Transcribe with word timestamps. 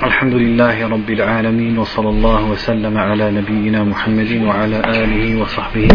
الحمد 0.00 0.34
لله 0.34 0.88
رب 0.88 1.10
العالمين 1.10 1.78
وصلى 1.78 2.08
الله 2.08 2.50
وسلم 2.50 2.98
على 2.98 3.30
نبينا 3.30 3.84
محمد 3.84 4.32
وعلى 4.32 4.78
آله 4.80 5.40
وصحبه. 5.42 5.88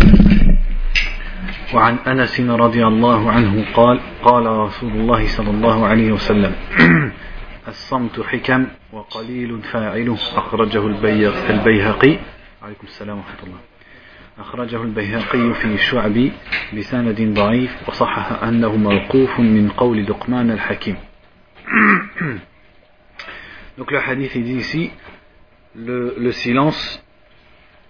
وعن 1.74 1.96
أنس 2.08 2.40
رضي 2.40 2.88
الله 2.88 3.32
عنه 3.32 3.66
قال 3.74 4.00
قال 4.24 4.46
رسول 4.46 4.92
الله 4.92 5.28
صلى 5.28 5.50
الله 5.50 5.86
عليه 5.86 6.12
وسلم 6.12 6.54
الصمت 7.74 8.22
حكم 8.22 8.66
وقليل 8.94 9.62
فاعله. 9.62 10.18
أخرجه 10.36 10.88
البيهقي. 11.50 12.18
عليكم 12.64 12.88
السلام 12.88 13.18
ورحمة 13.18 13.44
الله. 13.44 13.60
أخرجه 14.40 14.84
البيهقي 14.84 15.54
في 15.54 15.66
الشعب 15.66 16.30
بسند 16.78 17.34
ضعيف 17.34 17.90
وصحح 17.90 18.44
أنه 18.44 18.76
موقوف 18.76 19.40
من 19.40 19.70
قول 19.70 20.06
لقمان 20.06 20.52
الحكيم. 20.52 20.96
Donc 23.78 23.92
le 23.92 24.00
hadith 24.00 24.34
il 24.36 24.44
dit 24.44 24.56
ici 24.56 24.92
le, 25.76 26.16
le 26.18 26.32
silence 26.32 27.04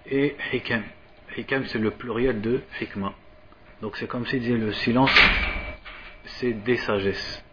est 0.10 0.36
hikam. 0.54 0.84
Hikam 1.38 1.66
c'est 1.66 1.80
le 1.80 1.92
pluriel 1.92 2.42
de 2.42 2.62
hikma. 2.82 3.14
Donc 3.82 3.98
c'est 3.98 4.08
comme 4.08 4.26
s'il 4.26 4.40
disait 4.40 4.58
le 4.58 4.72
silence 4.72 5.14
c'est 6.26 6.54
des 6.54 6.78
sagesses. 6.78 7.44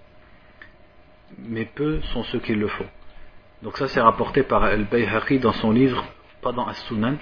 Mais 1.39 1.65
peu 1.65 2.01
sont 2.13 2.23
ceux 2.25 2.41
qui 2.41 2.55
le 2.55 2.69
font. 2.69 2.87
Donc 3.63 3.77
ça 3.77 3.89
c'est 3.89 4.01
rapporté 4.01 4.43
par 4.43 4.65
Al-Bayhaqi 4.65 5.39
dans 5.39 5.53
son 5.53 5.71
livre, 5.71 6.05
pas 6.41 6.53
dans 6.53 6.67
As-Sunan. 6.67 7.17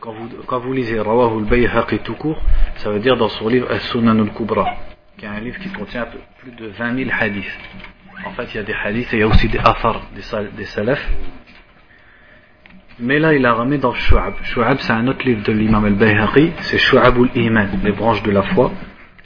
Quand 0.00 0.12
vous, 0.12 0.28
quand 0.46 0.60
vous 0.60 0.72
lisez 0.72 0.98
Rawahu 0.98 1.40
al-Bayhaqi 1.40 1.98
tout 1.98 2.14
court, 2.14 2.40
ça 2.76 2.90
veut 2.90 3.00
dire 3.00 3.16
dans 3.16 3.28
son 3.28 3.48
livre 3.48 3.70
As-Sunan 3.70 4.18
al-Kubra, 4.18 4.76
qui 5.18 5.24
est 5.24 5.28
un 5.28 5.40
livre 5.40 5.58
qui 5.58 5.68
contient 5.70 6.06
plus 6.38 6.52
de 6.52 6.68
20 6.68 6.96
000 6.96 7.10
hadiths. 7.12 7.58
En 8.24 8.30
fait, 8.32 8.54
il 8.54 8.56
y 8.56 8.60
a 8.60 8.62
des 8.62 8.72
hadiths 8.74 9.12
et 9.12 9.16
il 9.16 9.20
y 9.20 9.22
a 9.22 9.26
aussi 9.26 9.48
des 9.48 9.58
afar 9.58 10.02
des, 10.14 10.64
salafs. 10.64 11.10
Mais 12.98 13.18
là, 13.18 13.34
il 13.34 13.44
a 13.44 13.54
ramené 13.54 13.78
dans 13.78 13.92
Shu'ab. 13.92 14.34
Shu'ab, 14.42 14.78
c'est 14.78 14.92
un 14.92 15.06
autre 15.08 15.24
livre 15.24 15.42
de 15.42 15.52
l'imam 15.52 15.84
al-Bayhaqi, 15.84 16.52
c'est 16.60 16.78
Shu'ab 16.78 17.16
al-Iman, 17.16 17.80
les 17.82 17.92
branches 17.92 18.22
de 18.22 18.30
la 18.30 18.42
foi. 18.42 18.72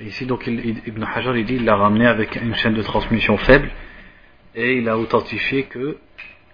Et 0.01 0.07
ici, 0.07 0.27
donc, 0.27 0.47
Ibn 0.47 1.05
Hajar, 1.05 1.37
il 1.37 1.45
dit, 1.45 1.57
il 1.57 1.65
l'a 1.65 1.77
ramené 1.77 2.07
avec 2.07 2.37
une 2.37 2.55
chaîne 2.55 2.75
de 2.75 2.83
transmission 2.83 3.37
faible, 3.37 3.71
et 4.55 4.79
il 4.79 4.89
a 4.89 4.97
authentifié 4.97 5.65
que, 5.65 5.99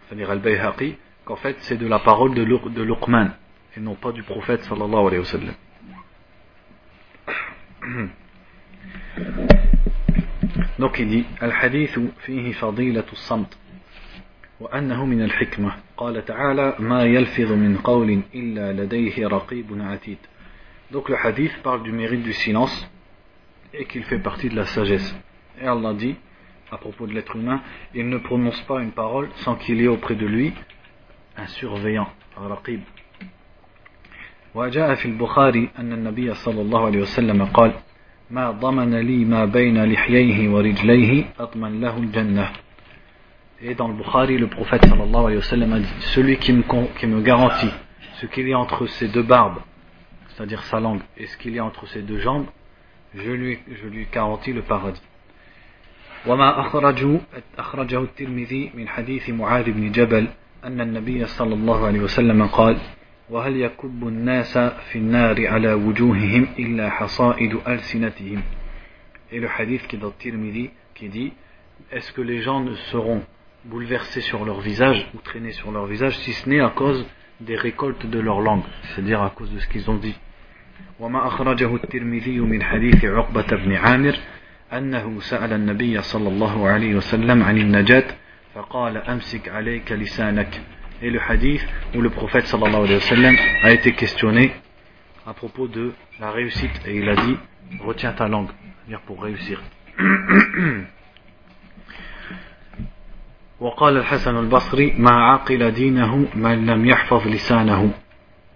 c'est-à-dire 0.06 0.30
al-Bayhaqi, 0.30 0.96
qu'en 1.24 1.36
fait, 1.36 1.56
c'est 1.60 1.76
de 1.76 1.86
la 1.86 2.00
parole 2.00 2.34
de, 2.34 2.44
de 2.44 2.82
Luqman, 2.82 3.30
et 3.76 3.80
non 3.80 3.94
pas 3.94 4.12
du 4.12 4.22
prophète, 4.22 4.62
sallallahu 4.62 5.06
alayhi 5.06 5.18
wa 5.18 5.24
sallam. 5.24 5.54
Donc 10.78 10.98
il 10.98 11.08
dit 11.08 11.24
الحديث 11.42 11.98
فيه 12.26 12.52
فضيلة 12.52 13.04
الصمت 13.12 13.58
وأنه 14.60 15.04
من 15.04 15.22
الحكمة 15.22 15.72
قال 15.96 16.24
تعالى 16.24 16.76
ما 16.78 17.04
يلفظ 17.04 17.52
من 17.52 17.76
قول 17.76 18.20
إلا 18.34 18.72
لديه 18.72 19.28
رقيب 19.28 19.66
عتيد 19.80 20.18
Donc 20.90 21.08
le 21.08 21.16
hadith 21.16 21.56
parle 21.62 21.82
du 21.82 21.92
mérite 21.92 22.22
du 22.22 22.32
silence 22.32 22.90
et 23.72 23.84
qu'il 23.86 24.04
fait 24.04 24.18
partie 24.18 24.48
de 24.48 24.54
la 24.54 24.64
sagesse. 24.66 25.14
Et 25.60 25.66
Allah 25.66 25.94
dit 25.94 26.14
à 26.70 26.76
propos 26.76 27.06
de 27.06 27.12
l'être 27.12 27.36
humain, 27.36 27.60
il 27.94 28.08
ne 28.08 28.18
prononce 28.18 28.60
pas 28.62 28.80
une 28.80 28.92
parole 28.92 29.28
sans 29.36 29.54
qu'il 29.56 29.80
y 29.80 29.84
ait 29.84 29.88
auprès 29.88 30.14
de 30.14 30.26
lui 30.26 30.52
un 31.36 31.46
surveillant, 31.46 32.08
un 32.36 32.48
raqib. 32.48 32.80
وجاء 34.54 34.94
في 34.94 35.06
البخاري 35.06 35.70
أن 35.78 35.92
النبي 35.92 36.34
صلى 36.34 36.60
الله 36.60 36.86
عليه 36.86 36.98
وسلم 36.98 37.44
قال 37.44 37.72
ما 38.34 38.50
ضمن 38.50 38.94
لي 38.94 39.24
ما 39.24 39.44
بين 39.44 39.84
لحييه 39.92 40.48
ورجليه 40.48 41.24
أضمن 41.38 41.80
له 41.80 41.96
الجنة 41.98 42.48
Et 43.62 43.74
dans 43.76 43.86
le 43.86 43.94
Bukhari, 43.94 44.36
le 44.36 44.48
prophète 44.48 44.84
sallallahu 44.84 45.26
alayhi 45.26 45.36
wa 45.36 45.42
sallam 45.42 45.72
a 45.72 45.78
dit 45.78 45.94
Celui 46.00 46.36
qui 46.38 46.52
me, 46.52 46.62
qui 46.98 47.06
me 47.06 47.20
garantit 47.22 47.72
ce 48.20 48.26
qu'il 48.26 48.48
y 48.48 48.52
a 48.52 48.58
entre 48.58 48.86
ses 48.86 49.06
deux 49.08 49.22
barbes, 49.22 49.60
c'est-à-dire 50.28 50.62
sa 50.64 50.80
langue, 50.80 51.00
et 51.16 51.26
ce 51.26 51.38
qu'il 51.38 51.54
y 51.54 51.60
a 51.60 51.64
entre 51.64 51.86
ses 51.86 52.02
deux 52.02 52.18
jambes, 52.18 52.46
je 53.14 53.30
lui, 53.30 53.58
je 53.68 53.86
lui 53.86 54.06
garantis 54.12 54.52
le 54.52 54.62
paradis. 54.62 55.00
وما 56.26 56.60
أخرجه, 56.60 57.20
أخرجه 57.58 58.02
الترمذي 58.02 58.70
من 58.74 58.88
حديث 58.88 59.30
معاذ 59.30 59.70
بن 59.70 59.92
جبل 59.92 60.26
أن 60.64 60.80
النبي 60.80 61.26
صلى 61.26 61.54
الله 61.54 61.86
عليه 61.86 62.00
وسلم 62.00 62.46
قال 62.46 62.76
وهل 63.30 63.56
يكب 63.56 64.08
الناس 64.08 64.58
في 64.58 64.98
النار 64.98 65.46
على 65.46 65.72
وجوههم 65.72 66.48
إلا 66.58 66.90
حصائد 66.90 67.58
ألسنتهم 67.68 68.42
Et 69.32 69.40
le 69.40 69.48
hadith 69.48 69.86
qui 69.88 69.96
est 69.96 69.98
dans 69.98 70.10
Tirmidhi 70.10 70.70
qui 70.94 71.08
dit 71.08 71.32
Est-ce 71.90 72.12
que 72.12 72.20
les 72.20 72.42
gens 72.42 72.60
ne 72.60 72.74
seront 72.92 73.22
bouleversés 73.64 74.20
sur 74.20 74.44
leur 74.44 74.60
visage 74.60 75.06
ou 75.14 75.18
traînés 75.18 75.52
sur 75.52 75.72
leur 75.72 75.86
visage 75.86 76.16
si 76.18 76.32
ce 76.32 76.48
n'est 76.48 76.60
à 76.60 76.70
cause 76.70 77.04
des 77.40 77.56
récoltes 77.56 78.06
de 78.06 78.20
leur 78.20 78.40
langue, 78.40 78.62
c'est-à-dire 78.82 79.22
à 79.22 79.30
cause 79.30 79.50
de 79.52 79.58
ce 79.58 79.68
qu'ils 79.68 79.90
ont 79.90 79.96
dit. 79.98 80.14
وما 81.00 81.26
أخرجه 81.26 81.74
الترمذي 81.74 82.40
من 82.40 82.62
حديث 82.62 83.04
عقبة 83.04 83.56
بن 83.56 83.72
عامر 83.72 84.18
أنه 84.72 85.20
سأل 85.20 85.52
النبي 85.52 86.02
صلى 86.02 86.28
الله 86.28 86.68
عليه 86.68 86.94
وسلم 86.94 87.42
عن 87.42 87.58
النجاة 87.58 88.04
فقال 88.54 88.96
أمسك 88.96 89.48
عليك 89.48 89.92
لسانك 89.92 90.60
et 91.03 91.09
le 91.09 91.19
hadith 91.21 91.65
où 91.95 92.01
le 92.01 92.09
prophète 92.09 92.47
sallallahu 92.47 92.83
alayhi 92.83 92.95
wa 92.95 93.01
sallam 93.01 93.35
a 93.63 93.71
été 93.71 93.93
questionné 93.93 94.51
à 95.25 95.33
propos 95.33 95.67
de 95.67 95.93
la 96.19 96.31
réussite 96.31 96.81
et 96.85 96.97
il 96.97 97.07
a 97.09 97.15
dit 97.15 97.37
retiens 97.81 98.13
ta 98.13 98.27
langue, 98.27 98.49
dire 98.87 99.01
pour 99.01 99.21
réussir. 99.21 99.61
وقال 103.59 103.97
الحسن 103.97 104.37
البصري 104.37 104.93
ما 104.97 105.11
عقل 105.11 105.71
دينه 105.71 106.27
من 106.35 106.65
لم 106.65 106.85
يحفظ 106.85 107.27
لسانه 107.27 107.91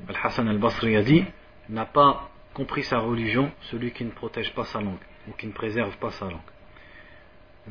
الحسن 0.09 0.47
البصري 0.47 0.97
a 0.97 1.01
dit 1.01 1.25
n'a 1.69 1.85
pas 1.85 2.29
compris 2.53 2.83
sa 2.83 2.99
religion 2.99 3.51
celui 3.63 3.91
qui 3.91 4.05
ne 4.05 4.11
protège 4.11 4.53
pas 4.53 4.63
sa 4.63 4.79
langue 4.79 5.03
ou 5.27 5.33
qui 5.33 5.47
ne 5.47 5.51
préserve 5.51 5.97
pas 5.97 6.11
sa 6.11 6.25
langue 6.25 6.39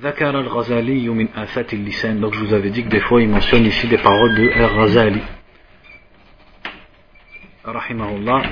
Zakar 0.01 0.35
al-Ghazali 0.35 1.09
min 1.09 1.27
asat 1.35 1.71
lisan 1.71 2.15
Donc 2.19 2.33
je 2.35 2.39
vous 2.39 2.53
avais 2.53 2.69
dit 2.69 2.83
que 2.83 2.89
des 2.89 2.99
fois 2.99 3.19
il 3.19 3.29
mentionne 3.29 3.65
ici 3.65 3.87
des 3.87 3.97
paroles 3.97 4.35
de 4.35 4.47
al-Ghazali. 4.49 5.21
Rahimahullah, 7.63 8.43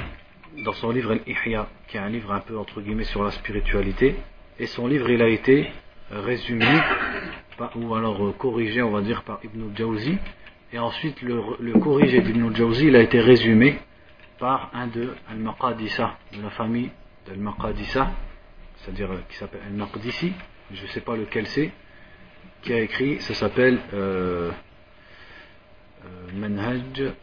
dans 0.63 0.73
son 0.73 0.89
livre 0.89 1.11
Al-Ihya, 1.11 1.67
qui 1.87 1.97
est 1.97 1.99
un 1.99 2.09
livre 2.09 2.31
un 2.33 2.39
peu 2.39 2.57
entre 2.57 2.81
guillemets 2.81 3.03
sur 3.03 3.23
la 3.23 3.29
spiritualité, 3.29 4.15
et 4.57 4.65
son 4.65 4.87
livre 4.87 5.07
il 5.11 5.21
a 5.21 5.27
été 5.27 5.69
résumé, 6.09 6.65
ou 7.75 7.93
alors 7.93 8.25
euh, 8.25 8.31
corrigé 8.31 8.81
on 8.81 8.91
va 8.91 9.01
dire 9.01 9.21
par 9.21 9.39
Ibn 9.43 9.69
al-Jawzi, 9.69 10.17
et 10.73 10.79
ensuite 10.79 11.21
le, 11.21 11.41
le 11.59 11.73
corrigé 11.73 12.21
d'Ibn 12.21 12.47
al-Jawzi 12.47 12.87
il 12.87 12.95
a 12.95 13.01
été 13.01 13.19
résumé 13.19 13.77
par 14.39 14.71
un 14.73 14.87
de 14.87 15.13
Al-Maqadisa, 15.29 16.17
de 16.35 16.41
la 16.41 16.49
famille 16.49 16.89
d'Al-Maqadisa, 17.27 18.09
c'est-à-dire 18.77 19.11
euh, 19.11 19.19
qui 19.29 19.37
s'appelle 19.37 19.61
Al-Maqdisi, 19.67 20.33
je 20.71 20.81
ne 20.81 20.87
sais 20.87 21.01
pas 21.01 21.15
lequel 21.15 21.47
c'est, 21.47 21.71
qui 22.61 22.73
a 22.73 22.79
écrit, 22.79 23.21
ça 23.21 23.33
s'appelle 23.33 23.79
euh, 23.93 24.51
euh, 26.03 26.31
Manhaj, 26.33 27.13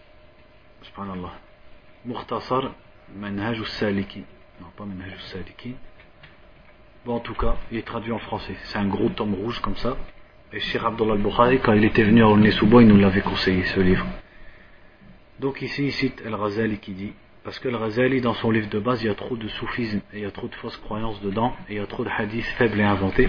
Manhaj 3.16 3.58
al-Saliki. 3.58 4.24
Non, 4.60 4.68
pas 4.76 4.84
Manhaj 4.84 5.12
al-Saliki. 5.12 5.74
Bon, 7.04 7.16
en 7.16 7.20
tout 7.20 7.34
cas, 7.34 7.56
il 7.70 7.78
est 7.78 7.86
traduit 7.86 8.12
en 8.12 8.18
français. 8.18 8.54
C'est 8.64 8.78
un 8.78 8.86
gros 8.86 9.08
tome 9.08 9.34
rouge 9.34 9.60
comme 9.60 9.76
ça. 9.76 9.96
Et 10.52 10.60
Cheikh 10.60 10.82
Abdullah 10.84 11.14
al-Bukhari, 11.14 11.58
quand 11.60 11.72
il 11.72 11.84
était 11.84 12.04
venu 12.04 12.22
à 12.22 12.28
Olnesouba, 12.28 12.82
il 12.82 12.88
nous 12.88 12.98
l'avait 12.98 13.22
conseillé, 13.22 13.64
ce 13.64 13.80
livre. 13.80 14.06
Donc 15.40 15.62
ici, 15.62 15.86
il 15.86 15.92
cite 15.92 16.22
Al-Ghazali 16.24 16.78
qui 16.78 16.92
dit 16.92 17.12
parce 17.44 17.58
que 17.58 17.68
le 17.68 17.76
Razali, 17.76 18.20
dans 18.20 18.34
son 18.34 18.50
livre 18.50 18.68
de 18.68 18.78
base, 18.78 19.02
il 19.02 19.06
y 19.06 19.10
a 19.10 19.14
trop 19.14 19.36
de 19.36 19.48
soufisme 19.48 20.00
et 20.12 20.18
il 20.18 20.22
y 20.22 20.26
a 20.26 20.30
trop 20.30 20.48
de 20.48 20.54
fausses 20.54 20.76
croyances 20.76 21.20
dedans 21.22 21.54
et 21.68 21.74
il 21.74 21.76
y 21.76 21.80
a 21.80 21.86
trop 21.86 22.04
de 22.04 22.10
hadiths 22.10 22.44
faibles 22.58 22.80
et 22.80 22.84
inventés. 22.84 23.28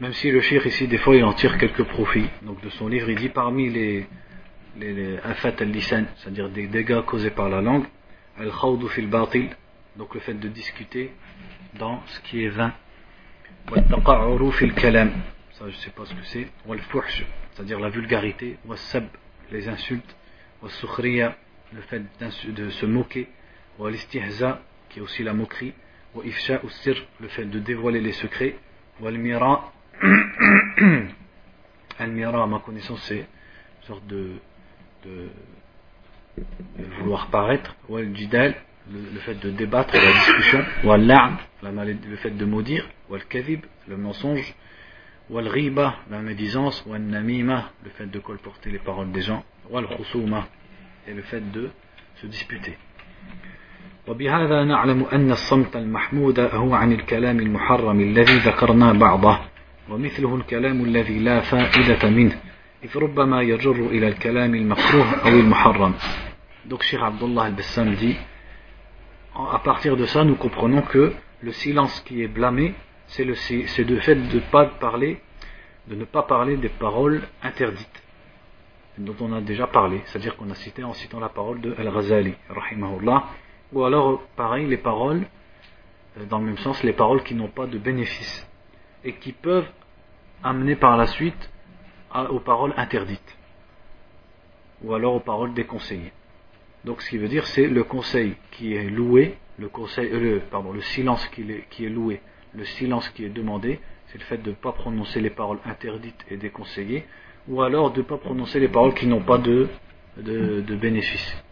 Même 0.00 0.12
si 0.14 0.30
le 0.30 0.40
shir 0.40 0.66
ici, 0.66 0.88
des 0.88 0.98
fois, 0.98 1.14
il 1.14 1.24
en 1.24 1.32
tire 1.34 1.58
quelques 1.58 1.84
profits. 1.84 2.28
Donc 2.42 2.60
de 2.62 2.70
son 2.70 2.88
livre, 2.88 3.10
il 3.10 3.16
dit 3.16 3.28
parmi 3.28 3.70
les, 3.70 4.06
les, 4.78 5.18
al-lisan, 5.18 6.04
c'est-à-dire 6.16 6.48
des 6.48 6.66
dégâts 6.66 7.02
causés 7.02 7.30
par 7.30 7.48
la 7.48 7.60
langue, 7.60 7.84
al-khawdu 8.38 8.88
fil 8.88 9.08
batil, 9.08 9.50
donc 9.96 10.14
le 10.14 10.20
fait 10.20 10.34
de 10.34 10.48
discuter 10.48 11.12
dans 11.78 12.02
ce 12.06 12.20
qui 12.22 12.44
est 12.44 12.48
vain. 12.48 12.72
Wal 13.70 14.52
fil 14.52 14.74
kalam, 14.74 15.12
ça 15.52 15.68
je 15.68 15.76
sais 15.76 15.90
pas 15.90 16.04
ce 16.04 16.14
que 16.14 16.24
c'est. 16.24 16.48
Wal 16.66 16.80
fuhsh, 16.80 17.24
c'est-à-dire 17.52 17.78
la 17.78 17.90
vulgarité. 17.90 18.56
Wal 18.64 18.78
sab, 18.78 19.04
les 19.50 19.68
insultes. 19.68 20.16
Wal 20.62 20.70
sukhriya, 20.72 21.36
le 21.74 21.80
fait 21.82 22.02
de 22.52 22.70
se 22.70 22.86
moquer, 22.86 23.28
ou 23.78 23.86
l'istihza, 23.86 24.62
qui 24.88 24.98
est 24.98 25.02
aussi 25.02 25.22
la 25.22 25.32
moquerie, 25.32 25.72
ou 26.14 26.22
ifsha 26.22 26.60
ou 26.62 26.68
sir, 26.68 26.94
le 27.20 27.28
fait 27.28 27.46
de 27.46 27.58
dévoiler 27.58 28.00
les 28.00 28.12
secrets, 28.12 28.56
ou 29.00 29.06
al-mira, 29.06 29.72
al-mira, 31.98 32.42
à 32.44 32.46
ma 32.46 32.58
connaissance, 32.60 33.02
c'est 33.02 33.20
une 33.20 33.86
sorte 33.86 34.06
de, 34.06 34.32
vouloir 36.98 37.28
paraître, 37.28 37.74
ou 37.88 37.96
al-jidal, 37.96 38.54
le, 38.90 39.20
fait 39.20 39.36
de 39.36 39.50
débattre, 39.50 39.94
la 39.94 40.12
discussion, 40.12 40.64
ou 40.84 40.92
al-la'an, 40.92 41.36
le 41.62 42.16
fait 42.16 42.30
de 42.30 42.44
maudire, 42.44 42.88
ou 43.08 43.14
al-kadhib, 43.14 43.64
le 43.88 43.96
mensonge, 43.96 44.54
wal 45.30 45.48
riba, 45.48 45.96
la 46.10 46.20
médisance, 46.20 46.84
wal 46.86 47.00
namima, 47.00 47.70
le 47.84 47.90
fait 47.90 48.06
de 48.06 48.18
colporter 48.18 48.70
les 48.70 48.78
paroles 48.78 49.12
des 49.12 49.22
gens, 49.22 49.44
wal 49.70 49.86
khusuma, 49.86 50.48
et 51.07 51.13
le 51.13 51.21
fait 51.21 51.51
de 51.51 51.69
se 52.15 52.27
disputer. 52.27 52.77
وبهذا 54.07 54.63
نعلم 54.63 55.05
أن 55.13 55.31
الصمت 55.31 55.75
المحمود 55.75 56.39
هو 56.39 56.73
عن 56.73 56.91
الكلام 56.93 57.39
المحرم 57.39 57.99
الذي 57.99 58.37
ذكرنا 58.37 58.93
بعضه 58.93 59.39
ومثله 59.89 60.35
الكلام 60.35 60.83
الذي 60.85 61.19
لا 61.19 61.39
فائدة 61.41 62.09
منه 62.09 62.39
إذ 62.83 62.97
ربما 62.97 63.41
يجر 63.41 63.71
إلى 63.75 64.07
الكلام 64.07 64.55
المكروه 64.55 65.13
أو 65.25 65.27
المحرم 65.27 65.93
Donc 66.69 66.83
Cheikh 66.83 67.01
Abdullah 67.01 67.43
al-Bassam 67.43 67.95
dit 67.95 68.15
à 69.35 69.59
partir 69.59 69.95
de 69.97 70.05
ça 70.05 70.23
nous 70.23 70.35
comprenons 70.35 70.81
que 70.81 71.13
le 71.41 71.51
silence 71.51 71.99
qui 72.01 72.23
est 72.23 72.27
blâmé 72.27 72.73
c'est 73.07 73.23
le 73.23 73.35
c'est 73.35 73.83
le 73.83 73.99
fait 73.99 74.15
de 74.15 74.39
pas 74.51 74.65
parler 74.65 75.19
de 75.87 75.95
ne 75.95 76.05
pas 76.05 76.23
parler 76.23 76.57
des 76.57 76.69
paroles 76.69 77.21
interdites 77.43 78.00
dont 78.98 79.16
on 79.20 79.32
a 79.32 79.40
déjà 79.40 79.66
parlé 79.66 80.02
c'est-à-dire 80.06 80.36
qu'on 80.36 80.50
a 80.50 80.54
cité 80.54 80.84
en 80.84 80.92
citant 80.92 81.20
la 81.20 81.28
parole 81.28 81.60
de 81.60 81.74
Al-Ghazali 81.78 82.34
ou 83.72 83.84
alors 83.84 84.22
pareil 84.36 84.66
les 84.66 84.76
paroles 84.76 85.26
euh, 86.18 86.24
dans 86.26 86.38
le 86.38 86.46
même 86.46 86.58
sens 86.58 86.82
les 86.82 86.92
paroles 86.92 87.22
qui 87.22 87.34
n'ont 87.34 87.48
pas 87.48 87.66
de 87.66 87.78
bénéfice 87.78 88.48
et 89.04 89.14
qui 89.14 89.32
peuvent 89.32 89.68
amener 90.42 90.76
par 90.76 90.96
la 90.96 91.06
suite 91.06 91.50
aux 92.30 92.40
paroles 92.40 92.74
interdites 92.76 93.38
ou 94.82 94.94
alors 94.94 95.14
aux 95.14 95.20
paroles 95.20 95.54
déconseillées. 95.54 96.12
Donc 96.84 97.00
ce 97.02 97.10
qui 97.10 97.18
veut 97.18 97.28
dire 97.28 97.46
c'est 97.46 97.68
le 97.68 97.84
conseil 97.84 98.34
qui 98.50 98.74
est 98.74 98.90
loué, 98.90 99.38
le 99.58 99.68
conseil, 99.68 100.10
euh, 100.12 100.40
silence 100.80 101.26
qui 101.28 101.42
est, 101.42 101.68
qui 101.70 101.84
est 101.84 101.88
loué, 101.88 102.20
le 102.54 102.64
silence 102.64 103.08
qui 103.10 103.24
est 103.24 103.30
demandé, 103.30 103.80
c'est 104.06 104.18
le 104.18 104.24
fait 104.24 104.38
de 104.38 104.50
ne 104.50 104.54
pas 104.54 104.72
prononcer 104.72 105.20
les 105.20 105.30
paroles 105.30 105.60
interdites 105.64 106.24
et 106.28 106.36
déconseillées, 106.36 107.06
ou 107.47 107.61
alors 107.61 107.91
de 107.91 107.99
ne 107.99 108.05
pas 108.05 108.17
prononcer 108.17 108.59
les 108.59 108.67
paroles 108.67 108.93
qui 108.93 109.07
n'ont 109.07 109.21
pas 109.21 109.37
de, 109.37 109.67
de, 110.17 110.61
de 110.61 110.75
bénéfice, 110.75 111.43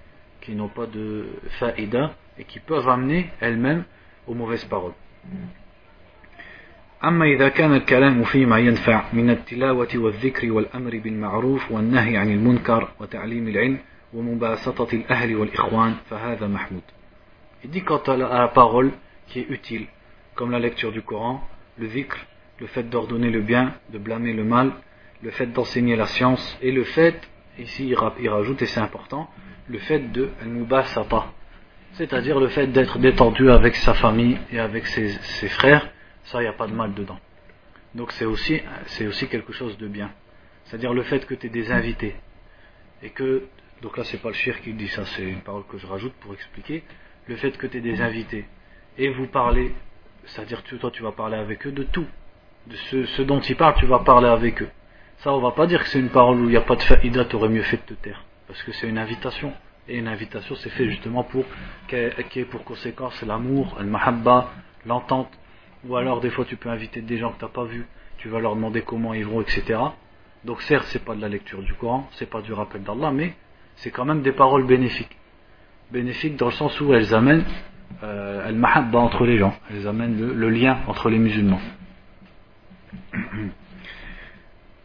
qui 0.41 0.53
n'ont 0.55 0.69
pas 0.69 0.85
de 0.87 1.25
faïda 1.59 2.13
et 2.37 2.43
qui 2.43 2.59
peuvent 2.59 2.87
amener 2.89 3.29
elles-mêmes 3.39 3.83
aux 4.27 4.33
mauvaises 4.33 4.65
paroles. 4.65 4.93
أما 7.03 7.25
إذا 7.25 7.49
كان 7.49 7.73
الكلام 7.73 8.23
فيما 8.23 8.59
ينفع 8.59 9.03
من 9.13 9.29
التلاوة 9.29 9.87
والذكر 9.95 10.51
والأمر 10.51 10.97
بالمعروف 10.97 11.71
والنهي 11.71 12.17
عن 12.17 12.31
المنكر 12.31 12.91
وتعليم 12.99 13.47
العلم 13.47 13.77
ومباسطة 14.13 14.87
الأهل 14.93 15.35
والإخوان 15.35 15.93
فهذا 16.09 16.47
محمود 16.47 16.83
Il 17.63 17.71
dit 17.71 17.81
quant 17.83 18.03
à 18.07 18.15
la 18.15 18.47
parole 18.47 18.91
qui 19.27 19.39
est 19.39 19.49
utile, 19.49 19.87
comme 20.35 20.51
la 20.51 20.59
lecture 20.59 20.91
du 20.91 21.01
Coran, 21.01 21.41
le 21.77 21.87
dhikr, 21.87 22.15
le 22.59 22.67
fait 22.67 22.83
d'ordonner 22.83 23.31
le 23.31 23.41
bien, 23.41 23.73
de 23.91 23.97
blâmer 23.97 24.33
le 24.33 24.43
mal, 24.43 24.71
le 25.22 25.30
fait 25.30 25.46
d'enseigner 25.46 25.96
la 25.96 26.06
science, 26.06 26.58
et 26.62 26.72
le 26.72 26.84
fait, 26.84 27.20
ici 27.58 27.88
il 27.88 28.28
rajoute, 28.28 28.62
et 28.62 28.66
c'est 28.66 28.80
important, 28.80 29.30
le 29.68 29.78
fait 29.78 30.12
de 30.12 30.30
al-mubasata, 30.40 31.26
c'est-à-dire 31.92 32.38
le 32.38 32.48
fait 32.48 32.68
d'être 32.68 32.98
détendu 32.98 33.50
avec 33.50 33.76
sa 33.76 33.94
famille 33.94 34.38
et 34.52 34.58
avec 34.58 34.86
ses, 34.86 35.08
frères, 35.48 35.88
ça, 36.24 36.38
il 36.38 36.42
n'y 36.42 36.48
a 36.48 36.52
pas 36.52 36.66
de 36.66 36.72
mal 36.72 36.94
dedans. 36.94 37.18
Donc 37.94 38.12
c'est 38.12 38.24
aussi, 38.24 38.60
c'est 38.86 39.06
aussi 39.06 39.28
quelque 39.28 39.52
chose 39.52 39.76
de 39.78 39.88
bien. 39.88 40.10
C'est-à-dire 40.64 40.94
le 40.94 41.02
fait 41.02 41.26
que 41.26 41.34
tu 41.34 41.46
aies 41.46 41.50
des 41.50 41.72
invités. 41.72 42.14
Et 43.02 43.10
que, 43.10 43.44
donc 43.82 43.96
là 43.96 44.04
c'est 44.04 44.18
pas 44.18 44.28
le 44.28 44.34
chir 44.34 44.60
qui 44.60 44.72
dit 44.72 44.88
ça, 44.88 45.04
c'est 45.06 45.24
une 45.24 45.40
parole 45.40 45.64
que 45.68 45.78
je 45.78 45.86
rajoute 45.86 46.12
pour 46.20 46.32
expliquer. 46.32 46.84
Le 47.26 47.36
fait 47.36 47.56
que 47.56 47.66
tu 47.66 47.78
aies 47.78 47.80
des 47.80 48.00
invités. 48.00 48.46
Et 48.96 49.08
vous 49.10 49.26
parlez, 49.26 49.74
c'est-à-dire 50.26 50.62
toi 50.62 50.90
tu 50.92 51.02
vas 51.02 51.12
parler 51.12 51.36
avec 51.36 51.66
eux 51.66 51.72
de 51.72 51.82
tout. 51.82 52.06
De 52.66 52.76
ce, 52.76 53.22
dont 53.22 53.40
ils 53.40 53.56
parlent, 53.56 53.74
tu 53.78 53.86
vas 53.86 54.00
parler 54.00 54.28
avec 54.28 54.62
eux. 54.62 54.68
Ça, 55.20 55.32
on 55.32 55.40
va 55.40 55.52
pas 55.52 55.66
dire 55.66 55.82
que 55.82 55.88
c'est 55.88 56.00
une 56.00 56.10
parole 56.10 56.40
où 56.40 56.44
il 56.44 56.50
n'y 56.50 56.56
a 56.56 56.62
pas 56.62 56.76
de 56.76 56.82
faïda, 56.82 57.24
tu 57.24 57.36
aurais 57.36 57.48
mieux 57.48 57.62
fait 57.62 57.76
de 57.76 57.94
te 57.94 57.94
taire. 57.94 58.24
Parce 58.46 58.62
que 58.62 58.72
c'est 58.72 58.88
une 58.88 58.98
invitation. 58.98 59.52
Et 59.88 59.98
une 59.98 60.08
invitation, 60.08 60.54
c'est 60.56 60.70
fait 60.70 60.88
justement 60.88 61.24
pour, 61.24 61.44
qui 61.88 61.96
ait 61.96 62.44
pour 62.44 62.64
conséquence 62.64 63.20
l'amour, 63.22 63.76
le 63.80 63.86
mahabba, 63.86 64.50
l'entente 64.86 65.30
ou 65.88 65.96
alors 65.96 66.20
des 66.20 66.30
fois 66.30 66.44
tu 66.44 66.56
peux 66.56 66.68
inviter 66.68 67.00
des 67.00 67.18
gens 67.18 67.32
que 67.32 67.38
tu 67.38 67.44
n'as 67.44 67.50
pas 67.50 67.64
vus, 67.64 67.86
tu 68.18 68.28
vas 68.28 68.40
leur 68.40 68.54
demander 68.54 68.82
comment 68.82 69.14
ils 69.14 69.24
vont, 69.24 69.40
etc. 69.40 69.78
Donc 70.44 70.60
certes 70.62 70.86
c'est 70.88 71.04
pas 71.04 71.14
de 71.14 71.20
la 71.20 71.28
lecture 71.28 71.62
du 71.62 71.74
Coran, 71.74 72.08
c'est 72.12 72.28
pas 72.28 72.42
du 72.42 72.52
rappel 72.52 72.82
d'Allah, 72.82 73.10
mais 73.10 73.34
c'est 73.76 73.90
quand 73.90 74.04
même 74.04 74.22
des 74.22 74.32
paroles 74.32 74.66
bénéfiques. 74.66 75.16
Bénéfiques 75.90 76.36
dans 76.36 76.46
le 76.46 76.52
sens 76.52 76.80
où 76.80 76.92
elles 76.94 77.14
amènent 77.14 77.44
euh, 78.04 78.46
elles 78.46 78.54
mahabba 78.54 78.98
entre 78.98 79.24
les 79.24 79.38
gens, 79.38 79.54
elles 79.70 79.86
amènent 79.86 80.32
le 80.32 80.50
lien 80.50 80.78
entre 80.86 81.10
les 81.10 81.18
musulmans. 81.18 81.60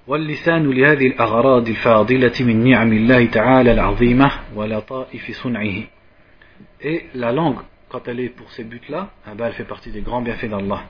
واللسان 0.07 0.72
لهذه 0.72 1.07
الأغراض 1.07 1.69
الفاضلة 1.69 2.34
من 2.40 2.69
نعم 2.69 2.94
الله 2.94 3.25
تعالى 3.25 3.72
العظيمة 3.72 4.31
ولطائف 4.56 5.31
صنعه. 5.31 5.84
Et 6.81 7.06
la 7.16 7.31
langue 7.31 7.62
quand 7.90 8.07
elle 8.07 8.19
est 8.19 8.30
pour 8.30 8.52
ces 8.52 8.63
buts-là, 8.63 9.10
eh 9.28 9.42
elle 9.42 9.54
fait 9.54 9.63
partie 9.63 9.92
des 9.92 10.02
grands 10.02 10.22
bienfaits 10.22 10.50
d'Allah. 10.50 10.90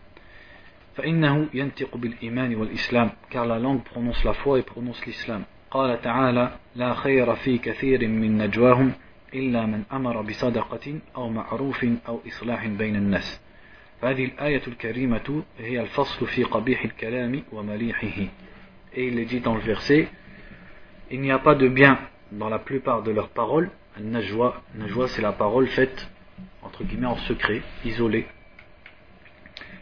فإنه 0.98 1.48
ينطق 1.54 1.98
بالإيمان 1.98 2.56
والإسلام 2.56 3.10
car 3.30 3.46
la 3.46 3.60
langue 3.60 3.84
prononce 3.84 4.24
la 4.24 4.34
foi 4.34 4.60
et 4.60 4.64
prononce 4.64 5.06
l'islam. 5.06 5.44
قال 5.72 6.02
تعالى 6.02 6.52
لا 6.76 6.94
خير 6.94 7.36
في 7.36 7.58
كثير 7.58 8.08
من 8.08 8.38
نجواهم 8.38 8.92
إلا 9.34 9.66
من 9.66 9.84
أمر 9.94 10.22
بصدقة 10.22 11.00
أو 11.16 11.30
معروف 11.30 11.86
أو 12.08 12.20
إصلاح 12.28 12.68
بين 12.68 12.96
الناس. 12.96 13.42
فهذه 14.02 14.26
الآية 14.26 14.62
الكريمة 14.68 15.44
هي 15.60 15.82
الفصل 15.82 16.28
في 16.28 16.44
قبيح 16.44 16.86
الكلام 16.86 17.44
ومليحه. 17.52 18.28
Et 18.96 19.08
il 19.08 19.20
est 19.20 19.26
dit 19.26 19.42
dans 19.42 19.56
le 19.56 19.62
verset, 19.62 20.10
il 21.12 21.22
n'y 21.22 21.32
a 21.32 21.40
pas 21.40 21.56
de 21.56 21.68
bien 21.68 22.00
dans 22.32 22.50
la 22.50 22.60
plupart 22.60 23.04
de 23.04 23.12
leurs 23.12 23.30
paroles. 23.30 23.70
Najwa, 24.00 24.62
najwa 24.76 25.08
c'est 25.08 25.22
la 25.22 25.32
parole 25.32 25.68
faite 25.68 26.10
entre 26.64 26.84
guillemets 26.84 27.08
en 27.08 27.18
secret, 27.18 27.62
isolé, 27.86 28.28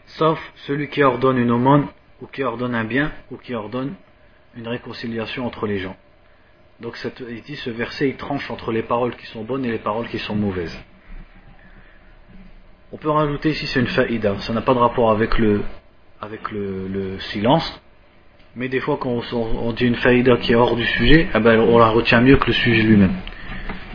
sauf 0.06 0.40
celui 0.68 0.90
qui 0.90 1.02
ordonne 1.02 1.38
une 1.38 1.52
aumône, 1.52 1.88
ou 2.22 2.28
qui 2.28 2.44
ordonne 2.44 2.76
un 2.76 2.84
bien, 2.84 3.12
ou 3.32 3.38
qui 3.38 3.56
ordonne 3.56 3.96
une 4.56 4.68
réconciliation 4.68 5.46
entre 5.46 5.66
les 5.66 5.80
gens. 5.80 5.96
Donc 6.80 6.98
dit 7.46 7.56
ce 7.56 7.70
verset 7.70 8.10
il 8.10 8.18
tranche 8.18 8.50
entre 8.52 8.72
les 8.72 8.84
paroles 8.84 9.16
qui 9.16 9.26
sont 9.28 9.44
bonnes 9.44 9.66
et 9.66 9.72
les 9.72 9.80
paroles 9.80 10.08
qui 10.08 10.20
sont 10.20 10.36
mauvaises. 10.36 10.78
On 12.92 12.98
peut 12.98 13.10
rajouter 13.10 13.50
ici 13.50 13.66
c'est 13.66 13.80
une 13.80 13.88
faïda, 13.88 14.38
ça 14.40 14.54
n'a 14.54 14.62
pas 14.62 14.74
de 14.74 14.80
rapport 14.80 15.10
avec 15.12 15.38
le, 15.40 15.64
silence, 17.20 17.82
mais 18.56 18.70
des 18.70 18.80
fois 18.80 18.98
quand 19.00 19.22
on, 19.34 19.72
dit 19.74 19.86
une 19.86 19.96
faïda 19.96 20.38
qui 20.38 20.52
est 20.52 20.56
hors 20.56 20.76
du 20.76 20.86
sujet, 20.86 21.28
eh 21.34 21.40
ben, 21.40 21.60
on 21.60 21.78
la 21.78 21.90
retient 21.90 22.22
mieux 22.22 22.38
que 22.38 22.48
le 22.48 22.54
sujet 22.54 22.84
lui-même. 22.84 23.16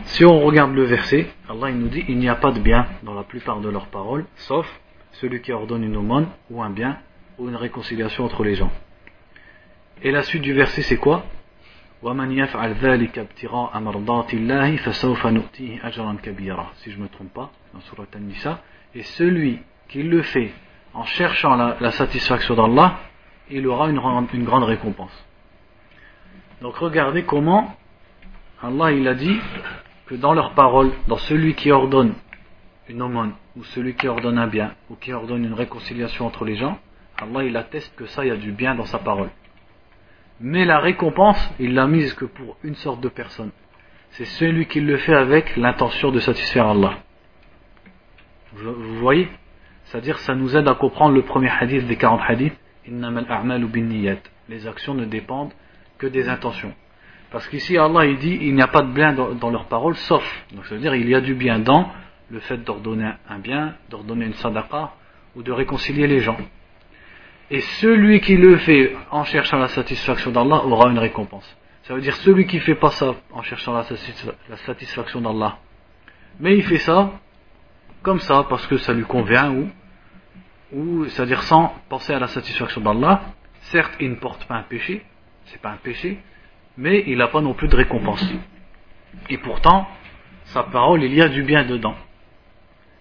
Si 0.05 0.25
on 0.25 0.39
regarde 0.39 0.73
le 0.73 0.83
verset, 0.83 1.27
Allah 1.47 1.69
il 1.69 1.77
nous 1.77 1.87
dit 1.87 2.03
il 2.07 2.17
n'y 2.17 2.29
a 2.29 2.35
pas 2.35 2.51
de 2.51 2.59
bien 2.59 2.87
dans 3.03 3.13
la 3.13 3.23
plupart 3.23 3.59
de 3.61 3.69
leurs 3.69 3.87
paroles, 3.87 4.25
sauf 4.35 4.67
celui 5.13 5.41
qui 5.41 5.51
ordonne 5.51 5.83
une 5.83 5.95
aumône 5.95 6.27
ou 6.49 6.61
un 6.63 6.69
bien 6.69 6.97
ou 7.37 7.47
une 7.47 7.55
réconciliation 7.55 8.25
entre 8.25 8.43
les 8.43 8.55
gens. 8.55 8.71
Et 10.01 10.11
la 10.11 10.23
suite 10.23 10.41
du 10.41 10.53
verset 10.53 10.81
c'est 10.81 10.97
quoi? 10.97 11.25
Si 12.01 12.07
je 16.91 16.97
me 16.97 17.07
trompe 17.09 17.33
pas, 17.33 17.51
dans 17.73 17.81
Surat 17.81 18.05
An-Nisa, 18.15 18.61
et 18.95 19.03
celui 19.03 19.59
qui 19.89 20.03
le 20.03 20.21
fait 20.21 20.53
en 20.93 21.03
cherchant 21.03 21.55
la, 21.55 21.91
satisfaction 21.91 22.55
d'Allah, 22.55 22.99
il 23.49 23.67
aura 23.67 23.89
une, 23.89 23.99
grande 24.43 24.63
récompense. 24.63 25.25
Donc 26.61 26.75
regardez 26.75 27.23
comment 27.23 27.75
Allah 28.61 28.91
il 28.91 29.07
a 29.07 29.13
dit 29.13 29.39
que 30.07 30.15
dans 30.15 30.33
leurs 30.33 30.53
paroles, 30.53 30.91
dans 31.07 31.17
celui 31.17 31.55
qui 31.55 31.71
ordonne 31.71 32.13
une 32.89 33.01
aumône, 33.01 33.33
ou 33.55 33.63
celui 33.63 33.93
qui 33.93 34.07
ordonne 34.07 34.37
un 34.37 34.47
bien, 34.47 34.73
ou 34.89 34.95
qui 34.95 35.13
ordonne 35.13 35.45
une 35.45 35.53
réconciliation 35.53 36.25
entre 36.25 36.43
les 36.43 36.55
gens, 36.55 36.77
Allah 37.17 37.43
il 37.43 37.55
atteste 37.55 37.95
que 37.95 38.05
ça, 38.07 38.25
il 38.25 38.29
y 38.29 38.31
a 38.31 38.37
du 38.37 38.51
bien 38.51 38.75
dans 38.75 38.85
sa 38.85 38.99
parole. 38.99 39.29
Mais 40.41 40.65
la 40.65 40.79
récompense, 40.79 41.53
il 41.59 41.73
l'a 41.73 41.87
mise 41.87 42.13
que 42.13 42.25
pour 42.25 42.57
une 42.63 42.75
sorte 42.75 43.01
de 43.01 43.09
personne. 43.09 43.51
C'est 44.11 44.25
celui 44.25 44.65
qui 44.65 44.79
le 44.79 44.97
fait 44.97 45.13
avec 45.13 45.55
l'intention 45.57 46.11
de 46.11 46.19
satisfaire 46.19 46.67
Allah. 46.67 46.99
Vous 48.53 48.99
voyez? 48.99 49.29
C'est-à-dire, 49.85 50.17
ça 50.19 50.35
nous 50.35 50.55
aide 50.55 50.67
à 50.67 50.75
comprendre 50.75 51.13
le 51.13 51.21
premier 51.23 51.49
hadith 51.49 51.85
des 51.87 51.95
40 51.95 52.21
hadiths. 52.27 52.57
Les 54.49 54.67
actions 54.67 54.93
ne 54.93 55.05
dépendent 55.05 55.53
que 55.97 56.07
des 56.07 56.27
intentions. 56.27 56.73
Parce 57.31 57.47
qu'ici, 57.47 57.77
Allah, 57.77 58.05
il 58.05 58.17
dit, 58.17 58.39
il 58.41 58.55
n'y 58.55 58.61
a 58.61 58.67
pas 58.67 58.81
de 58.81 58.91
bien 58.91 59.13
dans, 59.13 59.49
leurs 59.49 59.65
paroles, 59.65 59.95
sauf. 59.95 60.45
Donc, 60.53 60.65
ça 60.65 60.75
veut 60.75 60.81
dire, 60.81 60.95
il 60.95 61.07
y 61.07 61.15
a 61.15 61.21
du 61.21 61.35
bien 61.35 61.59
dans 61.59 61.91
le 62.31 62.39
fait 62.39 62.57
d'ordonner 62.57 63.11
un 63.27 63.39
bien, 63.39 63.75
d'ordonner 63.89 64.25
une 64.25 64.33
sadaqa, 64.33 64.93
ou 65.35 65.43
de 65.43 65.51
réconcilier 65.51 66.07
les 66.07 66.19
gens. 66.19 66.37
Et 67.51 67.59
celui 67.59 68.21
qui 68.21 68.35
le 68.37 68.57
fait 68.57 68.95
en 69.11 69.23
cherchant 69.23 69.57
la 69.57 69.67
satisfaction 69.67 70.31
d'Allah 70.31 70.63
aura 70.65 70.89
une 70.89 70.99
récompense. 70.99 71.57
Ça 71.83 71.95
veut 71.95 72.01
dire, 72.01 72.15
celui 72.17 72.45
qui 72.45 72.57
ne 72.57 72.61
fait 72.61 72.75
pas 72.75 72.91
ça 72.91 73.15
en 73.31 73.41
cherchant 73.41 73.73
la, 73.73 73.83
satisfaction 74.57 75.21
d'Allah, 75.21 75.57
mais 76.39 76.55
il 76.55 76.63
fait 76.63 76.77
ça 76.77 77.11
comme 78.03 78.19
ça, 78.19 78.45
parce 78.47 78.65
que 78.67 78.77
ça 78.77 78.93
lui 78.93 79.03
convient, 79.03 79.51
ou, 79.51 79.69
c'est-à-dire 80.71 81.43
sans 81.43 81.73
penser 81.89 82.13
à 82.13 82.19
la 82.19 82.27
satisfaction 82.27 82.81
d'Allah, 82.81 83.21
certes, 83.61 83.95
il 83.99 84.11
ne 84.11 84.15
porte 84.15 84.45
pas 84.45 84.55
un 84.55 84.63
péché, 84.63 85.05
c'est 85.45 85.61
pas 85.61 85.71
un 85.71 85.77
péché, 85.77 86.19
mais 86.77 87.03
il 87.07 87.17
n'a 87.17 87.27
pas 87.27 87.41
non 87.41 87.53
plus 87.53 87.67
de 87.67 87.75
récompense. 87.75 88.23
Et 89.29 89.37
pourtant, 89.37 89.87
sa 90.45 90.63
parole, 90.63 91.03
il 91.03 91.13
y 91.13 91.21
a 91.21 91.29
du 91.29 91.43
bien 91.43 91.63
dedans. 91.63 91.95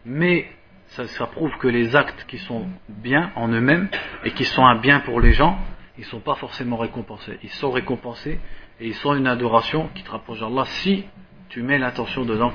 Mais 0.04 0.50
ça, 0.88 1.06
ça 1.06 1.26
prouve 1.26 1.56
que 1.58 1.68
les 1.68 1.94
actes 1.94 2.25
qui 2.26 2.38
sont 2.38 2.66
bien 2.88 3.32
en 3.37 3.48
eux-mêmes 3.48 3.88
et 4.25 4.30
qui 4.32 4.44
sont 4.44 4.64
un 4.64 4.76
bien 4.76 5.00
pour 5.00 5.20
les 5.20 5.32
gens, 5.32 5.58
ils 5.98 6.02
ne 6.02 6.06
sont 6.06 6.20
pas 6.20 6.37
forcément 6.37 6.76
récompensés. 6.76 7.38
Ils 7.42 7.50
sont 7.50 7.70
récompensés 7.70 8.40
et 8.80 8.87
ils 8.87 8.94
sont 8.94 9.14
une 9.14 9.26
adoration 9.26 9.90
qui 9.94 10.02
te 10.02 10.10
rapproche 10.10 10.40
d'Allah 10.40 10.64
si 10.64 11.04
tu 11.50 11.62
mets 11.62 11.78
l'intention 11.78 12.25
dedans 12.25 12.52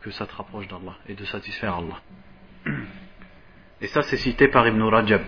que 0.00 0.10
ça 0.10 0.26
te 0.26 0.34
rapproche 0.34 0.68
d'Allah 0.68 0.96
et 1.08 1.14
de 1.14 1.24
satisfaire 1.24 1.76
Allah. 1.76 2.00
Et 3.80 3.86
ça, 3.88 4.02
c'est 4.02 4.16
cité 4.16 4.48
par 4.48 4.66
Ibn 4.66 4.82
Rajab 4.82 5.22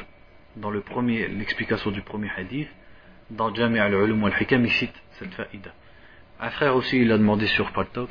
dans 0.57 0.71
le 0.71 0.83
l'explication 1.37 1.91
du 1.91 2.03
premier 2.03 2.31
hadith. 2.37 2.69
Dans 3.31 3.53
Jami' 3.53 3.79
al-Ulum 3.79 4.25
al-Hikam, 4.25 4.65
il 4.65 4.71
cite 4.71 4.95
cette 5.19 5.35
faïda. 5.35 5.73
Un 6.41 6.51
frère 6.51 6.77
aussi, 6.77 7.01
il 7.01 7.11
a 7.11 7.19
demandé 7.19 7.47
sur 7.47 7.73
Paltok, 7.73 8.11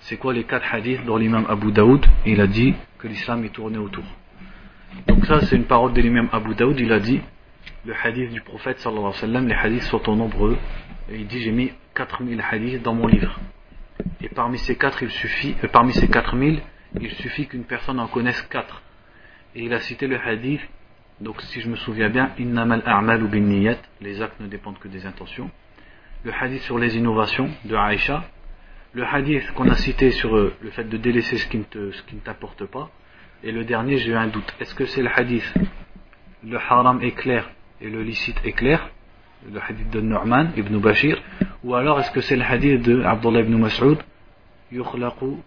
c'est 0.00 0.16
quoi 0.16 0.32
les 0.34 0.44
quatre 0.44 0.72
hadiths 0.72 1.04
dont 1.04 1.16
l'imam 1.16 1.46
Abu 1.48 1.72
Daoud, 1.72 2.04
il 2.26 2.40
a 2.40 2.46
dit 2.46 2.74
que 2.98 3.08
l'islam 3.08 3.44
est 3.44 3.54
tourné 3.54 3.78
autour. 3.78 4.04
Donc 5.06 5.24
ça, 5.26 5.40
c'est 5.40 5.56
une 5.56 5.64
parole 5.64 5.92
de 5.92 6.00
l'imam 6.00 6.28
Abu 6.30 6.54
Daoud, 6.54 6.78
il 6.78 6.92
a 6.92 7.00
dit, 7.00 7.20
le 7.86 7.94
hadith 7.94 8.30
du 8.30 8.42
prophète 8.42 8.78
sallallahu 8.78 9.06
alayhi 9.06 9.16
wa 9.16 9.20
sallam, 9.20 9.48
les 9.48 9.54
hadiths 9.54 9.82
sont 9.84 10.14
nombreux, 10.14 10.58
et 11.10 11.16
il 11.16 11.26
dit, 11.26 11.40
j'ai 11.40 11.52
mis 11.52 11.72
4000 11.94 12.42
hadiths 12.50 12.82
dans 12.82 12.94
mon 12.94 13.06
livre. 13.06 13.40
Et 14.20 14.28
parmi 14.28 14.58
ces 14.58 14.78
il 15.02 15.10
suffit, 15.10 15.56
euh, 15.64 15.68
parmi 15.68 15.92
ces 15.92 16.08
4000, 16.08 16.60
il 17.00 17.10
suffit 17.12 17.46
qu'une 17.46 17.64
personne 17.64 17.98
en 17.98 18.06
connaisse 18.06 18.40
quatre. 18.42 18.82
Et 19.55 19.63
il 19.63 19.73
a 19.73 19.79
cité 19.79 20.07
le 20.07 20.19
hadith, 20.19 20.61
donc 21.21 21.41
si 21.41 21.61
je 21.61 21.69
me 21.69 21.75
souviens 21.75 22.09
bien, 22.09 22.31
Innamal 22.39 22.83
a'malu 22.85 23.27
bin 23.27 23.41
niyat, 23.41 23.77
les 24.01 24.21
actes 24.21 24.39
ne 24.39 24.47
dépendent 24.47 24.79
que 24.79 24.87
des 24.87 25.05
intentions. 25.05 25.49
Le 26.23 26.31
hadith 26.33 26.61
sur 26.61 26.77
les 26.77 26.97
innovations 26.97 27.49
de 27.65 27.75
Aïcha. 27.75 28.23
Le 28.93 29.05
hadith 29.05 29.51
qu'on 29.53 29.69
a 29.69 29.75
cité 29.75 30.11
sur 30.11 30.35
euh, 30.35 30.53
le 30.61 30.71
fait 30.71 30.83
de 30.83 30.97
délaisser 30.97 31.37
ce 31.37 31.47
qui 31.47 31.57
ne 31.57 32.19
t'apporte 32.19 32.65
pas. 32.65 32.89
Et 33.43 33.51
le 33.51 33.63
dernier, 33.63 33.97
j'ai 33.97 34.11
eu 34.11 34.15
un 34.15 34.27
doute. 34.27 34.53
Est-ce 34.59 34.75
que 34.75 34.85
c'est 34.85 35.01
le 35.01 35.09
hadith 35.09 35.53
Le 36.43 36.57
haram 36.57 37.01
est 37.01 37.11
clair 37.11 37.49
et 37.81 37.89
le 37.89 38.01
licite 38.03 38.39
est 38.43 38.53
clair 38.53 38.89
le 39.51 39.59
hadith 39.59 39.89
de 39.89 40.01
Nu'man 40.01 40.51
ibn 40.57 40.77
Bashir, 40.79 41.21
ou 41.63 41.75
alors 41.75 41.99
est-ce 41.99 42.11
que 42.11 42.21
c'est 42.21 42.35
le 42.35 42.43
hadith 42.43 42.81
de 42.81 43.01
Abdullah 43.03 43.41
ibn 43.41 43.55
Mas'ud 43.57 43.97
يخلق 44.71 45.37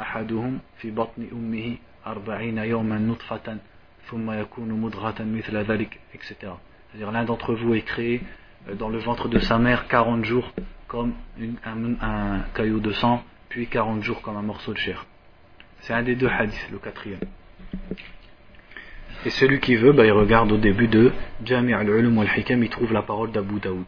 أحدهم 0.00 0.58
في 0.76 0.90
بطن 0.90 1.28
أمه 1.32 1.76
أربعين 2.06 2.58
يوما 2.58 2.98
نطفة 2.98 3.58
ثم 4.06 4.30
يكون 4.30 4.80
مضغة 4.80 5.14
مثل 5.20 5.56
ذلك 5.56 6.00
etc. 6.14 6.52
C'est-à-dire 6.90 7.12
l'un 7.12 7.24
d'entre 7.24 7.54
vous 7.54 7.74
est 7.74 7.82
créé 7.82 8.20
euh, 8.68 8.74
dans 8.74 8.88
le 8.88 8.98
ventre 8.98 9.28
de 9.28 9.38
sa 9.38 9.58
mère 9.58 9.88
40 9.88 10.24
jours 10.24 10.52
comme 10.88 11.14
une, 11.38 11.56
un, 11.64 11.94
un, 12.02 12.40
caillou 12.54 12.80
de 12.80 12.92
sang, 12.92 13.22
puis 13.48 13.66
40 13.66 14.02
jours 14.02 14.20
comme 14.20 14.36
un 14.36 14.42
morceau 14.42 14.72
de 14.72 14.78
chair. 14.78 15.06
C'est 15.80 15.94
un 15.94 16.02
des 16.02 16.14
deux 16.14 16.28
hadiths, 16.28 16.68
le 16.70 16.78
quatrième. 16.78 17.20
Et 19.24 19.30
celui 19.30 19.60
qui 19.60 19.76
veut, 19.76 19.92
bah, 19.92 20.04
il 20.04 20.12
regarde 20.12 20.52
au 20.52 20.58
début 20.58 20.88
de 20.88 21.12
Jami' 21.44 21.72
al-Ulum 21.72 22.18
al-Hikam, 22.18 22.62
il 22.62 22.68
trouve 22.68 22.92
la 22.92 23.02
parole 23.02 23.32
d'Abu 23.32 23.58
Daoud. 23.58 23.86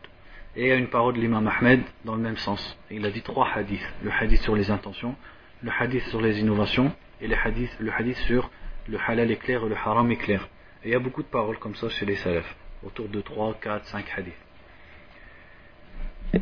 Et 0.56 0.62
il 0.62 0.68
y 0.68 0.72
a 0.72 0.76
une 0.76 0.86
parole 0.86 1.14
de 1.14 1.20
l'imam 1.20 1.46
Ahmed 1.48 1.82
dans 2.04 2.14
le 2.14 2.22
même 2.22 2.36
sens. 2.36 2.78
Il 2.90 3.04
a 3.04 3.10
dit 3.10 3.22
trois 3.22 3.48
hadiths. 3.54 3.86
Le 4.02 4.10
hadith 4.10 4.40
sur 4.40 4.54
les 4.54 4.70
intentions, 4.70 5.16
le 5.62 5.70
hadith 5.76 6.04
sur 6.04 6.20
les 6.20 6.38
innovations 6.40 6.92
et 7.20 7.26
le 7.26 7.36
hadith, 7.36 7.70
le 7.78 7.92
hadith 7.92 8.16
sur 8.28 8.50
le 8.88 8.98
halal 9.06 9.30
éclair 9.30 9.64
et 9.64 9.68
le 9.68 9.76
haram 9.76 10.10
éclair. 10.10 10.48
Et 10.82 10.88
il 10.88 10.92
y 10.92 10.94
a 10.94 10.98
beaucoup 10.98 11.22
de 11.22 11.28
paroles 11.28 11.58
comme 11.58 11.74
ça 11.74 11.88
chez 11.88 12.06
les 12.06 12.16
salafs, 12.16 12.54
autour 12.84 13.08
de 13.08 13.20
3, 13.20 13.54
4, 13.60 13.86
5 13.86 14.04
hadiths. 14.16 14.32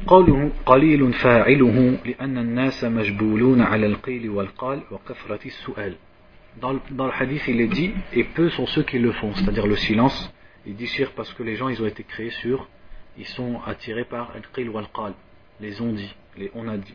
قوله 0.07 0.51
قليل 0.67 1.13
فاعله 1.13 1.99
لأن 2.05 2.39
الناس 2.39 2.85
مجبولون 2.85 3.61
على 3.61 3.87
القيل 3.87 4.31
والقال 4.31 4.83
وكثرة 4.91 5.47
السؤال 5.47 5.97
dans 6.61 6.73
le, 6.73 6.81
dans 6.91 7.07
le 7.07 7.13
hadith, 7.13 7.43
il 7.49 7.61
est 7.61 7.69
dit, 7.69 7.93
et 8.13 8.25
peu 8.25 8.51
sont 8.51 8.67
ceux 8.67 8.83
qui 8.83 8.99
le 8.99 9.13
font, 9.13 9.35
c'est-à-dire 9.35 9.67
le 9.67 9.77
silence. 9.77 10.33
Il 10.67 10.77
dit 10.77 10.87
shirk 10.87 11.15
parce 11.15 11.33
que 11.33 11.43
les 11.43 11.57
gens, 11.57 11.69
ils 11.69 11.83
ont 11.83 11.87
été 11.87 12.05
créés 12.05 12.31
sur, 12.31 12.69
ils 13.19 13.27
sont 13.27 13.61
attirés 13.67 14.05
par 14.05 14.33
al-qil 14.35 14.69
ou 14.69 14.79
al-qal, 14.79 15.15
les 15.61 15.81
on 15.81 15.93
dit, 15.93 16.15
les 16.37 16.51
on 16.55 16.69
a 16.69 16.77
dit, 16.77 16.95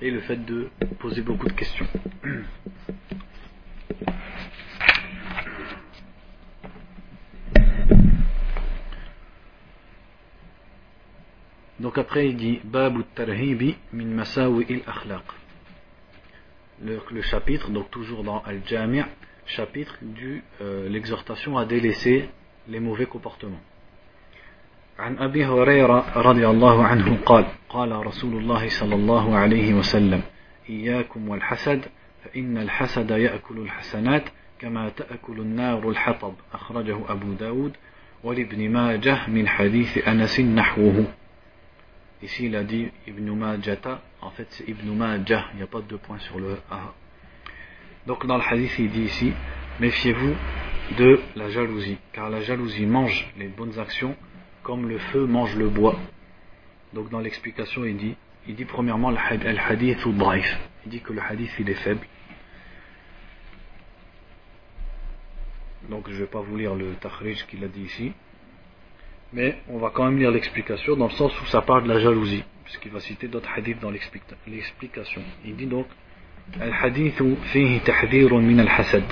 et 0.00 0.10
le 0.10 0.20
fait 0.20 0.44
de 0.44 0.68
poser 0.98 1.22
beaucoup 1.22 1.48
de 1.48 1.52
questions. 1.52 1.86
Donc 11.80 11.96
après 11.96 12.28
il 12.28 12.36
dit 12.36 12.60
Babu 12.62 13.04
tarhibi 13.14 13.76
min 13.92 14.04
masawi 14.06 14.66
il 14.68 14.82
akhlaq 14.86 15.24
le, 16.82 17.22
chapitre, 17.22 17.70
donc 17.70 17.90
toujours 17.90 18.24
dans 18.24 18.40
Al-Jami' 18.40 19.02
chapitre 19.46 19.96
de 20.02 20.40
euh, 20.60 20.88
l'exhortation 20.88 21.58
à 21.58 21.64
délaisser 21.64 22.28
les 22.68 22.80
mauvais 22.80 23.06
comportements. 23.06 23.60
عن 25.00 25.18
أبي 25.18 25.46
هريرة 25.46 26.12
رضي 26.16 26.48
الله 26.48 26.84
عنه 26.84 27.18
قال 27.26 27.44
قال 27.68 28.06
رسول 28.06 28.36
الله 28.36 28.68
صلى 28.68 28.94
الله 28.94 29.36
عليه 29.36 29.74
وسلم 29.74 30.22
إياكم 30.68 31.28
والحسد 31.28 31.84
فإن 32.24 32.58
الحسد 32.58 33.10
يأكل 33.10 33.58
الحسنات 33.58 34.24
كما 34.58 34.88
تأكل 34.88 35.40
النار 35.40 35.88
الحطب 35.88 36.34
أخرجه 36.52 36.98
أبو 37.08 37.32
داود 37.32 37.72
ولابن 38.24 38.70
ماجه 38.70 39.28
من 39.28 39.48
حديث 39.48 40.08
أنس 40.08 40.40
نحوه 40.40 41.04
Ici, 42.22 42.44
il 42.44 42.54
a 42.54 42.64
dit 42.64 42.86
Ibn 43.08 43.30
Majata. 43.30 44.02
En 44.20 44.28
fait, 44.28 44.46
c'est 44.50 44.68
Ibn 44.68 44.90
Majah. 44.90 45.46
Il 45.54 45.56
n'y 45.56 45.62
a 45.62 45.66
pas 45.66 45.78
de 45.78 45.86
deux 45.86 45.96
points 45.96 46.18
sur 46.18 46.38
le 46.38 46.58
A. 46.70 46.92
Donc, 48.06 48.26
dans 48.26 48.36
le 48.36 48.42
hadith, 48.42 48.78
il 48.78 48.90
dit 48.90 49.04
ici 49.04 49.32
Méfiez-vous 49.80 50.34
de 50.98 51.18
la 51.34 51.48
jalousie, 51.48 51.96
car 52.12 52.28
la 52.28 52.42
jalousie 52.42 52.84
mange 52.84 53.26
les 53.38 53.48
bonnes 53.48 53.78
actions 53.78 54.14
comme 54.63 54.87
le 54.87 54.97
feu 54.97 55.25
mange 55.25 55.55
le 55.55 55.69
bois. 55.69 55.97
Donc, 56.93 57.09
dans 57.09 57.19
l'explication, 57.19 57.85
il 57.85 57.97
dit 57.97 58.15
il 58.47 58.55
dit 58.55 58.65
premièrement 58.65 59.09
le 59.09 59.17
hadith 59.17 60.05
ou 60.05 60.11
bref. 60.11 60.45
Il 60.85 60.91
dit 60.91 61.01
que 61.01 61.13
le 61.13 61.21
hadith 61.21 61.51
il 61.59 61.69
est 61.69 61.81
faible. 61.85 62.05
Donc, 65.89 66.07
je 66.07 66.13
ne 66.13 66.19
vais 66.19 66.27
pas 66.27 66.41
vous 66.41 66.57
lire 66.57 66.75
le 66.75 66.93
takhrij 66.95 67.45
qu'il 67.47 67.63
a 67.63 67.67
dit 67.67 67.83
ici. 67.83 68.13
Mais 69.33 69.57
on 69.67 69.79
va 69.79 69.89
quand 69.89 70.05
même 70.05 70.17
lire 70.17 70.31
l'explication 70.31 70.95
dans 70.95 71.07
le 71.07 71.13
sens 71.13 71.39
où 71.41 71.45
ça 71.47 71.61
parle 71.61 71.83
de 71.83 71.89
la 71.89 71.99
jalousie, 71.99 72.43
puisqu'il 72.63 72.91
va 72.91 72.99
citer 72.99 73.27
d'autres 73.27 73.49
hadiths 73.55 73.79
dans 73.79 73.91
l'explication. 73.91 75.21
Il 75.43 75.55
dit 75.55 75.65
donc 75.65 75.87
الحديث 76.61 77.23
فيه 77.23 77.79
تحذير 77.79 78.33
من 78.33 78.59
الحسد 78.59 79.03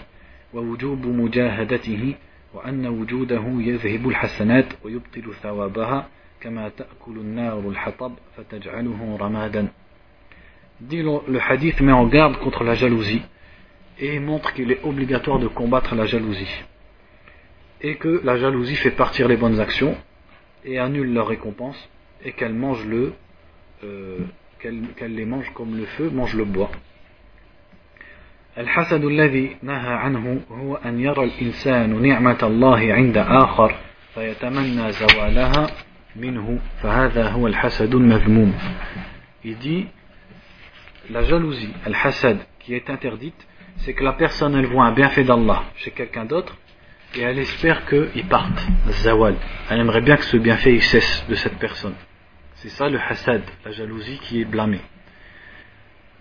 ووجوب 0.54 1.06
مجاهدته 1.06 2.16
وأن 2.54 2.88
وجوده 2.88 3.44
يذهب 3.48 4.10
الحسنات 4.10 4.66
ويبطل 4.84 5.34
ثوابها 5.44 6.10
كما 6.42 6.70
تأكل 6.70 7.18
النار 7.18 7.60
الحطب 7.70 8.14
فتجعله 8.38 9.18
رمادا 9.20 9.68
dit 10.82 11.02
le 11.02 11.40
hadith 11.40 11.80
met 11.82 11.92
en 11.92 12.08
garde 12.08 12.38
contre 12.38 12.64
la 12.64 12.76
jalousie 12.76 13.22
et 14.00 14.20
montre 14.20 14.54
qu'il 14.54 14.72
est 14.72 14.84
obligatoire 14.84 15.40
de 15.40 15.48
combattre 15.48 15.96
la 15.96 16.06
jalousie 16.06 16.64
et 17.82 17.96
que 17.96 18.22
la 18.24 18.38
jalousie 18.38 18.76
fait 18.76 18.92
partir 18.92 19.28
les 19.28 19.38
bonnes 19.38 19.60
actions 19.60 19.96
et 20.66 20.80
annule 20.80 21.14
leur 21.14 21.28
récompense 21.28 21.78
et 22.26 22.32
qu'elle 22.32 22.54
mange 22.54 22.86
le 22.86 23.14
euh, 23.84 24.20
qu'elle 24.60 25.16
les 25.16 25.26
mange 25.26 25.50
comme 25.54 25.76
le 25.76 25.86
feu 25.86 26.10
mange 26.10 26.36
le 26.36 26.46
bois. 26.46 26.72
الحسد 28.59 29.05
الذي 29.05 29.57
نهى 29.63 29.95
عنه 29.95 30.41
هو 30.51 30.75
أن 30.77 31.01
يرى 31.01 31.25
الإنسان 31.25 32.03
نعمة 32.03 32.39
الله 32.43 32.93
عند 32.93 33.19
آخر 33.19 33.75
فيتمنى 34.15 34.93
زوالها 34.93 35.67
منه 36.17 36.59
فهذا 36.83 37.29
هو 37.29 37.47
الحسد 37.47 37.95
المذموم. 37.95 38.55
Il 39.45 39.57
dit 39.59 39.87
la 41.11 41.23
jalousie, 41.23 41.73
al-hasad, 41.87 42.39
qui 42.59 42.75
est 42.75 42.91
interdite, 42.91 43.47
c'est 43.77 43.95
que 43.95 44.03
la 44.03 44.15
personne 44.15 44.57
elle 44.57 44.67
voit 44.67 44.85
un 44.87 44.93
bienfait 44.93 45.23
d'Allah 45.23 45.63
chez 45.77 45.93
quelqu'un 45.93 46.25
d'autre 46.25 46.57
et 47.15 47.21
elle 47.21 47.39
espère 47.39 47.87
qu'il 47.87 48.27
parte, 48.27 48.61
zawal. 48.89 49.37
Elle 49.71 49.81
aimerait 49.81 50.01
bien 50.01 50.17
que 50.17 50.25
ce 50.25 50.37
bienfait 50.37 50.75
il 50.75 50.83
cesse 50.83 51.25
de 51.29 51.37
cette 51.37 51.59
personne. 51.59 51.95
C'est 52.57 52.71
ça 52.71 52.89
le 52.89 52.99
hasad, 52.99 53.43
la 53.65 53.71
jalousie 53.71 54.19
qui 54.25 54.41
est 54.41 54.45
blâmée. 54.45 54.81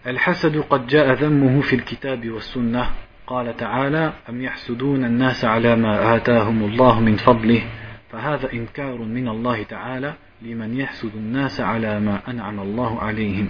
الحسد 0.06 0.58
قد 0.58 0.88
جاء 0.88 1.14
ذمه 1.14 1.62
في 1.62 1.76
الكتاب 1.76 2.30
والسنة 2.30 2.92
قال 3.28 3.58
تعالى 3.58 4.14
أم 4.30 4.42
يحسدون 4.42 5.06
الناس 5.06 5.46
على 5.46 5.76
ما 5.76 6.16
آتاهم 6.16 6.64
الله 6.64 7.00
من 7.00 7.16
فضله 7.16 7.62
فهذا 8.12 8.54
إنكار 8.54 8.98
من 8.98 9.28
الله 9.28 9.64
تعالى 9.64 10.14
لمن 10.42 10.80
يحسد 10.80 11.16
الناس 11.16 11.62
على 11.62 12.00
ما 12.00 12.22
أنعم 12.28 12.60
الله 12.60 13.00
عليهم 13.00 13.50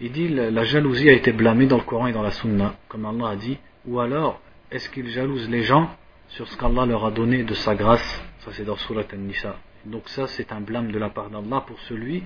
Il 0.00 0.10
dit 0.10 0.28
la 0.28 0.64
jalousie 0.64 1.08
a 1.10 1.12
été 1.12 1.30
blâmée 1.32 1.66
dans 1.66 1.76
le 1.76 1.84
Coran 1.84 2.08
et 2.08 2.12
dans 2.12 2.22
la 2.22 2.32
Sunna, 2.32 2.74
comme 2.88 3.06
Allah 3.06 3.28
a 3.30 3.36
dit, 3.36 3.56
ou 3.86 4.00
alors 4.00 4.40
est-ce 4.72 4.90
qu'ils 4.90 5.08
jalousent 5.10 5.48
les 5.48 5.62
gens 5.62 5.88
sur 6.28 6.48
ce 6.48 6.56
qu'Allah 6.56 6.86
leur 6.86 7.04
a 7.04 7.12
donné 7.12 7.44
de 7.44 7.54
sa 7.54 7.76
grâce, 7.76 8.24
Ça 8.40 8.50
c'est 8.52 8.64
dans 8.64 8.74
Surat 8.76 9.04
An-Nisa. 9.14 9.54
Donc 9.84 10.08
ça 10.08 10.26
c'est 10.26 10.50
un 10.50 10.60
blâme 10.60 10.90
de 10.90 10.98
la 10.98 11.08
part 11.08 11.30
d'Allah 11.30 11.62
pour 11.64 11.78
celui 11.80 12.24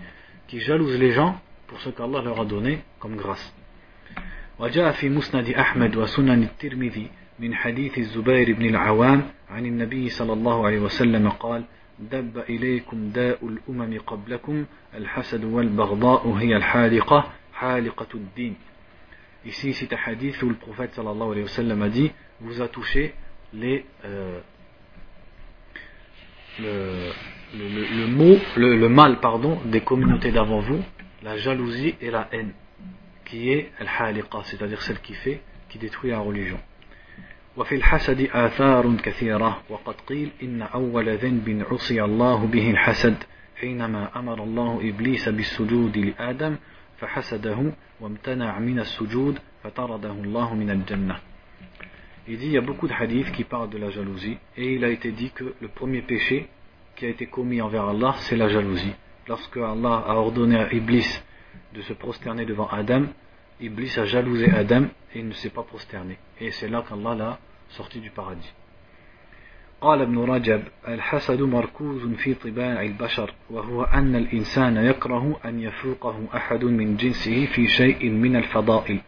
qui 0.48 0.60
jalouse 0.60 0.98
les 0.98 1.12
gens 1.12 1.38
pour 1.66 1.80
ce 1.80 1.90
qu'Allah 1.90 2.22
leur 2.22 2.40
a 2.40 2.44
donné 2.44 2.80
comme 2.98 3.16
grâce. 3.16 3.52
وجاء 4.58 4.92
في 4.92 5.08
مسند 5.08 5.48
أحمد 5.48 5.96
وسنن 5.96 6.42
الترمذي 6.42 7.10
من 7.38 7.54
حديث 7.54 7.98
الزبير 7.98 8.52
بن 8.52 8.66
العوام 8.66 9.22
عن 9.50 9.66
النبي 9.66 10.08
صلى 10.08 10.32
الله 10.32 10.66
عليه 10.66 10.78
وسلم 10.78 11.28
قال 11.28 11.64
دب 11.98 12.38
إليكم 12.48 13.10
داء 13.10 13.38
الأمم 13.48 13.98
قبلكم 14.06 14.64
الحسد 14.94 15.44
والبغضاء 15.44 16.28
هي 16.28 16.56
الحالقة 16.56 17.32
حالقة 17.52 18.08
الدين 18.14 18.54
Ici, 19.44 19.74
c'est 19.74 19.92
un 19.92 19.98
hadith 20.04 20.42
où 20.42 20.48
le 20.48 20.56
prophète 20.56 20.94
sallallahu 20.94 21.30
alayhi 21.30 21.42
wa 21.44 21.48
sallam 21.48 21.82
a 21.82 21.88
dit 21.88 22.10
vous 22.40 22.60
a 22.60 22.66
touché 22.68 23.14
les, 23.54 23.84
euh, 24.04 24.40
le, 26.58 27.10
le, 27.56 27.68
le, 27.68 28.00
le, 28.00 28.06
mot, 28.08 28.36
le, 28.56 28.88
mal 28.88 29.20
pardon, 29.20 29.60
des 29.66 29.82
communautés 29.82 30.32
d'avant 30.32 30.58
vous, 30.58 30.80
la 31.23 31.37
jalousie 31.37 31.95
et 32.01 32.11
la 32.11 32.27
haine, 32.31 32.53
qui 33.25 33.51
est 33.51 33.71
al-haliqa, 33.79 34.39
c'est-à-dire 34.43 34.81
celle 34.81 34.99
qui 34.99 35.13
fait, 35.13 35.41
qui 35.69 35.77
détruit 35.77 36.11
la 36.11 36.19
religion. 36.19 36.59
وفي 37.57 37.75
الحسد 37.75 38.21
آثار 38.33 38.95
كثيرة 39.03 39.61
وقد 39.69 39.95
قيل 40.07 40.29
إن 40.43 40.61
أول 40.61 41.17
ذنب 41.17 41.65
عصي 41.71 42.03
الله 42.03 42.45
به 42.45 42.71
الحسد 42.71 43.23
حينما 43.59 44.19
أمر 44.19 44.43
الله 44.43 44.79
إبليس 44.89 45.29
بالسجود 45.29 45.97
لآدم 45.97 46.55
فحسده 46.99 47.71
وامتنع 48.01 48.59
من 48.59 48.79
السجود 48.79 49.39
فطرده 49.63 50.11
الله 50.11 50.55
من 50.55 50.69
الجنة 50.69 51.19
Il 52.27 52.37
dit 52.37 52.45
il 52.45 52.51
y 52.53 52.57
a 52.57 52.61
beaucoup 52.61 52.87
de 52.87 52.93
hadiths 52.93 53.31
qui 53.31 53.43
parlent 53.43 53.69
de 53.69 53.77
la 53.77 53.89
jalousie 53.89 54.37
et 54.55 54.75
il 54.75 54.85
a 54.85 54.89
été 54.89 55.11
dit 55.11 55.31
que 55.31 55.53
le 55.59 55.67
premier 55.67 56.01
péché 56.03 56.47
qui 56.95 57.05
a 57.05 57.09
été 57.09 57.25
commis 57.25 57.61
envers 57.61 57.83
Allah 57.89 58.15
c'est 58.19 58.37
la 58.37 58.47
jalousie. 58.47 58.93
Lorsque 59.27 59.57
Allah 59.57 60.03
a 60.07 60.15
ordonné 60.15 60.57
à 60.57 60.73
Iblis 60.73 61.21
de 61.73 61.81
se 61.81 61.93
prosterner 61.93 62.45
devant 62.45 62.67
Adam, 62.67 63.05
Iblis 63.59 63.97
a 63.97 64.05
jalousé 64.05 64.49
Adam 64.51 64.85
et 65.13 65.19
il 65.19 65.27
ne 65.27 65.33
s'est 65.33 65.49
pas 65.49 65.63
prosterné. 65.63 66.17
Et 66.39 66.51
c'est 66.51 66.67
là 66.69 66.83
qu'Allah 66.87 67.15
l'a 67.15 67.39
sorti 67.69 67.99
du 67.99 68.09
paradis. 68.09 68.53
قال 69.81 70.01
ابن 70.01 70.17
رجب 70.17 70.63
الحسد 70.87 71.41
مركوز 71.41 72.13
في 72.13 72.33
طباع 72.33 72.81
البشر 72.81 73.33
وهو 73.49 73.83
أن 73.83 74.15
الإنسان 74.15 74.77
يكره 74.77 75.39
أن 75.45 75.59
يفوقه 75.59 76.27
أحد 76.35 76.63
من 76.63 76.97
جنسه 76.97 77.45
في 77.45 77.67
شيء 77.67 78.09
من 78.09 78.35
الفضائل 78.35 78.99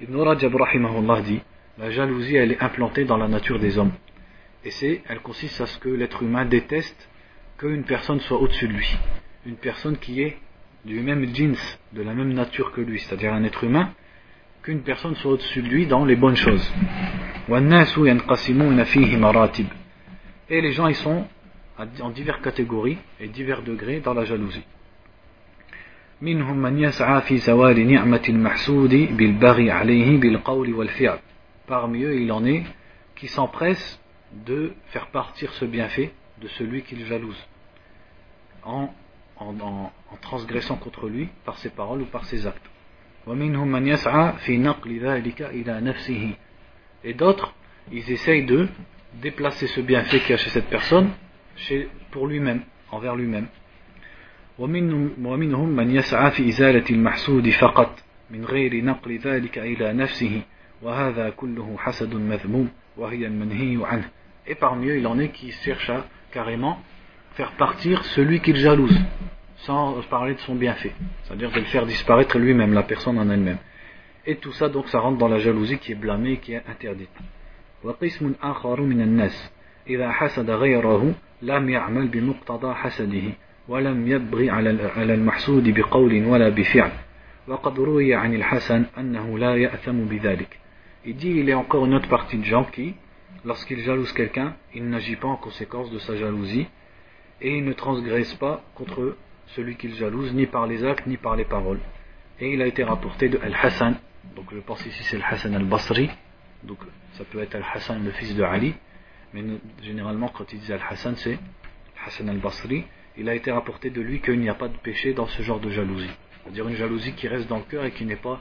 Ibn 0.00 0.16
Rajab 0.16 0.54
rahimahullah 0.54 1.22
dit 1.22 1.40
La 1.78 1.90
jalousie 1.90 2.36
elle 2.36 2.52
est 2.52 2.60
implantée 2.62 3.04
dans 3.04 3.16
la 3.16 3.28
nature 3.28 3.60
des 3.60 3.78
hommes 3.78 3.92
et 4.64 4.70
c'est, 4.70 5.02
elle 5.08 5.20
consiste 5.20 5.60
à 5.60 5.66
ce 5.66 5.78
que 5.78 5.88
l'être 5.88 6.22
humain 6.24 6.44
déteste 6.44 7.08
qu'une 7.63 7.83
personne 7.85 8.19
soit 8.19 8.41
au-dessus 8.41 8.67
de 8.67 8.73
lui 8.73 8.97
une 9.45 9.55
personne 9.55 9.97
qui 9.97 10.21
est 10.21 10.37
du 10.83 10.99
même 10.99 11.33
jeans, 11.33 11.55
de 11.93 12.01
la 12.01 12.13
même 12.13 12.33
nature 12.33 12.73
que 12.73 12.81
lui, 12.81 12.99
c'est-à-dire 12.99 13.33
un 13.33 13.45
être 13.45 13.63
humain, 13.63 13.93
qu'une 14.63 14.81
personne 14.81 15.15
soit 15.15 15.31
au-dessus 15.31 15.61
de 15.61 15.69
lui 15.69 15.87
dans 15.87 16.03
les 16.03 16.17
bonnes 16.17 16.35
choses. 16.35 16.73
Et 20.49 20.61
les 20.61 20.71
gens, 20.73 20.87
ils 20.87 20.95
sont 20.95 21.25
en 22.01 22.09
diverses 22.09 22.41
catégories 22.41 22.97
et 23.21 23.29
divers 23.29 23.61
degrés 23.61 24.01
dans 24.01 24.13
la 24.13 24.25
jalousie. 24.25 24.65
Parmi 31.67 32.03
eux, 32.03 32.21
il 32.21 32.31
en 32.33 32.45
est 32.45 32.63
qui 33.15 33.27
s'empressent 33.27 34.01
de 34.45 34.73
faire 34.87 35.07
partir 35.07 35.53
ce 35.53 35.63
bienfait 35.63 36.11
de 36.41 36.47
celui 36.49 36.81
qu'il 36.83 37.05
jalouse 37.05 37.41
en 38.64 38.90
en, 39.40 39.54
en, 39.60 39.92
en, 40.10 40.16
transgressant 40.20 40.76
contre 40.76 41.08
lui 41.08 41.28
par 41.44 41.58
ses 41.58 41.70
paroles 41.70 42.02
ou 42.02 42.06
par 42.06 42.24
ses 42.24 42.46
actes. 42.46 42.70
Et 47.04 47.14
d'autres, 47.14 47.54
ils 47.92 48.10
essayent 48.10 48.46
de 48.46 48.68
déplacer 49.14 49.66
ce 49.68 49.80
bienfait 49.80 50.20
qu'il 50.20 50.30
y 50.30 50.34
a 50.34 50.36
chez 50.36 50.50
cette 50.50 50.68
personne 50.68 51.10
chez, 51.56 51.88
pour 52.10 52.26
lui-même, 52.26 52.62
envers 52.90 53.16
lui-même. 53.16 53.48
ومنهم 54.58 55.68
من 55.68 55.90
يسعى 55.90 56.30
في 56.30 56.48
إزالة 56.48 56.84
المحسود 56.90 57.50
فقط 57.50 58.04
من 58.30 58.44
غير 58.44 58.84
نقل 58.84 59.18
ذلك 59.18 59.58
إلى 59.58 59.92
نفسه 59.92 60.42
وهذا 60.82 61.30
كله 61.30 61.76
حسد 61.78 62.14
مذموم 62.14 62.68
وهي 62.96 63.26
المنهي 63.26 63.78
عنه 63.86 64.10
et 64.48 64.56
parmi 64.56 64.88
eux 64.88 64.98
il 64.98 65.06
en 65.06 65.18
est 65.20 65.28
qui 65.28 65.52
cherchent 65.52 65.90
à 65.90 66.06
carrément 66.32 66.80
faire 67.34 67.52
partir 67.52 68.04
celui 68.04 68.40
qu'il 68.40 68.56
jalouse, 68.56 68.98
sans 69.58 70.00
parler 70.10 70.34
de 70.34 70.40
son 70.40 70.54
bienfait, 70.54 70.92
c'est-à-dire 71.24 71.50
de 71.50 71.60
le 71.60 71.66
faire 71.66 71.86
disparaître 71.86 72.38
lui-même, 72.38 72.72
la 72.72 72.82
personne 72.82 73.18
en 73.18 73.28
elle-même. 73.30 73.58
Et 74.26 74.36
tout 74.36 74.52
ça, 74.52 74.68
donc, 74.68 74.88
ça 74.88 74.98
rentre 74.98 75.18
dans 75.18 75.28
la 75.28 75.38
jalousie 75.38 75.78
qui 75.78 75.92
est 75.92 75.94
blâmée, 75.94 76.38
qui 76.38 76.52
est 76.52 76.62
interdite. 76.68 77.16
وقسم 77.84 78.34
آخر 78.42 78.80
من 78.80 79.00
الناس 79.00 79.52
إذا 79.86 80.12
حسد 80.12 80.50
غيره 80.50 81.14
لم 81.42 81.70
يعمل 81.70 82.08
بمقتضى 82.08 82.74
حسده 82.74 83.32
ولم 83.68 84.08
يبغي 84.08 84.50
على 84.50 85.14
المحسود 85.14 85.68
بقول 85.68 86.24
ولا 86.24 86.48
بفعل 86.48 86.90
وقد 87.48 87.80
روي 87.80 88.14
عن 88.14 88.34
الحسن 88.34 88.84
أنه 88.98 89.38
لا 89.38 89.56
يأثم 89.56 90.04
بذلك 90.04 90.58
Il 91.04 91.14
dit 91.16 91.30
il 91.30 91.48
y 91.48 91.52
a 91.52 91.58
encore 91.58 91.86
une 91.86 91.94
autre 91.94 92.08
partie 92.08 92.36
de 92.36 92.44
gens 92.44 92.64
qui, 92.64 92.94
lorsqu'il 93.44 93.80
jalouse 93.80 94.12
quelqu'un, 94.12 94.54
il 94.74 94.88
n'agit 94.88 95.16
pas 95.16 95.28
en 95.28 95.36
conséquence 95.36 95.90
de 95.90 95.98
sa 96.00 96.16
jalousie, 96.16 96.66
et 97.40 97.58
il 97.58 97.64
ne 97.64 97.72
transgresse 97.72 98.34
pas 98.34 98.62
contre 98.74 99.16
celui 99.48 99.76
qu'il 99.76 99.94
jalouse, 99.94 100.32
ni 100.34 100.46
par 100.46 100.66
les 100.66 100.84
actes, 100.84 101.06
ni 101.06 101.16
par 101.16 101.36
les 101.36 101.44
paroles. 101.44 101.80
Et 102.40 102.52
il 102.52 102.62
a 102.62 102.66
été 102.66 102.84
rapporté 102.84 103.28
de 103.28 103.38
Al-Hassan, 103.38 103.96
donc 104.36 104.46
je 104.52 104.60
pense 104.60 104.84
ici 104.84 105.02
c'est 105.04 105.16
Al-Hassan 105.16 105.54
al-Basri, 105.54 106.10
donc 106.64 106.78
ça 107.12 107.24
peut 107.24 107.40
être 107.40 107.54
Al-Hassan 107.54 108.04
le 108.04 108.10
fils 108.12 108.34
de 108.34 108.42
Ali, 108.42 108.74
mais 109.32 109.42
généralement 109.82 110.28
quand 110.28 110.52
il 110.52 110.58
dit 110.60 110.72
Al-Hassan 110.72 111.16
c'est 111.16 111.38
Al-Hassan 112.00 112.28
al-Basri, 112.28 112.84
il 113.16 113.28
a 113.28 113.34
été 113.34 113.50
rapporté 113.50 113.90
de 113.90 114.00
lui 114.00 114.20
qu'il 114.20 114.38
n'y 114.38 114.48
a 114.48 114.54
pas 114.54 114.68
de 114.68 114.76
péché 114.76 115.12
dans 115.12 115.26
ce 115.26 115.42
genre 115.42 115.58
de 115.60 115.70
jalousie. 115.70 116.10
C'est-à-dire 116.42 116.68
une 116.68 116.76
jalousie 116.76 117.12
qui 117.14 117.26
reste 117.26 117.48
dans 117.48 117.58
le 117.58 117.64
cœur 117.64 117.84
et 117.84 117.90
qui 117.90 118.04
n'est 118.04 118.16
pas 118.16 118.40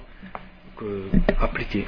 que, 0.78 1.06
appliquée. 1.40 1.86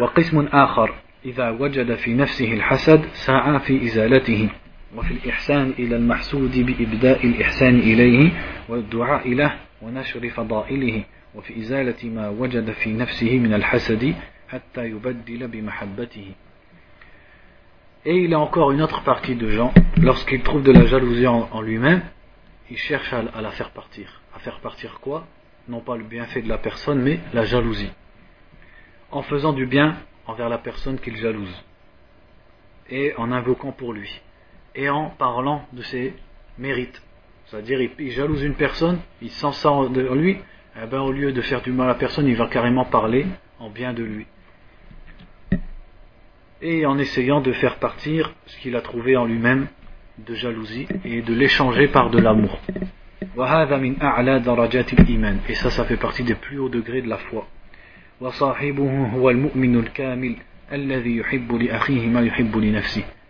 وقسم 0.00 0.46
آخر 0.46 0.94
إذا 1.24 1.50
وجد 1.50 1.94
في 1.94 2.14
نفسه 2.14 2.52
الحسد 2.52 3.06
سعى 3.12 3.58
في 3.58 3.84
إزالته 3.84 4.50
وفي 4.96 5.10
الإحسان 5.10 5.70
إلى 5.78 5.96
المحسود 5.96 6.58
بإبداء 6.58 7.26
الإحسان 7.26 7.78
إليه 7.78 8.32
والدعاء 8.68 9.28
له 9.28 9.56
ونشر 9.82 10.28
فضائله 10.28 11.04
وفي 11.34 11.58
إزالة 11.60 12.08
ما 12.10 12.28
وجد 12.28 12.70
في 12.70 12.92
نفسه 12.92 13.38
من 13.38 13.54
الحسد 13.54 14.14
حتى 14.48 14.84
يبدل 14.84 15.48
بمحبته 15.48 16.34
Et 18.08 18.14
il 18.14 18.30
y 18.30 18.34
a 18.34 18.38
encore 18.38 18.70
une 18.70 18.82
autre 18.82 19.02
partie 19.02 19.34
de 19.34 19.48
gens, 19.50 19.74
lorsqu'ils 20.00 20.42
trouvent 20.44 20.62
de 20.62 20.70
la 20.70 20.86
jalousie 20.86 21.26
en, 21.26 21.48
en 21.50 21.60
lui-même, 21.60 22.02
ils 22.70 22.78
cherchent 22.78 23.12
à, 23.12 23.18
à, 23.18 23.40
la 23.42 23.50
faire 23.50 23.70
partir. 23.70 24.22
À 24.32 24.38
faire 24.38 24.60
partir 24.60 25.00
quoi 25.00 25.26
Non 25.68 25.80
pas 25.80 25.96
le 25.96 26.04
bienfait 26.04 26.40
de 26.40 26.48
la 26.48 26.58
personne, 26.58 27.02
mais 27.02 27.18
la 27.34 27.44
jalousie. 27.44 27.90
En 29.10 29.22
faisant 29.22 29.52
du 29.52 29.66
bien 29.66 29.96
envers 30.28 30.48
la 30.48 30.58
personne 30.58 31.00
qu'il 31.00 31.16
jalouse. 31.16 31.64
Et 32.90 33.12
en 33.16 33.32
invoquant 33.32 33.72
pour 33.72 33.92
lui 33.92 34.22
et 34.75 34.89
en 34.89 35.09
parlant 35.09 35.63
de 35.73 35.81
ses 35.81 36.13
mérites. 36.57 37.01
C'est-à-dire, 37.45 37.81
il, 37.99 38.11
jalouse 38.11 38.43
une 38.43 38.55
personne, 38.55 38.99
il 39.21 39.29
sent 39.29 39.51
ça 39.53 39.69
de 39.89 40.01
lui, 40.13 40.37
eh 40.81 40.85
ben, 40.87 41.01
au 41.01 41.11
lieu 41.11 41.33
de 41.33 41.41
faire 41.41 41.61
du 41.61 41.71
mal 41.71 41.87
à 41.87 41.93
la 41.93 41.95
personne, 41.95 42.27
il 42.27 42.35
va 42.35 42.47
carrément 42.47 42.85
parler 42.85 43.25
en 43.59 43.69
bien 43.69 43.93
de 43.93 44.03
lui. 44.03 44.25
Et 46.61 46.85
en 46.85 46.97
essayant 46.97 47.41
de 47.41 47.51
faire 47.51 47.77
partir 47.77 48.33
ce 48.45 48.57
qu'il 48.59 48.75
a 48.75 48.81
trouvé 48.81 49.17
en 49.17 49.25
lui-même 49.25 49.67
de 50.19 50.33
jalousie 50.35 50.87
et 51.03 51.21
de 51.21 51.33
l'échanger 51.33 51.87
par 51.87 52.09
de 52.09 52.19
l'amour. 52.19 52.59
Et 55.49 55.53
ça, 55.55 55.69
ça 55.69 55.85
fait 55.85 55.97
partie 55.97 56.23
des 56.23 56.35
plus 56.35 56.59
hauts 56.59 56.69
degrés 56.69 57.01
de 57.01 57.09
la 57.09 57.17
foi. 57.17 57.47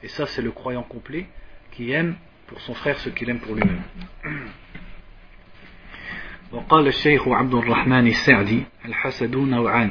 Et 0.03 0.09
ça, 0.09 0.27
c'est 0.27 0.42
le 0.42 0.51
croyant 0.51 0.83
complet 0.83 1.27
qui 1.73 1.92
aime 1.92 2.16
pour 2.47 2.61
son 2.61 2.75
frère 2.75 2.99
ce 2.99 3.09
qu'il 3.11 3.29
aime 3.31 3.40
pour 3.40 3.55
lui-même. 3.55 3.83
وقال 6.53 6.87
الشيخ 6.88 7.29
عبد 7.29 7.55
الرحمن 7.55 8.07
السعدي 8.07 8.62
الحسد 8.85 9.37
نوعان 9.37 9.90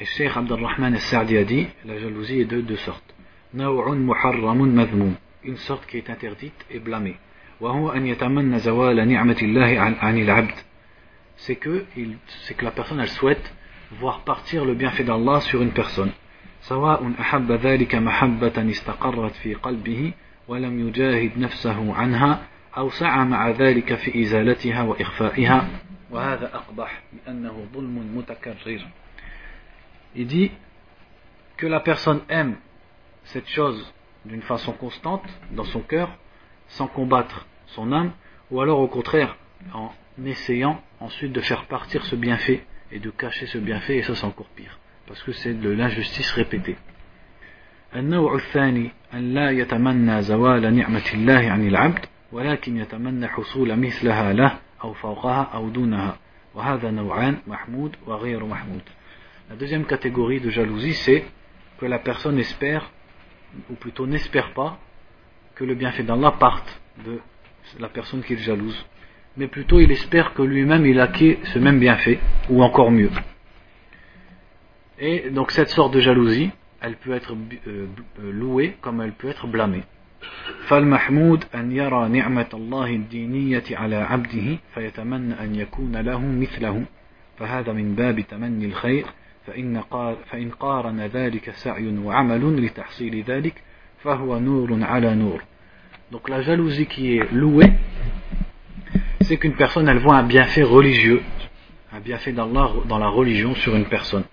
الشيخ 0.00 0.38
عبد 0.38 0.52
الرحمن 0.52 0.94
السعدي 0.94 1.38
a 1.38 1.44
dit 1.44 1.66
la 1.86 1.98
jalousie 1.98 2.40
est 2.40 2.44
de 2.44 2.60
deux 2.60 2.76
sortes 2.76 3.14
نوع 3.54 3.94
محرم 3.94 4.58
مذموم 4.58 5.14
une 5.44 5.56
sorte 5.56 5.86
qui 5.86 5.96
est 5.96 6.10
interdite 6.10 6.66
et 6.70 6.78
blâmée 6.78 7.16
وهو 7.60 7.90
أن 7.92 8.06
يتمنى 8.06 8.58
زوال 8.58 9.08
نعمة 9.08 9.36
الله 9.42 9.80
عن 9.80 10.18
العبد 10.18 10.54
c'est 11.36 11.56
que, 11.56 11.84
c'est 12.44 12.54
que 12.54 12.64
la 12.64 12.70
personne 12.70 13.00
elle 13.00 13.08
souhaite 13.08 13.54
voir 13.92 14.20
partir 14.20 14.64
le 14.64 14.74
bienfait 14.74 15.04
d'Allah 15.04 15.40
sur 15.40 15.62
une 15.62 15.72
personne 15.72 16.12
سواء 16.60 17.12
أحب 17.20 17.52
ذلك 17.52 17.94
محبة 17.94 18.70
استقرت 18.70 19.34
في 19.34 19.54
قلبه 19.54 20.12
ولم 20.48 20.88
يجاهد 20.88 21.38
نفسه 21.38 21.94
عنها 21.94 22.42
أو 22.76 22.90
سعى 22.90 23.24
مع 23.24 23.50
ذلك 23.50 23.94
في 23.94 24.22
إزالتها 24.22 24.82
وإخفائها 24.82 25.68
وهذا 26.10 26.54
أقبح 26.54 27.02
لأنه 27.12 27.66
ظلم 27.74 28.16
متكرر 28.16 28.86
Il 30.16 30.26
dit 30.28 30.52
que 31.56 31.66
la 31.66 31.80
personne 31.80 32.20
aime 32.28 32.56
cette 33.24 33.48
chose 33.48 33.92
d'une 34.24 34.42
façon 34.42 34.72
constante 34.72 35.24
dans 35.50 35.64
son 35.64 35.80
cœur, 35.80 36.08
sans 36.68 36.86
combattre 36.86 37.46
son 37.66 37.92
âme, 37.92 38.12
ou 38.50 38.60
alors 38.60 38.78
au 38.78 38.88
contraire 38.88 39.36
en 39.72 39.90
essayant 40.24 40.80
ensuite 41.00 41.32
de 41.32 41.40
faire 41.40 41.66
partir 41.66 42.04
ce 42.04 42.16
bienfait 42.16 42.64
et 42.92 43.00
de 43.00 43.10
cacher 43.10 43.46
ce 43.46 43.58
bienfait, 43.58 43.96
et 43.96 44.02
ça 44.02 44.14
c'est 44.14 44.24
encore 44.24 44.48
pire, 44.54 44.78
parce 45.08 45.22
que 45.22 45.32
c'est 45.32 45.54
de 45.54 45.70
l'injustice 45.70 46.30
répétée. 46.32 46.76
النوع 47.96 48.34
الثاني 48.34 48.90
أن 49.14 49.34
لا 49.34 49.50
يتمنى 49.50 50.22
زوال 50.22 50.74
نعمة 50.74 51.12
الله 51.14 51.50
عن 51.50 51.66
العبد 51.68 52.04
ولكن 52.32 52.76
يتمنى 52.76 53.28
حصول 53.28 53.76
مثلها 53.76 54.32
له 54.32 54.58
أو 54.84 54.92
فوقها 54.92 55.42
أو 55.54 55.68
دونها 55.68 56.18
وهذا 56.54 56.90
نوعان 56.90 57.36
محمود 57.46 57.96
وغير 58.06 58.44
محمود 58.44 58.82
La 59.50 59.56
deuxième 59.56 59.84
catégorie 59.84 60.40
de 60.40 60.50
jalousie 60.50 60.94
c'est 60.94 61.24
que 61.78 61.86
la 61.86 61.98
personne 61.98 62.38
espère 62.38 62.90
ou 63.70 63.74
plutôt 63.74 64.06
n'espère 64.06 64.52
pas 64.54 64.78
que 65.54 65.64
le 65.64 65.74
bienfait 65.74 66.02
d'Allah 66.02 66.32
parte 66.32 66.80
de 67.06 67.20
la 67.78 67.88
personne 67.88 68.22
qu'il 68.22 68.38
jalouse, 68.38 68.84
mais 69.36 69.46
plutôt 69.46 69.80
il 69.80 69.90
espère 69.90 70.34
que 70.34 70.42
lui-même 70.42 70.86
il 70.86 71.00
acquit 71.00 71.38
ce 71.44 71.58
même 71.58 71.78
bienfait, 71.78 72.18
ou 72.48 72.62
encore 72.62 72.90
mieux. 72.90 73.10
Et 74.98 75.30
donc 75.30 75.50
cette 75.50 75.70
sorte 75.70 75.94
de 75.94 76.00
jalousie, 76.00 76.50
elle 76.80 76.96
peut 76.96 77.12
être 77.12 77.34
euh, 77.34 77.86
euh, 78.20 78.32
louée 78.32 78.76
comme 78.80 79.00
elle 79.00 79.12
peut 79.12 79.28
être 79.28 79.46
blâmée. 79.46 79.82
فالمحمود 80.68 81.44
أن 81.54 81.72
يرى 81.72 82.08
نعمة 82.08 82.46
الله 82.54 82.90
الدينية 82.90 83.64
على 83.70 83.96
عبده 83.96 84.58
فيتمنى 84.74 85.34
أن 85.40 85.54
يكون 85.54 85.96
له 85.96 86.20
مثله 86.20 86.84
فهذا 87.38 87.72
من 87.72 87.94
باب 87.94 88.20
تمني 88.20 88.64
الخير 88.64 89.06
فإن, 89.46 89.82
فإن 90.30 90.50
قارن 90.50 91.00
ذلك 91.00 91.50
سعي 91.50 91.98
وعمل 91.98 92.66
لتحصيل 92.66 93.22
ذلك 93.22 93.54
فهو 94.02 94.38
نور 94.38 94.84
على 94.84 95.14
نور 95.14 95.40
Donc 96.10 96.28
la 96.28 96.42
jalousie 96.42 96.86
qui 96.86 97.16
est 97.16 97.32
louée, 97.32 97.72
c'est 99.22 99.36
qu'une 99.36 99.54
personne 99.54 99.88
elle 99.88 99.98
voit 99.98 100.16
un 100.16 100.22
bienfait 100.22 100.62
religieux, 100.62 101.22
un 101.92 101.98
bienfait 101.98 102.32
d'Allah 102.32 102.70
dans 102.86 102.98
la 102.98 103.08
religion 103.08 103.54
sur 103.54 103.74
une 103.74 103.86
personne. 103.86 104.24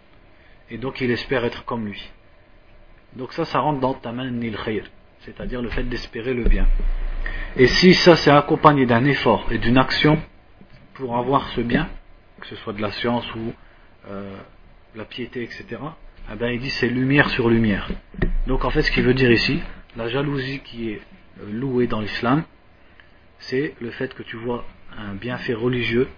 Et 0.70 0.78
donc 0.78 1.00
il 1.00 1.10
espère 1.10 1.44
être 1.44 1.64
comme 1.64 1.86
lui. 1.86 2.10
Donc 3.14 3.32
ça, 3.32 3.44
ça 3.44 3.60
rentre 3.60 3.80
dans 3.80 3.94
tamanni 3.94 4.48
al-khayr, 4.48 4.84
c'est-à-dire 5.20 5.62
le 5.62 5.70
fait 5.70 5.84
d'espérer 5.84 6.34
le 6.34 6.44
bien. 6.44 6.66
Et 7.56 7.66
si 7.66 7.94
ça 7.94 8.16
c'est 8.16 8.30
accompagné 8.30 8.84
d'un 8.84 9.04
effort 9.04 9.46
et 9.50 9.58
d'une 9.58 9.78
action 9.78 10.20
pour 10.94 11.16
avoir 11.16 11.48
ce 11.48 11.60
bien, 11.60 11.88
que 12.40 12.46
ce 12.46 12.56
soit 12.56 12.72
de 12.72 12.82
la 12.82 12.90
science 12.92 13.26
ou 13.34 13.52
euh, 14.08 14.36
la 14.94 15.04
piété, 15.04 15.42
etc., 15.42 15.64
eh 16.32 16.36
ben, 16.36 16.48
il 16.48 16.60
dit 16.60 16.70
c'est 16.70 16.88
lumière 16.88 17.30
sur 17.30 17.48
lumière. 17.48 17.88
Donc 18.46 18.64
en 18.64 18.70
fait, 18.70 18.82
ce 18.82 18.90
qu'il 18.90 19.04
veut 19.04 19.14
dire 19.14 19.30
ici, 19.30 19.60
la 19.96 20.08
jalousie 20.08 20.60
qui 20.60 20.90
est 20.90 21.00
euh, 21.40 21.50
louée 21.50 21.86
dans 21.86 22.00
l'islam, 22.00 22.44
c'est 23.38 23.74
le 23.80 23.90
fait 23.90 24.12
que 24.14 24.22
tu 24.22 24.36
vois 24.36 24.64
un 24.96 25.14
bienfait 25.14 25.54
religieux, 25.54 26.08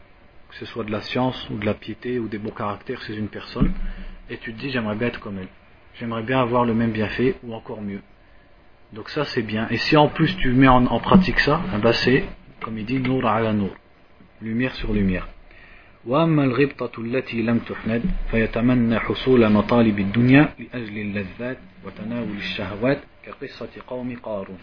que 0.50 0.56
ce 0.56 0.66
soit 0.66 0.84
de 0.84 0.92
la 0.92 1.02
science 1.02 1.50
ou 1.50 1.58
de 1.58 1.66
la 1.66 1.74
piété 1.74 2.20
ou 2.20 2.28
des 2.28 2.38
beaux 2.38 2.52
caractères 2.52 3.02
chez 3.02 3.16
une 3.16 3.28
personne, 3.28 3.74
et 4.30 4.38
tu 4.38 4.54
te 4.54 4.60
dis 4.60 4.70
j'aimerais 4.70 4.96
bien 4.96 5.08
être 5.08 5.20
comme 5.20 5.38
elle, 5.38 5.48
j'aimerais 5.96 6.24
bien 6.24 6.40
avoir 6.40 6.66
le 6.66 6.74
même 6.74 6.92
bienfait 6.92 7.36
ou 7.44 7.54
encore 7.54 7.82
mieux. 7.82 8.02
Donc 8.94 9.10
ça 9.10 9.26
c'est 9.26 9.42
bien. 9.42 9.68
Et 9.70 9.78
si 9.78 9.98
en 9.98 10.08
plus 10.08 10.36
tu 10.38 10.52
mets 10.52 10.68
en, 10.68 11.00
pratique 11.00 11.40
ça, 11.40 11.62
eh 11.76 11.80
ben 11.80 11.94
c'est, 11.94 12.24
comme 12.62 12.78
il 12.78 12.86
dit, 12.86 13.00
nour 13.00 13.26
ala 13.26 13.54
nour, 13.54 13.76
lumière 14.42 14.76
sur 14.76 14.94
lumière. 14.94 15.28
وأما 16.06 16.44
الغبطة 16.44 17.02
التي 17.02 17.42
لم 17.42 17.60
تحمد 17.60 18.04
فيتمنى 18.32 19.00
حصول 19.00 19.52
مطالب 19.52 20.00
الدنيا 20.00 20.54
لأجل 20.60 20.98
اللذات 20.98 21.58
وتناول 21.86 22.38
الشهوات 22.38 23.00
كقصة 23.26 23.70
قوم 23.88 24.16
قارون 24.24 24.58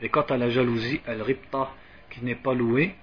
Et 0.00 0.08
quant 0.08 0.22
à 0.30 0.36
la 0.36 0.48
jalousie, 0.48 1.00
al-ribta, 1.06 1.72
qui 2.10 2.24
n'est 2.24 2.36
pas 2.36 2.54
louée, 2.54 2.94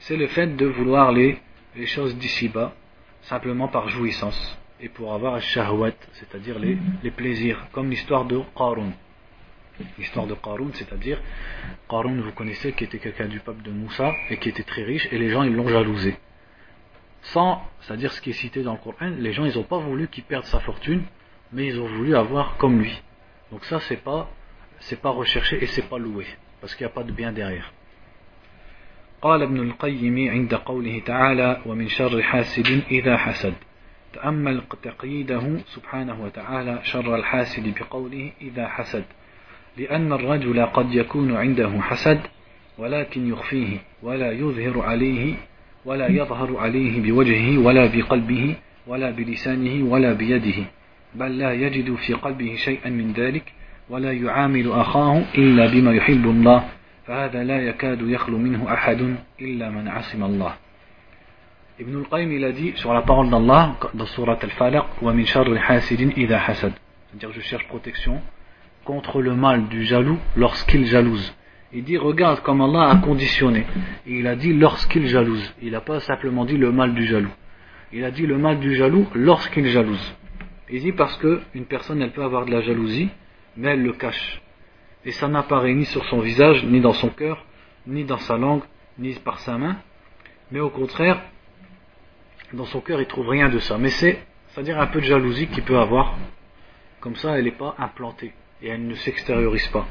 c'est 0.00 0.16
le 0.16 0.26
fait 0.26 0.48
de 0.48 0.66
vouloir 0.66 1.12
les, 1.12 1.38
les 1.75 1.85
choses 1.85 2.15
d'ici-bas, 2.17 2.73
simplement 3.23 3.67
par 3.67 3.89
jouissance, 3.89 4.57
et 4.79 4.89
pour 4.89 5.13
avoir 5.13 5.35
al-shahwat, 5.35 5.95
c'est-à-dire 6.13 6.59
les, 6.59 6.77
les 7.03 7.11
plaisirs, 7.11 7.67
comme 7.71 7.89
l'histoire 7.89 8.25
de 8.25 8.41
Qarun. 8.55 8.91
L'histoire 9.97 10.27
de 10.27 10.35
Qarun, 10.35 10.69
c'est-à-dire, 10.73 11.21
Qarun, 11.89 12.21
vous 12.21 12.31
connaissez, 12.31 12.73
qui 12.73 12.83
était 12.85 12.99
quelqu'un 12.99 13.27
du 13.27 13.39
peuple 13.39 13.63
de 13.63 13.71
Moussa, 13.71 14.11
et 14.29 14.37
qui 14.37 14.49
était 14.49 14.63
très 14.63 14.83
riche, 14.83 15.07
et 15.11 15.17
les 15.17 15.29
gens, 15.29 15.43
ils 15.43 15.53
l'ont 15.53 15.67
jalousé 15.67 16.17
sans, 17.25 17.61
c'est-à-dire 17.81 18.11
ce 18.11 18.21
qui 18.21 18.31
est 18.31 18.33
cité 18.33 18.61
dans 18.61 18.73
le 18.73 18.77
Coran, 18.77 19.11
les 19.17 19.33
gens 19.33 19.45
ils 19.45 19.55
n'ont 19.55 19.63
pas 19.63 19.77
voulu 19.77 20.07
qu'il 20.07 20.23
perde 20.23 20.45
sa 20.45 20.59
fortune, 20.59 21.03
mais 21.51 21.67
ils 21.67 21.79
ont 21.79 21.87
voulu 21.87 22.15
avoir 22.15 22.57
comme 22.57 22.79
lui. 22.79 23.01
Donc 23.51 23.63
ça 23.65 23.79
c'est 23.81 23.97
pas 24.03 24.29
c'est 24.79 25.01
pas 25.01 25.09
recherché 25.09 25.61
et 25.63 25.67
c'est 25.67 25.89
pas 25.89 25.97
loué, 25.97 26.25
parce 26.61 26.75
qu'il 26.75 26.85
n'y 26.85 26.91
a 26.91 26.93
pas 26.93 27.03
de 27.03 27.11
bien 27.11 27.31
derrière. 27.31 27.73
قال 29.21 29.41
ابن 29.41 29.59
القيم 29.59 30.29
عند 30.29 30.53
قوله 30.53 31.01
تعالى 31.05 31.61
ومن 31.65 31.87
شر 31.87 32.21
حاسد 32.21 32.81
إذا 32.91 33.17
حسد 33.17 33.53
تأمل 34.13 34.61
تقييده 34.83 35.57
سبحانه 35.65 36.23
وتعالى 36.23 36.79
شر 36.83 37.15
الحاسد 37.15 37.73
بقوله 37.79 38.31
إذا 38.41 38.67
حسد 38.67 39.03
لأن 39.77 40.13
الرجل 40.13 40.65
قد 40.65 40.95
يكون 40.95 41.35
عنده 41.35 41.81
حسد 41.81 42.19
ولكن 42.77 43.29
يخفيه 43.29 43.77
ولا 44.03 44.31
يظهر 44.31 44.81
عليه 44.81 45.33
ولا 45.85 46.07
يظهر 46.07 46.57
عليه 46.57 47.01
بوجهه 47.01 47.57
ولا 47.57 47.85
بقلبه 47.85 48.55
ولا 48.87 49.11
بلسانه 49.11 49.91
ولا 49.91 50.13
بيده 50.13 50.65
بل 51.15 51.37
لا 51.37 51.53
يجد 51.53 51.95
في 51.95 52.13
قلبه 52.13 52.55
شيئا 52.55 52.89
من 52.89 53.13
ذلك 53.13 53.53
ولا 53.89 54.11
يعامل 54.11 54.71
أخاه 54.71 55.23
إلا 55.37 55.71
بما 55.71 55.93
يحب 55.93 56.25
الله. 56.25 56.69
فهذا 57.06 57.44
لا 57.44 57.58
يكاد 57.60 58.02
يخلو 58.02 58.38
منه 58.38 58.72
أحد 58.72 59.16
إلا 59.40 59.70
من 59.70 59.88
عصم 59.88 60.24
الله 60.24 60.54
Ibn 61.80 61.96
al-Qayyim 61.96 62.32
il 62.32 62.44
a 62.44 62.52
dit 62.52 62.72
sur 62.76 62.92
la 62.92 63.00
parole 63.00 63.30
d'Allah 63.30 63.74
dans 63.94 64.04
surat 64.04 64.38
al-Falaq 64.42 65.00
wa 65.00 65.14
min 65.14 65.24
sharri 65.24 65.56
hasidin 65.56 66.10
idha 66.14 66.38
hasad 66.38 66.72
c'est-à-dire 67.08 67.32
je 67.32 67.40
cherche 67.40 67.66
protection 67.68 68.20
contre 68.84 69.22
le 69.22 69.34
mal 69.34 69.66
du 69.68 69.84
jaloux 69.84 70.18
lorsqu'il 70.36 70.84
jalouse 70.86 71.34
Il 71.72 71.84
dit 71.84 71.96
regarde 71.96 72.40
comme 72.40 72.60
Allah 72.60 72.90
a 72.90 72.96
conditionné. 72.96 73.64
il 74.06 74.26
a 74.26 74.34
dit 74.34 74.52
lorsqu'il 74.52 75.06
jalouse. 75.06 75.54
Il 75.62 75.70
n'a 75.72 75.80
pas 75.80 76.00
simplement 76.00 76.44
dit 76.44 76.56
le 76.56 76.72
mal 76.72 76.94
du 76.94 77.06
jaloux. 77.06 77.30
Il 77.92 78.04
a 78.04 78.10
dit 78.10 78.26
le 78.26 78.38
mal 78.38 78.58
du 78.58 78.74
jaloux 78.74 79.06
lorsqu'il 79.14 79.66
jalouse. 79.68 80.14
Il 80.68 80.80
dit 80.82 80.92
parce 80.92 81.16
que 81.18 81.40
une 81.54 81.66
personne 81.66 82.02
elle 82.02 82.10
peut 82.10 82.24
avoir 82.24 82.44
de 82.44 82.50
la 82.50 82.60
jalousie, 82.60 83.08
mais 83.56 83.68
elle 83.70 83.82
le 83.82 83.92
cache. 83.92 84.42
Et 85.05 85.11
ça 85.11 85.27
n'apparaît 85.27 85.73
ni 85.73 85.85
sur 85.85 86.03
son 86.05 86.19
visage, 86.19 86.63
ni 86.65 86.81
dans 86.81 86.93
son 86.93 87.09
cœur, 87.09 87.45
ni 87.87 88.03
dans 88.03 88.17
sa 88.17 88.37
langue, 88.37 88.63
ni 88.97 89.13
par 89.13 89.39
sa 89.39 89.57
main. 89.57 89.77
Mais 90.51 90.59
au 90.59 90.69
contraire, 90.69 91.21
dans 92.53 92.65
son 92.65 92.81
cœur 92.81 92.99
il 93.01 93.07
trouve 93.07 93.29
rien 93.29 93.49
de 93.49 93.59
ça. 93.59 93.77
Mais 93.77 93.89
c'est, 93.89 94.19
c'est-à-dire 94.49 94.79
un 94.79 94.87
peu 94.87 94.99
de 94.99 95.05
jalousie 95.05 95.47
qu'il 95.47 95.63
peut 95.63 95.77
avoir. 95.77 96.15
Comme 96.99 97.15
ça, 97.15 97.37
elle 97.37 97.45
n'est 97.45 97.51
pas 97.51 97.75
implantée 97.77 98.33
et 98.61 98.69
elle 98.69 98.87
ne 98.87 98.95
s'extériorise 98.95 99.67
pas 99.67 99.85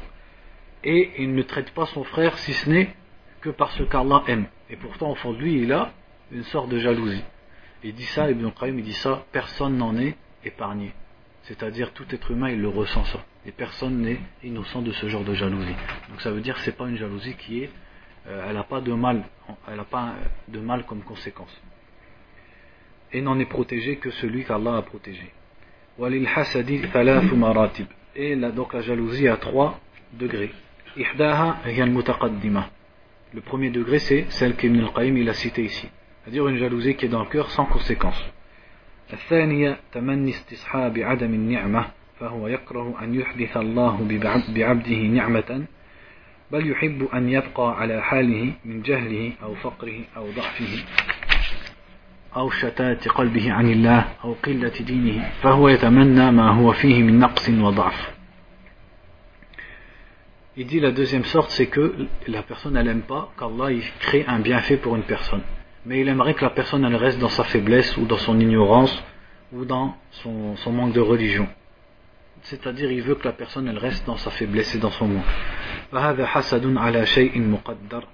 et 0.85 1.11
il 1.17 1.33
ne 1.33 1.41
traite 1.41 1.71
pas 1.71 1.87
son 1.87 2.03
frère 2.03 2.37
si 2.37 2.53
ce 2.53 2.69
n'est 2.69 2.95
que 3.41 3.49
parce 3.49 3.81
qu'Allah 3.89 4.23
aime. 4.27 4.45
Et 4.69 4.75
pourtant, 4.75 5.11
au 5.11 5.15
fond 5.15 5.33
de 5.33 5.39
lui, 5.39 5.61
il 5.61 5.73
a 5.73 5.91
une 6.31 6.43
sorte 6.43 6.69
de 6.69 6.79
jalousie. 6.79 7.23
Il 7.83 7.93
dit 7.93 8.05
ça, 8.05 8.29
Ibn 8.29 8.49
Qayyim, 8.51 8.79
il 8.79 8.85
dit 8.85 8.93
ça, 8.93 9.25
personne 9.31 9.77
n'en 9.77 9.97
est 9.97 10.15
épargné. 10.43 10.93
C'est-à-dire 11.45 11.93
tout 11.93 12.05
être 12.09 12.31
humain, 12.31 12.49
il 12.49 12.59
le 12.59 12.69
ressent 12.69 13.05
ça. 13.05 13.23
Et 13.45 13.51
personne 13.51 14.01
n'est 14.01 14.19
innocent 14.43 14.81
de 14.81 14.91
ce 14.91 15.07
genre 15.07 15.23
de 15.23 15.35
jalousie. 15.35 15.75
Donc 16.09 16.21
ça 16.21 16.31
veut 16.31 16.41
dire 16.41 16.55
que 16.55 16.61
ce 16.61 16.71
n'est 16.71 16.75
pas 16.75 16.87
une 16.87 16.97
jalousie 16.97 17.35
qui 17.35 17.63
est, 17.63 17.69
euh, 18.27 18.47
elle 18.49 18.55
n'a 18.55 18.63
pas 18.63 18.81
de 18.81 18.91
mal, 18.93 19.23
elle 19.67 19.75
n'a 19.75 19.83
pas 19.83 20.15
de 20.47 20.59
mal 20.59 20.85
comme 20.85 21.03
conséquence. 21.03 21.55
Et 23.13 23.21
n'en 23.21 23.37
est 23.39 23.45
protégé 23.45 23.97
que 23.97 24.09
celui 24.09 24.43
qu'Allah 24.43 24.77
a 24.77 24.81
protégé. 24.81 25.31
Et 28.15 28.35
là, 28.35 28.51
donc 28.51 28.73
la 28.73 28.81
jalousie 28.81 29.27
a 29.27 29.37
trois 29.37 29.79
degrés. 30.13 30.51
Le 33.33 33.41
premier 33.41 33.69
degré, 33.69 33.99
c'est 33.99 34.25
celle 34.29 34.55
qu'Ibn 34.55 34.79
al-Qayyim 34.79 35.17
il 35.17 35.29
a 35.29 35.33
citée 35.33 35.63
ici. 35.65 35.87
C'est-à-dire 36.23 36.47
une 36.47 36.57
jalousie 36.57 36.95
qui 36.95 37.05
est 37.05 37.09
dans 37.09 37.21
le 37.21 37.29
cœur 37.29 37.51
sans 37.51 37.65
conséquence. 37.65 38.19
الثانية 39.13 39.77
تمني 39.93 40.31
استصحاب 40.31 40.97
عدم 40.97 41.33
النعمة 41.33 41.85
فهو 42.19 42.47
يكره 42.47 42.95
أن 43.01 43.15
يحدث 43.15 43.57
الله 43.57 44.21
بعبده 44.55 44.97
نعمة 44.97 45.65
بل 46.51 46.71
يحب 46.71 47.07
أن 47.13 47.29
يبقى 47.29 47.79
على 47.79 48.01
حاله 48.01 48.51
من 48.65 48.81
جهله 48.81 49.31
أو 49.43 49.55
فقره 49.55 49.99
أو 50.17 50.31
ضعفه 50.31 50.83
أو 52.35 52.49
شتات 52.49 53.07
قلبه 53.07 53.51
عن 53.51 53.71
الله 53.71 54.07
أو 54.23 54.33
قلة 54.33 54.73
دينه 54.79 55.29
فهو 55.41 55.69
يتمنى 55.69 56.31
ما 56.31 56.49
هو 56.49 56.71
فيه 56.71 57.03
من 57.03 57.19
نقص 57.19 57.49
وضعف 57.49 58.15
Il 60.57 60.67
dit 60.67 60.79
la 60.79 60.91
deuxième 60.91 61.25
sorte, 61.25 61.51
c'est 61.51 61.67
que 61.67 62.07
la 62.27 62.41
personne, 62.41 62.81
n'aime 62.81 63.01
pas 63.01 63.29
qu'Allah 63.37 63.77
crée 63.99 64.23
un 64.25 64.39
bienfait 64.39 64.77
pour 64.77 64.95
une 64.95 65.03
personne. 65.03 65.41
Mais 65.86 66.00
il 66.00 66.08
aimerait 66.08 66.34
que 66.34 66.44
la 66.44 66.50
personne, 66.50 66.84
elle 66.84 66.96
reste 66.96 67.18
dans 67.18 67.28
sa 67.28 67.44
faiblesse 67.44 67.96
ou 67.96 68.04
dans 68.04 68.18
son 68.18 68.38
ignorance 68.38 69.02
ou 69.52 69.64
dans 69.64 69.96
son, 70.10 70.56
son 70.56 70.72
manque 70.72 70.92
de 70.92 71.00
religion. 71.00 71.48
C'est-à-dire, 72.42 72.90
il 72.90 73.02
veut 73.02 73.14
que 73.14 73.24
la 73.24 73.32
personne, 73.32 73.68
elle 73.68 73.78
reste 73.78 74.06
dans 74.06 74.16
sa 74.16 74.30
faiblesse 74.30 74.74
et 74.74 74.78
dans 74.78 74.90
son 74.90 75.08
manque. 75.08 75.24
فهذا 75.92 76.26
حسد 76.26 76.76
على 76.76 77.06
شيء 77.06 77.40
مقدر 77.40 78.04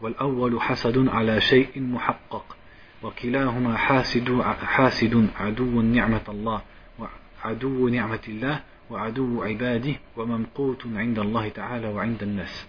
والأول 0.00 0.60
حسد 0.60 1.08
على 1.08 1.40
شيء 1.40 1.80
محقق 1.80 2.56
وكلاهما 3.02 3.76
حاسد 3.76 4.40
حاسد 4.42 5.28
عدو 5.36 5.82
نعمة 5.82 6.26
الله 6.28 6.62
وعدو 6.98 7.88
نعمة 7.88 8.24
الله 8.28 8.60
وعدو 8.90 9.42
عباده 9.42 9.94
وممقوت 10.16 10.82
عند 10.96 11.18
الله 11.18 11.48
تعالى 11.48 11.88
وعند 11.88 12.22
الناس 12.22 12.66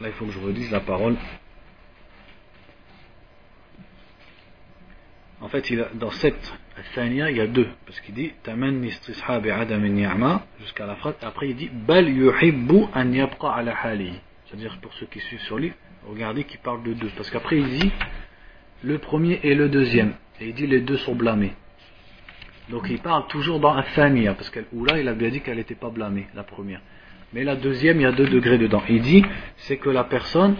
Là, 0.00 0.08
il 0.08 0.12
faut 0.14 0.26
que 0.26 0.32
je 0.32 0.38
redise 0.38 0.70
la 0.70 0.80
parole. 0.80 1.16
En 5.41 5.49
fait, 5.49 5.71
dans 5.95 6.11
cette 6.11 6.53
Thania, 6.93 7.29
il 7.29 7.37
y 7.37 7.41
a 7.41 7.47
deux. 7.47 7.67
Parce 7.85 7.99
qu'il 7.99 8.15
dit 8.15 8.31
Tamanni 8.43 8.87
istishabi 8.87 9.51
adam 9.51 9.79
ni'ma 9.79 10.45
jusqu'à 10.59 10.85
la 10.85 10.95
phrase. 10.95 11.15
Après, 11.21 11.49
il 11.49 11.55
dit 11.55 11.69
Bal 11.71 12.09
yuhibbu 12.09 12.85
an 12.93 13.11
yabqa 13.11 13.49
ala 13.49 13.75
hali. 13.83 14.13
C'est-à-dire, 14.45 14.77
pour 14.81 14.93
ceux 14.93 15.05
qui 15.07 15.19
suivent 15.19 15.41
sur 15.41 15.57
lui, 15.57 15.73
regardez 16.07 16.43
qu'il 16.43 16.59
parle 16.59 16.83
de 16.83 16.93
deux. 16.93 17.09
Parce 17.17 17.29
qu'après, 17.29 17.57
il 17.57 17.79
dit 17.79 17.91
le 18.83 18.97
premier 18.97 19.39
et 19.43 19.55
le 19.55 19.69
deuxième. 19.69 20.13
Et 20.39 20.47
il 20.49 20.53
dit 20.53 20.67
les 20.67 20.81
deux 20.81 20.97
sont 20.97 21.15
blâmés. 21.15 21.53
Donc 22.69 22.87
il 22.89 22.99
parle 22.99 23.27
toujours 23.27 23.59
dans 23.59 23.73
Athania, 23.75 24.33
parce 24.33 24.49
que 24.49 24.59
là 24.59 24.99
il 24.99 25.07
a 25.07 25.13
bien 25.13 25.29
dit 25.29 25.41
qu'elle 25.41 25.57
n'était 25.57 25.75
pas 25.75 25.89
blâmée, 25.89 26.27
la 26.33 26.43
première. 26.43 26.81
Mais 27.33 27.43
la 27.43 27.55
deuxième, 27.55 27.99
il 27.99 28.03
y 28.03 28.05
a 28.05 28.11
deux 28.11 28.27
degrés 28.27 28.57
dedans. 28.57 28.81
Il 28.87 29.01
dit, 29.01 29.23
c'est 29.57 29.77
que 29.77 29.89
la 29.89 30.03
personne, 30.05 30.55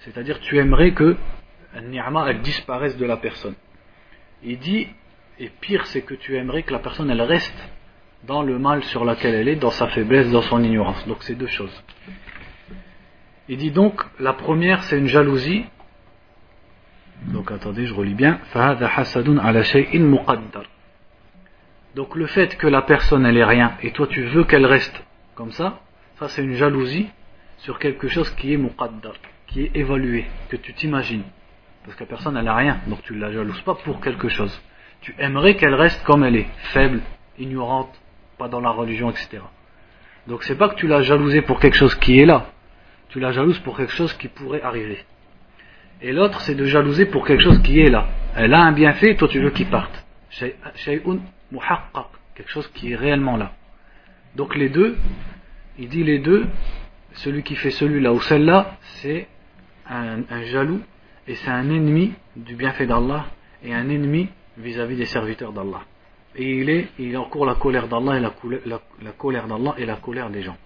c'est-à-dire 0.00 0.40
tu 0.40 0.58
aimerais 0.58 0.92
que 0.92 1.16
ni'ma 1.80 2.26
elle 2.28 2.40
disparaisse 2.40 2.96
de 2.96 3.06
la 3.06 3.16
personne. 3.16 3.54
Il 4.42 4.58
dit, 4.58 4.88
et 5.38 5.50
pire 5.60 5.86
c'est 5.86 6.02
que 6.02 6.14
tu 6.14 6.36
aimerais 6.36 6.62
que 6.62 6.72
la 6.72 6.78
personne 6.78 7.10
elle 7.10 7.22
reste 7.22 7.68
dans 8.24 8.42
le 8.42 8.58
mal 8.58 8.82
sur 8.84 9.04
lequel 9.04 9.34
elle 9.34 9.48
est, 9.48 9.56
dans 9.56 9.70
sa 9.70 9.88
faiblesse, 9.88 10.30
dans 10.30 10.42
son 10.42 10.62
ignorance. 10.62 11.06
Donc 11.06 11.22
c'est 11.22 11.34
deux 11.34 11.46
choses. 11.46 11.82
Il 13.48 13.58
dit 13.58 13.70
donc, 13.70 14.02
la 14.18 14.32
première 14.32 14.82
c'est 14.84 14.98
une 14.98 15.06
jalousie 15.06 15.64
donc 17.22 17.50
attendez, 17.50 17.86
je 17.86 17.94
relis 17.94 18.14
bien. 18.14 18.40
Donc 21.94 22.14
le 22.14 22.26
fait 22.26 22.56
que 22.56 22.66
la 22.66 22.82
personne 22.82 23.24
elle 23.26 23.36
est 23.36 23.44
rien 23.44 23.76
et 23.82 23.92
toi 23.92 24.06
tu 24.06 24.22
veux 24.22 24.44
qu'elle 24.44 24.66
reste 24.66 25.02
comme 25.34 25.50
ça, 25.50 25.80
ça 26.18 26.28
c'est 26.28 26.42
une 26.42 26.54
jalousie 26.54 27.08
sur 27.58 27.78
quelque 27.78 28.08
chose 28.08 28.30
qui 28.30 28.52
est 28.52 28.56
muqaddar, 28.56 29.14
qui 29.46 29.62
est 29.62 29.70
évalué, 29.74 30.26
que 30.48 30.56
tu 30.56 30.74
t'imagines. 30.74 31.24
Parce 31.86 31.96
que 31.96 32.04
la 32.04 32.08
personne 32.08 32.36
elle 32.36 32.48
a 32.48 32.54
rien, 32.54 32.80
donc 32.88 33.02
tu 33.02 33.14
ne 33.14 33.20
la 33.20 33.32
jalouses 33.32 33.62
pas 33.62 33.74
pour 33.76 34.00
quelque 34.00 34.28
chose. 34.28 34.60
Tu 35.00 35.14
aimerais 35.18 35.56
qu'elle 35.56 35.74
reste 35.74 36.02
comme 36.04 36.24
elle 36.24 36.36
est, 36.36 36.48
faible, 36.72 37.00
ignorante, 37.38 37.94
pas 38.38 38.48
dans 38.48 38.60
la 38.60 38.70
religion, 38.70 39.08
etc. 39.08 39.38
Donc 40.26 40.42
c'est 40.42 40.56
pas 40.56 40.68
que 40.68 40.74
tu 40.74 40.88
l'as 40.88 41.02
jalousée 41.02 41.42
pour 41.42 41.60
quelque 41.60 41.76
chose 41.76 41.94
qui 41.94 42.18
est 42.18 42.26
là, 42.26 42.46
tu 43.08 43.20
la 43.20 43.30
jalouses 43.30 43.60
pour 43.60 43.76
quelque 43.76 43.92
chose 43.92 44.12
qui 44.14 44.28
pourrait 44.28 44.62
arriver. 44.62 45.04
Et 46.02 46.12
l'autre, 46.12 46.40
c'est 46.42 46.54
de 46.54 46.64
jalouser 46.64 47.06
pour 47.06 47.26
quelque 47.26 47.42
chose 47.42 47.62
qui 47.62 47.80
est 47.80 47.88
là. 47.88 48.08
Elle 48.34 48.52
a 48.52 48.60
un 48.60 48.72
bienfait, 48.72 49.14
toi 49.14 49.28
tu 49.28 49.40
veux 49.40 49.50
qu'il 49.50 49.66
parte. 49.66 50.04
Shay'un 50.28 51.18
muhaqqaq, 51.52 52.06
quelque 52.34 52.50
chose 52.50 52.68
qui 52.74 52.92
est 52.92 52.96
réellement 52.96 53.36
là. 53.36 53.52
Donc 54.34 54.54
les 54.56 54.68
deux, 54.68 54.98
il 55.78 55.88
dit 55.88 56.04
les 56.04 56.18
deux, 56.18 56.46
celui 57.14 57.42
qui 57.42 57.56
fait 57.56 57.70
celui-là 57.70 58.12
ou 58.12 58.20
celle-là, 58.20 58.76
c'est 59.00 59.28
un, 59.88 60.42
jaloux 60.44 60.82
et 61.28 61.34
c'est 61.34 61.50
un 61.50 61.68
ennemi 61.70 62.12
du 62.36 62.54
bienfait 62.54 62.86
d'Allah 62.86 63.26
et 63.64 63.74
un 63.74 63.88
ennemi 63.88 64.28
vis-à-vis 64.58 64.96
des 64.96 65.06
serviteurs 65.06 65.52
d'Allah. 65.52 65.82
Et 66.34 66.60
il 66.60 66.70
est, 66.70 66.88
il 66.98 67.16
encourt 67.16 67.46
la 67.46 67.54
colère 67.54 67.88
d'Allah 67.88 68.18
et 68.18 68.20
la, 68.20 68.80
la 69.02 69.12
colère 69.12 69.46
d'Allah 69.46 69.74
et 69.78 69.86
la 69.86 69.96
colère 69.96 70.30
des 70.30 70.42
gens. 70.42 70.56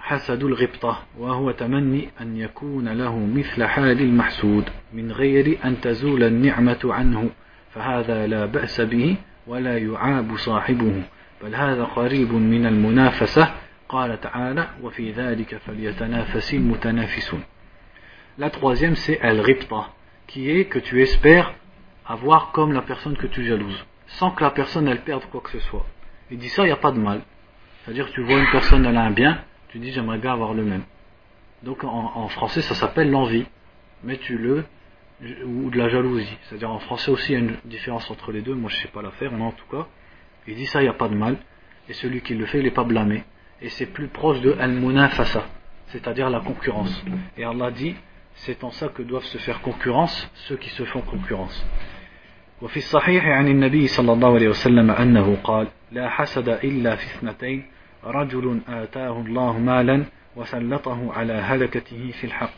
حسد 0.00 0.44
الغبطة 0.44 0.98
وهو 1.18 1.50
تمني 1.50 2.08
أن 2.20 2.36
يكون 2.36 2.88
له 2.88 3.18
مثل 3.18 3.64
حال 3.64 4.00
المحسود 4.00 4.64
من 4.92 5.12
غير 5.12 5.58
أن 5.64 5.80
تزول 5.80 6.22
النعمة 6.22 6.78
عنه 6.84 7.30
فهذا 7.70 8.26
لا 8.26 8.46
بأس 8.46 8.80
به 8.80 9.16
ولا 9.46 9.78
يعاب 9.78 10.36
صاحبه 10.36 11.02
بل 11.42 11.54
هذا 11.54 11.84
قريب 11.84 12.32
من 12.32 12.66
المنافسة 12.66 13.54
قال 13.88 14.20
تعالى 14.20 14.68
وفي 14.82 15.12
ذلك 15.12 15.56
فليتنافس 15.56 16.54
المتنافسون 16.54 17.42
La 18.38 18.50
troisième 18.50 18.96
c'est 18.96 19.20
al-ribta, 19.20 19.90
qui 20.26 20.50
est 20.50 20.66
que 20.66 20.78
tu 20.78 21.02
espères 21.02 21.54
avoir 22.06 22.52
comme 22.52 22.72
la 22.72 22.82
personne 22.82 23.16
que 23.16 23.26
tu 23.26 23.44
jalouses, 23.44 23.84
sans 24.06 24.30
que 24.30 24.42
la 24.42 24.50
personne 24.50 24.88
elle 24.88 25.02
perde 25.02 25.24
quoi 25.30 25.40
que 25.40 25.50
ce 25.50 25.60
soit. 25.60 25.86
Il 26.30 26.38
dit 26.38 26.48
ça, 26.48 26.62
il 26.62 26.66
n'y 26.66 26.72
a 26.72 26.76
pas 26.76 26.92
de 26.92 26.98
mal. 26.98 27.22
C'est-à-dire 27.84 28.10
tu 28.10 28.22
vois 28.22 28.38
une 28.38 28.50
personne, 28.50 28.84
elle 28.84 28.96
a 28.96 29.02
un 29.02 29.10
bien, 29.10 29.42
tu 29.68 29.78
dis 29.78 29.92
j'aimerais 29.92 30.18
bien 30.18 30.32
avoir 30.32 30.54
le 30.54 30.64
même. 30.64 30.82
Donc 31.62 31.84
en, 31.84 32.28
français 32.28 32.62
ça 32.62 32.74
s'appelle 32.74 33.10
l'envie, 33.10 33.46
mais 34.02 34.16
tu 34.18 34.38
le 34.38 34.64
ou 35.44 35.68
de 35.70 35.76
la 35.76 35.88
jalousie. 35.88 36.38
C'est-à-dire 36.42 36.70
en 36.70 36.78
français 36.78 37.10
aussi 37.10 37.32
il 37.32 37.34
y 37.34 37.36
a 37.36 37.40
une 37.40 37.56
différence 37.66 38.10
entre 38.10 38.32
les 38.32 38.40
deux, 38.40 38.54
moi 38.54 38.70
je 38.70 38.76
sais 38.76 38.88
pas 38.88 39.02
la 39.02 39.10
faire, 39.10 39.32
mais 39.32 39.44
en 39.44 39.52
tout 39.52 39.66
cas, 39.70 39.86
il 40.46 40.54
dit 40.54 40.66
ça, 40.66 40.80
il 40.80 40.84
n'y 40.84 40.88
a 40.88 40.94
pas 40.94 41.08
de 41.08 41.14
mal, 41.14 41.36
et 41.88 41.92
celui 41.92 42.22
qui 42.22 42.34
le 42.34 42.46
fait, 42.46 42.58
il 42.58 42.64
n'est 42.64 42.70
pas 42.70 42.84
blâmé. 42.84 43.24
Et 43.60 43.68
c'est 43.68 43.86
plus 43.86 44.08
proche 44.08 44.40
de 44.40 44.52
al-munafasa, 44.58 45.44
c'est-à-dire 45.88 46.30
la 46.30 46.40
concurrence. 46.40 47.04
Et 47.36 47.44
Allah 47.44 47.70
dit, 47.70 47.94
c'est 48.42 48.64
en 48.64 48.70
ça 48.70 48.88
que 48.88 49.02
doivent 49.02 49.24
se 49.24 49.38
faire 49.38 49.60
concurrence 49.60 50.30
ceux 50.46 50.56
qui 50.56 50.70
se 50.70 50.84
font 50.84 51.02
concurrence. 51.02 51.64
وفي 52.62 52.76
الصحيح 52.76 53.26
عن 53.26 53.48
النبي 53.48 53.86
صلى 53.86 54.12
الله 54.12 54.34
عليه 54.34 54.48
وسلم 54.48 54.90
أنه 54.90 55.36
قال 55.44 55.68
لا 55.92 56.08
حسد 56.08 56.48
إلا 56.48 56.96
في 56.96 57.06
اثنتين 57.06 57.64
رجل 58.04 58.60
آتاه 58.68 59.20
الله 59.20 59.58
مالا 59.58 60.04
وسلطه 60.36 61.12
على 61.12 61.32
هلكته 61.32 62.10
في 62.20 62.24
الحق 62.24 62.54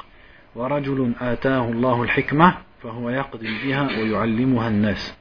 ورجل 0.55 1.13
آتاه 1.21 1.69
الله 1.69 2.03
الحكمة 2.03 2.55
فهو 2.83 3.11
يقضي 3.11 3.49
بها 3.65 3.89
ويعلمها 3.99 4.69
الناس 4.69 5.15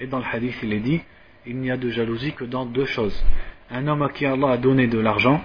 Et 0.00 0.06
dans 0.06 0.18
le 0.18 0.24
hadith, 0.32 0.54
il 0.62 0.72
est 0.72 0.80
dit, 0.80 1.00
il 1.44 1.56
n'y 1.56 1.72
a 1.72 1.76
de 1.76 1.90
jalousie 1.90 2.32
que 2.32 2.44
dans 2.44 2.66
deux 2.66 2.84
choses. 2.84 3.24
Un 3.70 3.88
homme 3.88 4.02
à 4.02 4.10
qui 4.10 4.26
Allah 4.26 4.50
a 4.52 4.56
donné 4.56 4.86
de 4.86 4.98
l'argent 5.00 5.40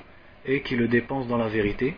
et 0.45 0.62
qui 0.62 0.76
le 0.76 0.88
dépense 0.88 1.28
dans 1.28 1.38
la 1.38 1.47
vérité. 1.47 1.95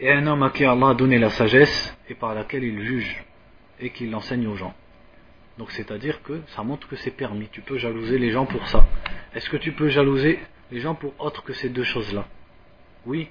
et 0.00 0.10
un 0.12 0.26
homme 0.26 0.42
à 0.42 0.50
qui 0.50 0.64
Allah 0.64 0.90
a 0.90 0.94
donné 0.94 1.18
la 1.18 1.30
sagesse 1.30 1.96
et 2.08 2.14
par 2.14 2.34
laquelle 2.34 2.64
il 2.64 2.82
juge 2.82 3.24
et 3.80 3.90
qu'il 3.90 4.10
l'enseigne 4.10 4.46
aux 4.46 4.56
gens. 4.56 4.74
Donc 5.58 5.70
c'est-à-dire 5.70 6.22
que 6.22 6.40
ça 6.48 6.62
montre 6.62 6.88
que 6.88 6.96
c'est 6.96 7.12
permis, 7.12 7.48
tu 7.50 7.60
peux 7.60 7.78
jalouser 7.78 8.18
les 8.18 8.30
gens 8.30 8.46
pour 8.46 8.66
ça. 8.68 8.86
Est-ce 9.34 9.48
que 9.48 9.56
tu 9.56 9.72
peux 9.72 9.88
jalouser 9.88 10.40
les 10.70 10.80
gens 10.80 10.94
pour 10.94 11.14
autre 11.18 11.44
que 11.44 11.52
ces 11.52 11.68
deux 11.68 11.84
choses-là? 11.84 12.26
Oui, 13.06 13.28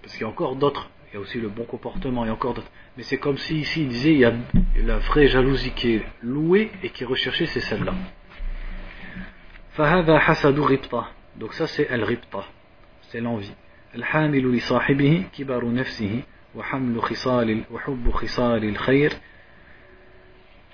parce 0.00 0.12
qu'il 0.12 0.22
y 0.22 0.24
a 0.24 0.28
encore 0.28 0.56
d'autres, 0.56 0.88
il 1.10 1.14
y 1.14 1.16
a 1.16 1.20
aussi 1.20 1.40
le 1.40 1.48
bon 1.48 1.64
comportement, 1.64 2.24
il 2.24 2.28
y 2.28 2.30
a 2.30 2.34
encore 2.34 2.54
d'autres. 2.54 2.70
Mais 2.96 3.02
c'est 3.02 3.18
comme 3.18 3.38
si 3.38 3.58
ici 3.58 3.82
il 3.82 3.88
disait 3.88 4.12
il 4.12 4.20
y 4.20 4.24
a 4.24 4.32
la 4.76 4.98
vraie 4.98 5.26
jalousie 5.26 5.72
qui 5.72 5.94
est 5.94 6.02
louée 6.22 6.70
et 6.82 6.90
qui 6.90 7.02
est 7.02 7.06
recherchée, 7.06 7.46
c'est 7.46 7.60
celle-là. 7.60 7.94
Donc 11.36 11.54
ça 11.54 11.66
c'est 11.66 11.88
al-ribta, 11.88 12.44
c'est 13.08 13.20
l'envie. 13.20 13.52
الحامل 13.94 14.56
لصاحبه 14.56 15.24
كبر 15.38 15.72
نفسه 15.72 16.22
وحمل 16.54 17.02
خصال 17.02 17.64
وحب 17.70 18.10
خصال 18.10 18.64
الخير 18.64 19.12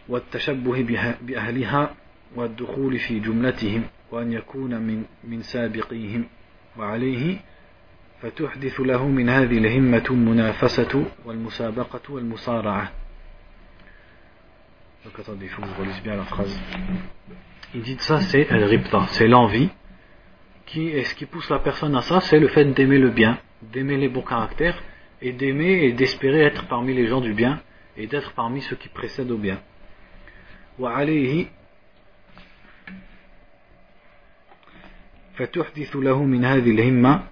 والتشبه 0.09 0.83
بأهلها 1.23 1.95
والدخول 2.37 2.99
في 2.99 3.21
جملتهم 3.21 3.83
وأن 4.13 4.33
يكون 4.33 4.81
من 4.81 5.05
من 5.25 5.43
سابقيهم 5.43 6.25
وعليه 6.79 7.39
فتحدث 8.23 8.81
له 8.81 9.09
من 9.09 9.29
هذه 9.29 9.59
الهمة 9.59 10.05
المنافسة 10.11 11.05
والمسابقة 11.25 12.13
والمصارعة 12.13 12.93
Donc 15.05 15.21
attendez, 15.21 15.47
il 15.47 15.49
faut 15.49 15.63
que 15.63 15.69
je 15.69 15.81
relise 15.81 16.03
bien 16.03 16.17
la 16.17 16.25
phrase. 16.25 16.61
Il 17.73 17.83
dit 17.83 17.97
ça, 18.01 18.21
c'est 18.21 18.51
al-ribta, 18.51 19.07
c'est 19.09 19.29
l'envie. 19.29 19.71
Qui 20.69 20.89
est 20.89 21.05
ce 21.05 21.15
qui 21.15 21.25
pousse 21.25 21.49
la 21.49 21.61
personne 21.61 21.97
à 21.97 22.03
ça 22.03 22.21
C'est 22.21 22.39
le 22.39 22.49
fait 22.49 22.67
d'aimer 22.67 22.99
le 22.99 23.09
bien, 23.09 23.39
d'aimer 23.63 23.97
les 23.97 24.11
bons 24.11 24.23
caractères, 24.23 24.79
et 25.23 25.33
d'aimer 25.33 25.85
et 25.87 25.93
d'espérer 25.93 26.43
être 26.43 26.67
parmi 26.69 26.93
les 26.93 27.07
gens 27.07 27.23
du 27.23 27.33
bien, 27.33 27.61
et 27.97 28.07
d'être 28.07 28.33
parmi 28.33 28.61
ceux 28.61 28.77
qui 28.77 28.89
précèdent 28.89 29.31
au 29.31 29.39
bien. 29.39 29.59
فتحدث 35.39 35.97
له 35.97 36.25
من 36.25 36.45
هذه 36.45 36.71
الهمة 36.71 37.23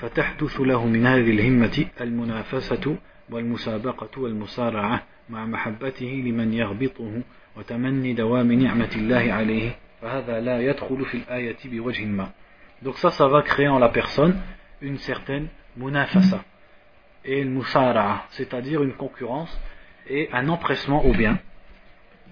فتحدث 0.00 0.60
له 0.60 0.86
من 0.86 1.06
هذه 1.06 1.30
الهمة 1.30 1.86
المنافسة 2.00 2.96
والمسابقة 3.30 4.20
والمصارعة 4.20 5.02
مع 5.30 5.46
محبته 5.46 6.22
لمن 6.26 6.52
يغبطه 6.52 7.22
وتمني 7.56 8.12
دوام 8.12 8.52
نعمة 8.52 8.92
الله 8.96 9.32
عليه 9.32 9.76
فهذا 10.02 10.40
لا 10.40 10.60
يدخل 10.60 11.04
في 11.04 11.16
الآية 11.16 11.56
بوجه 11.64 12.04
ما 12.04 12.30
Donc 12.82 12.98
ça, 12.98 13.10
ça 13.10 13.28
va 13.28 13.42
créer 13.42 13.68
en 13.68 13.78
la 13.78 13.88
personne 13.88 14.40
une 14.80 14.98
certaine 14.98 15.48
munafasa 15.76 16.44
et 17.24 17.40
une 17.40 17.50
musara'a, 17.50 18.26
c'est-à-dire 18.30 18.82
une 18.82 18.94
concurrence 18.94 19.56
et 20.08 20.28
un 20.32 20.48
empressement 20.48 21.04
au 21.04 21.12
bien, 21.12 21.38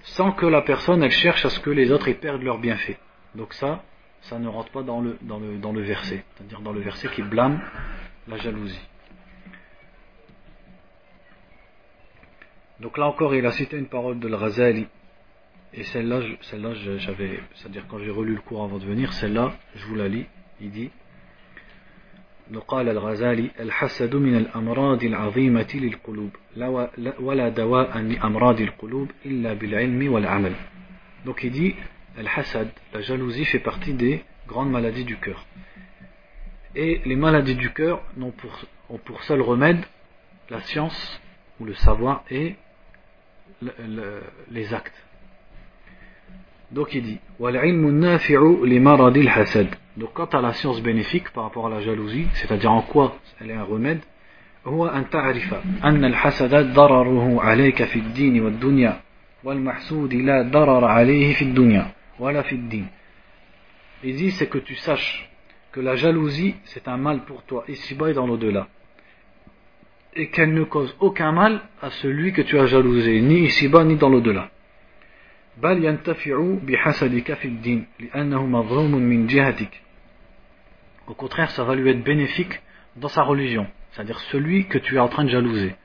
sans 0.02 0.32
que 0.32 0.46
la 0.46 0.62
personne 0.62 1.02
elle 1.02 1.12
cherche 1.12 1.44
à 1.44 1.50
ce 1.50 1.60
que 1.60 1.70
les 1.70 1.92
autres 1.92 2.08
y 2.08 2.14
perdent 2.14 2.42
leurs 2.42 2.58
bienfaits. 2.58 2.98
Donc 3.36 3.52
ça, 3.54 3.84
ça 4.22 4.38
ne 4.38 4.48
rentre 4.48 4.72
pas 4.72 4.82
dans 4.82 5.00
le, 5.00 5.82
verset, 5.82 6.24
c'est-à-dire 6.34 6.60
dans 6.60 6.72
le 6.72 6.80
verset 6.80 7.08
qui 7.08 7.22
blâme 7.22 7.60
la 8.26 8.36
jalousie. 8.36 8.80
Donc 12.80 12.98
là 12.98 13.06
encore, 13.06 13.34
il 13.34 13.46
a 13.46 13.52
cité 13.52 13.76
une 13.76 13.88
parole 13.88 14.18
de 14.18 14.26
l'Ghazali, 14.26 14.88
et 15.72 15.84
celle-là, 15.84 16.20
celle-là, 16.40 16.74
j'avais, 16.74 17.40
c'est-à-dire 17.54 17.84
quand 17.88 17.98
j'ai 17.98 18.10
relu 18.10 18.34
le 18.34 18.40
cours 18.40 18.64
avant 18.64 18.78
de 18.78 18.84
venir, 18.84 19.12
celle-là, 19.12 19.52
je 19.76 19.86
vous 19.86 19.94
la 19.94 20.08
lis, 20.08 20.26
il 20.61 20.71
dit 20.71 20.91
قال 22.67 22.89
الغزالي 22.89 23.51
الحسد 23.59 24.15
من 24.15 24.35
الأمراض 24.37 25.03
العظيمة 25.03 25.67
للقلوب 25.73 26.29
ولا 27.19 27.49
دواء 27.49 27.97
لأمراض 27.97 28.61
القلوب 28.61 29.11
إلا 29.25 29.53
بالعلم 29.53 30.13
والعمل 30.13 30.53
donc 31.25 31.43
il 31.43 31.51
dit 31.51 31.73
Al-Hasad, 32.17 32.69
la 32.93 33.01
jalousie 33.01 33.45
fait 33.45 33.59
partie 33.59 33.93
des 33.93 34.23
grandes 34.47 34.71
maladies 34.71 35.03
du 35.03 35.17
cœur. 35.17 35.45
Et 36.75 37.01
les 37.03 37.15
maladies 37.15 37.55
du 37.55 37.73
cœur 37.73 38.01
ont 38.21 38.31
pour, 38.31 38.65
ont 38.89 38.99
pour 38.99 39.23
seul 39.23 39.41
remède 39.41 39.83
la 40.49 40.61
science 40.61 41.21
ou 41.59 41.65
le 41.65 41.73
savoir 41.73 42.23
et 42.29 42.55
le, 43.61 43.73
le, 43.87 44.21
les 44.51 44.73
actes. 44.73 45.03
Donc 46.71 46.93
il 46.93 47.03
dit 47.03 47.19
Donc 49.99 50.13
quant 50.13 50.25
à 50.25 50.41
la 50.41 50.53
science 50.53 50.81
bénéfique 50.81 51.31
par 51.31 51.43
rapport 51.43 51.67
à 51.67 51.69
la 51.69 51.81
jalousie, 51.81 52.27
c'est-à-dire 52.33 52.71
en 52.71 52.81
quoi 52.81 53.17
elle 53.39 53.51
est 53.51 53.55
un 53.55 53.63
remède, 53.63 54.01
هو 54.65 54.87
أن 54.87 55.09
تعرف 55.09 55.55
أن 55.83 56.05
الحسد 56.05 56.73
ضرره 56.73 57.41
عليك 57.41 57.83
في 57.83 57.99
الدين 57.99 58.41
والدنيا 58.41 59.01
والمحسود 59.43 60.13
لا 60.13 60.41
ضرر 60.41 60.85
عليه 60.85 61.33
في 61.33 61.41
الدنيا 61.41 61.91
voilà 62.19 62.43
fiddin. 62.43 62.85
Il 64.03 64.15
dit 64.15 64.31
c'est 64.31 64.47
que 64.47 64.57
tu 64.57 64.75
saches 64.75 65.29
que 65.71 65.81
la 65.81 65.95
jalousie 65.95 66.55
c'est 66.63 66.87
un 66.87 66.97
mal 66.97 67.19
pour 67.25 67.43
toi 67.43 67.63
ici-bas 67.67 68.09
et 68.09 68.13
dans 68.13 68.25
l'au-delà. 68.25 68.67
Et 70.15 70.29
qu'elle 70.29 70.53
ne 70.53 70.63
cause 70.63 70.95
aucun 70.99 71.31
mal 71.31 71.61
à 71.81 71.89
celui 71.89 72.31
que 72.31 72.41
tu 72.41 72.57
as 72.57 72.67
jalousé, 72.67 73.19
ni 73.21 73.41
ici-bas 73.41 73.83
ni 73.83 73.97
dans 73.97 74.09
l'au-delà. 74.09 74.49
Au 81.09 81.13
contraire, 81.13 81.51
ça 81.51 81.63
va 81.63 81.75
lui 81.75 81.89
être 81.89 82.03
bénéfique 82.03 82.61
dans 82.95 83.07
sa 83.07 83.23
religion, 83.23 83.67
c'est-à-dire 83.91 84.19
celui 84.31 84.67
que 84.67 84.77
tu 84.77 84.95
es 84.95 84.99
en 84.99 85.07
train 85.07 85.23
de 85.23 85.29
jalouser. 85.29 85.75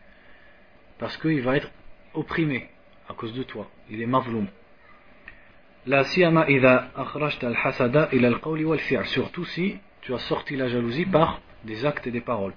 Parce 0.98 1.16
qu'il 1.16 1.42
va 1.42 1.56
être 1.56 1.70
opprimé 2.14 2.68
à 3.09 3.14
cause 3.14 3.35
de 3.35 3.42
toi. 3.42 3.66
Il 3.90 4.00
est 4.00 4.06
mavloum. 4.06 4.46
La 5.87 6.04
siyama 6.04 6.48
idha 6.48 6.90
akhrajta 6.96 7.48
al-hasada 7.48 8.09
ila 8.12 8.28
al-qawli 8.28 8.64
wal-fi'l. 8.64 9.06
Surtout 9.06 9.44
si 9.44 9.76
tu 10.02 10.14
as 10.14 10.18
sorti 10.18 10.56
la 10.56 10.68
jalousie 10.68 11.06
par 11.06 11.40
des 11.64 11.85
actes 11.85 12.06
et 12.06 12.11
des 12.11 12.20
paroles. 12.20 12.54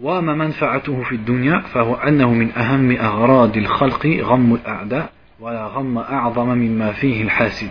وما 0.00 0.34
منفعته 0.34 1.02
في 1.02 1.14
الدنيا 1.14 1.60
فهو 1.60 1.94
أنه 1.94 2.32
من 2.32 2.52
أهم 2.52 2.96
أغراض 2.96 3.56
الخلق 3.56 4.06
غم 4.06 4.54
الأعداء 4.54 5.12
ولا 5.40 5.66
غم 5.66 5.98
أعظم 5.98 6.48
مما 6.48 6.92
فيه 6.92 7.22
الحاسد 7.22 7.70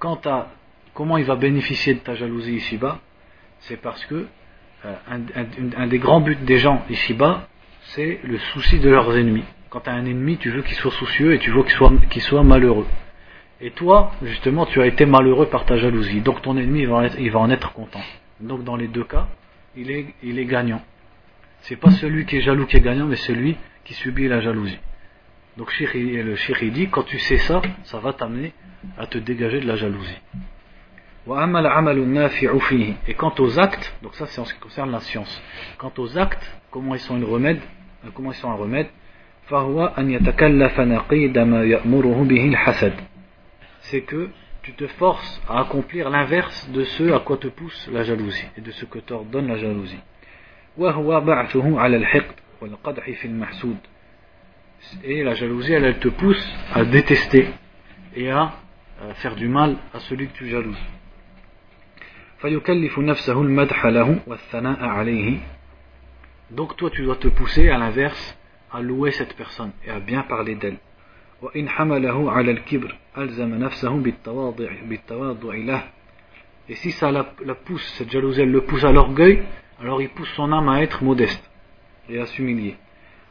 Quant 0.00 0.20
à 0.26 0.48
comment 0.93 1.17
il 1.17 1.25
va 1.25 1.35
bénéficier 1.35 1.93
de 1.93 1.99
ta 1.99 2.15
jalousie 2.15 2.55
ici-bas, 2.55 2.99
c'est 3.59 3.77
parce 3.77 4.03
que 4.05 4.27
euh, 4.85 4.95
un, 5.77 5.87
des 5.87 5.99
grands 5.99 6.21
buts 6.21 6.37
des 6.41 6.57
gens 6.57 6.83
ici-bas, 6.89 7.47
c'est 7.93 8.19
le 8.23 8.37
souci 8.39 8.79
de 8.79 8.89
leurs 8.89 9.15
ennemis. 9.15 9.43
Quand 9.69 9.81
tu 9.81 9.89
as 9.89 9.93
un 9.93 10.05
ennemi, 10.05 10.37
tu 10.37 10.49
veux 10.49 10.63
qu'il 10.63 10.75
soit 10.75 10.91
soucieux 10.91 11.33
et 11.33 11.39
tu 11.39 11.51
veux 11.51 11.63
qu'il 11.63 12.21
soit, 12.21 12.43
malheureux. 12.43 12.87
Et 13.61 13.71
toi, 13.71 14.11
justement, 14.23 14.65
tu 14.65 14.81
as 14.81 14.87
été 14.87 15.05
malheureux 15.05 15.47
par 15.47 15.65
ta 15.65 15.77
jalousie. 15.77 16.21
Donc 16.21 16.41
ton 16.41 16.57
ennemi, 16.57 16.81
il 16.81 16.87
va, 16.87 17.07
il 17.19 17.35
en 17.35 17.49
être 17.49 17.71
content. 17.73 18.01
Donc 18.39 18.63
dans 18.63 18.75
les 18.75 18.87
deux 18.87 19.03
cas, 19.03 19.27
il 19.75 19.91
est, 19.91 20.07
il 20.23 20.39
est 20.39 20.45
gagnant. 20.45 20.81
C'est 21.61 21.75
pas 21.75 21.91
celui 21.91 22.25
qui 22.25 22.37
est 22.37 22.41
jaloux 22.41 22.65
qui 22.65 22.77
est 22.77 22.81
gagnant, 22.81 23.05
mais 23.05 23.15
celui 23.15 23.55
qui 23.85 23.93
subit 23.93 24.27
la 24.27 24.41
jalousie. 24.41 24.79
Donc 25.57 25.71
le 25.79 26.35
shir 26.35 26.57
dit, 26.71 26.87
quand 26.89 27.03
tu 27.03 27.19
sais 27.19 27.37
ça, 27.37 27.61
ça 27.83 27.99
va 27.99 28.13
t'amener 28.13 28.53
à 28.97 29.05
te 29.05 29.17
dégager 29.17 29.59
de 29.59 29.67
la 29.67 29.75
jalousie. 29.75 30.17
Et 33.07 33.13
quant 33.13 33.33
aux 33.37 33.59
actes, 33.59 33.95
donc 34.01 34.15
ça 34.15 34.25
c'est 34.25 34.41
en 34.41 34.45
ce 34.45 34.53
qui 34.55 34.59
concerne 34.59 34.91
la 34.91 35.01
science. 35.01 35.41
Quant 35.77 35.93
aux 35.97 36.17
actes, 36.17 36.51
comment 36.71 36.95
ils 36.95 36.99
sont 36.99 37.15
une 37.15 37.25
remède, 37.25 37.59
euh, 38.05 38.09
comment 38.13 38.31
ils 38.31 38.35
sont 38.35 38.49
un 38.49 38.55
remède, 38.55 38.87
c'est 43.81 44.01
que 44.01 44.29
tu 44.63 44.73
te 44.73 44.87
forces 44.87 45.41
à 45.47 45.59
accomplir 45.59 46.09
l'inverse 46.09 46.69
de 46.71 46.83
ce 46.83 47.11
à 47.11 47.19
quoi 47.19 47.37
te 47.37 47.47
pousse 47.47 47.89
la 47.91 48.03
jalousie 48.03 48.47
et 48.57 48.61
de 48.61 48.71
ce 48.71 48.85
que 48.85 48.99
t'ordonne 48.99 49.47
la 49.47 49.57
jalousie. 49.57 49.99
Et 55.03 55.23
la 55.23 55.33
jalousie, 55.35 55.73
elle, 55.73 55.99
te 55.99 56.07
pousse 56.07 56.55
à 56.73 56.85
détester 56.85 57.47
et 58.15 58.29
à 58.31 58.53
faire 59.15 59.35
du 59.35 59.47
mal 59.47 59.77
à 59.93 59.99
celui 59.99 60.27
que 60.27 60.37
tu 60.37 60.47
jalouses. 60.47 60.81
Donc 66.51 66.75
toi 66.75 66.89
tu 66.89 67.03
dois 67.03 67.15
te 67.15 67.27
pousser 67.27 67.69
à 67.69 67.77
l'inverse 67.77 68.37
à 68.71 68.81
louer 68.81 69.11
cette 69.11 69.35
personne 69.35 69.71
et 69.85 69.91
à 69.91 69.99
bien 69.99 70.23
parler 70.23 70.55
d'elle. 70.55 70.77
وإن 71.41 71.69
حمله 71.69 72.31
على 72.31 72.51
الكبر 72.51 72.95
ألزم 73.17 73.55
نفسه 73.55 73.89
بالتواضع, 73.89 74.69
بالتواضع 74.89 75.55
له 75.55 75.83
Et 76.69 76.75
si 76.75 76.91
ça 76.91 77.11
la, 77.11 77.33
la 77.43 77.55
pousse, 77.55 77.85
cette 77.97 78.11
jalousie, 78.11 78.41
elle 78.41 78.51
le 78.51 78.61
pousse 78.61 78.83
à 78.83 78.91
l'orgueil, 78.91 79.41
alors 79.81 80.01
il 80.01 80.09
pousse 80.09 80.29
son 80.35 80.51
âme 80.53 80.69
à 80.69 80.81
être 80.81 81.03
modeste 81.03 81.43
et 82.09 82.19
à 82.19 82.25
s'humilier. 82.25 82.75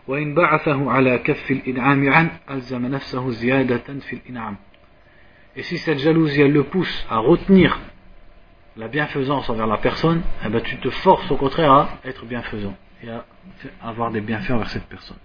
وإن 0.08 0.34
بعثه 0.34 0.90
على 0.90 1.18
كف 1.18 1.50
الإنعام 1.50 2.12
عنه 2.12 2.30
ألزم 2.50 2.86
نفسه 2.86 3.30
زيادة 3.30 3.98
في 4.00 4.16
الإنعام. 4.16 4.56
Et 5.56 5.62
si 5.62 5.78
cette 5.78 5.98
jalousie, 5.98 6.42
elle 6.42 6.52
le 6.52 6.64
pousse 6.64 7.06
à 7.08 7.18
retenir 7.18 7.78
la 8.76 8.88
bienfaisance 8.88 9.48
envers 9.50 9.66
la 9.66 9.78
personne, 9.78 10.22
eh 10.44 10.48
ben, 10.48 10.60
tu 10.62 10.76
te 10.78 10.90
forces 10.90 11.30
au 11.30 11.36
contraire 11.36 11.72
à 11.72 11.88
être 12.04 12.24
bienfaisant 12.24 12.74
et 13.02 13.10
à 13.10 13.24
avoir 13.82 14.10
des 14.10 14.20
bienfaits 14.20 14.50
envers 14.52 14.68
cette 14.68 14.86
personne. 14.86 15.16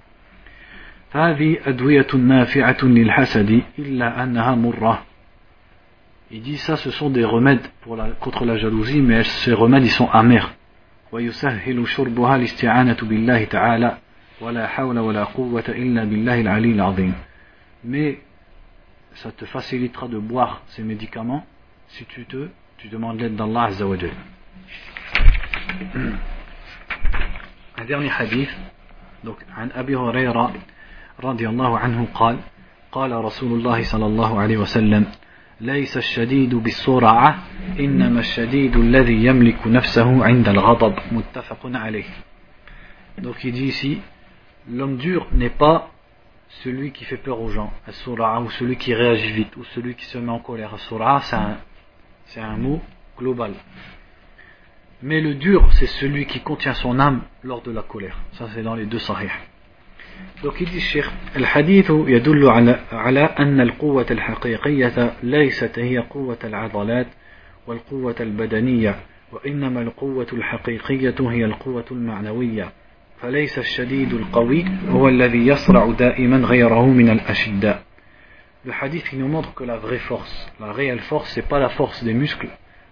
Il 6.31 6.41
dit 6.41 6.57
ça, 6.57 6.75
ce 6.75 6.91
sont 6.91 7.09
des 7.09 7.23
remèdes 7.23 7.65
contre 8.19 8.45
la 8.45 8.57
jalousie, 8.57 9.01
mais 9.01 9.23
ces 9.23 9.53
remèdes, 9.53 9.83
ils 9.83 9.91
sont 9.91 10.09
amers. 10.09 10.53
Mais 17.83 18.19
ça 19.13 19.31
te 19.31 19.45
facilitera 19.45 20.07
de 20.07 20.17
boire 20.17 20.63
ces 20.67 20.83
médicaments 20.83 21.45
si 21.87 22.05
tu 22.05 22.25
te 22.25 22.49
tu 22.85 22.91
demandes 22.91 23.19
l'aide 23.19 23.35
d'Allah 23.35 23.63
Azza 23.63 23.87
wa 23.87 23.95
un 27.77 27.85
dernier 27.85 28.11
hadith 28.11 28.49
donc 29.23 29.37
أبي 29.75 29.95
هريرة 29.95 30.53
رضي 31.23 31.49
الله 31.49 31.79
عنه 31.79 32.07
قال 32.13 32.37
قال 32.91 33.11
رسول 33.11 33.59
الله 33.59 33.83
صلى 33.83 34.05
الله 34.05 34.39
عليه 34.39 34.57
وسلم 34.57 35.05
ليس 35.61 35.97
الشديد 35.97 36.55
بالسرعة 36.55 37.43
إنما 37.79 38.19
الشديد 38.19 38.77
الذي 38.77 39.25
يملك 39.25 39.67
نفسه 39.67 40.25
عند 40.25 40.49
الغضب 40.49 40.95
متفق 41.11 41.65
عليه 41.65 42.09
donc 43.17 43.43
il 43.43 43.53
dit 43.53 43.65
ici 43.65 44.01
l'homme 44.69 44.97
dur 44.97 45.25
n'est 45.31 45.57
pas 45.57 45.89
celui 46.63 46.91
qui 46.91 47.03
fait 47.05 47.17
peur 47.17 47.41
aux 47.41 47.49
gens 47.49 47.73
as 47.87 48.39
ou 48.41 48.49
celui 48.51 48.77
qui 48.77 48.93
réagit 48.93 49.31
vite 49.31 49.57
ou 49.57 49.63
celui 49.73 49.95
qui 49.95 50.05
se 50.05 50.19
met 50.19 50.31
en 50.31 50.39
colère 50.39 50.75
as 50.75 51.21
c'est 51.21 51.35
un, 51.35 51.57
c'est 52.25 52.41
un 52.41 52.57
mot 52.57 52.81
global. 53.17 53.53
Mais 55.01 55.21
le 55.21 55.35
dur 55.35 55.67
c'est 55.73 55.87
celui 55.87 56.25
qui 56.25 56.39
contient 56.41 56.73
son 56.73 56.99
âme 56.99 57.21
lors 57.43 57.61
de 57.61 57.71
la 57.71 57.81
colère. 57.81 58.17
Ça 58.33 58.47
c'est 58.53 58.63
dans 58.63 58.75
les 58.75 58.85
deux 58.85 58.99
sahih. 58.99 59.29
Donc 60.43 60.55
il 60.61 60.69
dit 60.69 60.79
Cheikh, 60.79 61.05
الحديث 61.35 61.89
يدل 61.89 62.49
على 62.49 62.79
على 62.91 63.19
أن 63.19 63.61
القوة 63.61 64.05
الحقيقية 64.11 65.13
ليست 65.23 65.79
هي 65.79 65.97
قوة 65.97 66.37
العضلات 66.43 67.07
والقوة 67.67 68.15
البدنية 68.19 68.95
وإنما 69.31 69.81
القوة 69.81 70.27
الحقيقية 70.33 71.15
هي 71.19 71.45
القوة 71.45 71.85
المعنوية 71.91 72.71
فليس 73.21 73.59
الشديد 73.59 74.13
القوي 74.13 74.65
هو 74.89 75.07
الذي 75.07 75.47
يصرع 75.47 75.91
دائما 75.91 76.37
غيره 76.37 76.85
من 76.85 77.09
الأشداء 77.09 77.83
le 78.65 78.73
hadith 78.81 79.13
nous 79.13 79.27
montre 79.27 79.53
que 79.53 79.63
la 79.63 79.77
vraie 79.77 79.99
force, 79.99 80.51
la 80.59 80.71
réelle 80.71 81.01
force, 81.01 81.29
c'est 81.33 81.47
pas 81.47 81.59
la 81.59 81.69
force 81.69 82.03
des 82.03 82.15
muscles, 82.15 82.49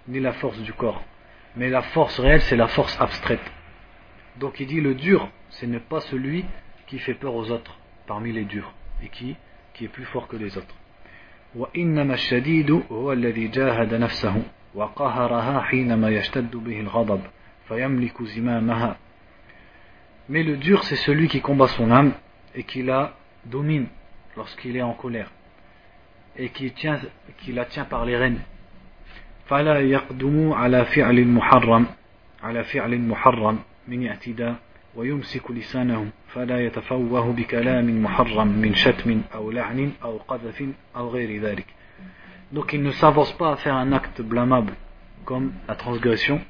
ni 0.08 0.20
la 0.20 0.34
force 0.34 0.60
du 0.60 0.72
corps. 0.72 1.04
Mais 1.56 1.68
la 1.70 1.82
force 1.82 2.20
réelle, 2.20 2.42
c'est 2.42 2.56
la 2.56 2.68
force 2.68 2.96
abstraite. 3.02 3.52
Donc 4.40 4.60
il 4.60 4.68
dit 4.68 4.82
le 4.82 4.94
dur, 4.94 5.28
ce 5.50 5.66
n'est 5.66 5.80
pas 5.80 6.00
celui 6.02 6.46
qui 6.86 7.00
fait 7.00 7.16
peur 7.16 7.34
aux 7.34 7.50
autres, 7.50 7.80
parmi 8.06 8.32
les 8.32 8.44
durs, 8.44 8.72
et 9.02 9.10
qui, 9.10 9.36
qui 9.74 9.86
est 9.86 9.88
plus 9.88 10.06
fort 10.06 10.28
que 10.28 10.38
les 10.38 10.58
autres. 10.60 10.76
Mais 20.30 20.44
le 20.44 20.58
dur, 20.58 20.84
c'est 20.84 20.96
celui 20.98 21.28
qui 21.28 21.42
combat 21.42 21.68
son 21.68 21.90
âme 21.90 22.14
et 22.54 22.64
qui 22.64 22.84
la 22.84 23.16
domine 23.46 23.88
lorsqu'il 24.36 24.78
est 24.78 24.82
en 24.84 24.94
colère 24.94 25.32
et 26.37 26.51
qui, 26.51 26.71
tient, 26.73 27.01
qui 27.39 27.53
la 27.53 27.65
tient 27.65 27.85
par 27.85 28.05
les 28.05 28.17
rênes. 28.17 28.41
فلا 29.49 29.81
يقدم 29.81 30.53
على 30.53 30.85
فعل 30.85 31.29
محرم 31.29 31.87
على 32.43 32.65
فعل 32.65 33.01
محرم 33.01 33.59
من 33.89 34.07
اعتداء 34.07 34.57
ويمسك 34.97 35.51
لسانه 35.51 36.11
فلا 36.29 36.67
يتفوه 36.67 37.33
بكلام 37.33 38.03
محرم 38.03 38.49
من 38.49 38.75
شتم 38.75 39.23
أو 39.35 39.51
لعن 39.51 39.93
أو 40.05 40.19
قذف 40.19 40.65
أو 40.97 41.09
غير 41.09 41.43
ذلك 41.43 41.67
donc 42.53 42.73
il 42.73 42.83
ne 42.83 42.91
s'avance 42.91 43.33
pas 43.33 43.53
à 43.53 43.57
faire 43.57 43.77
un 43.77 43.93
acte 43.93 44.23
blâmable 44.23 44.73
comme 45.25 45.53
la 45.69 45.75
transgression 45.75 46.41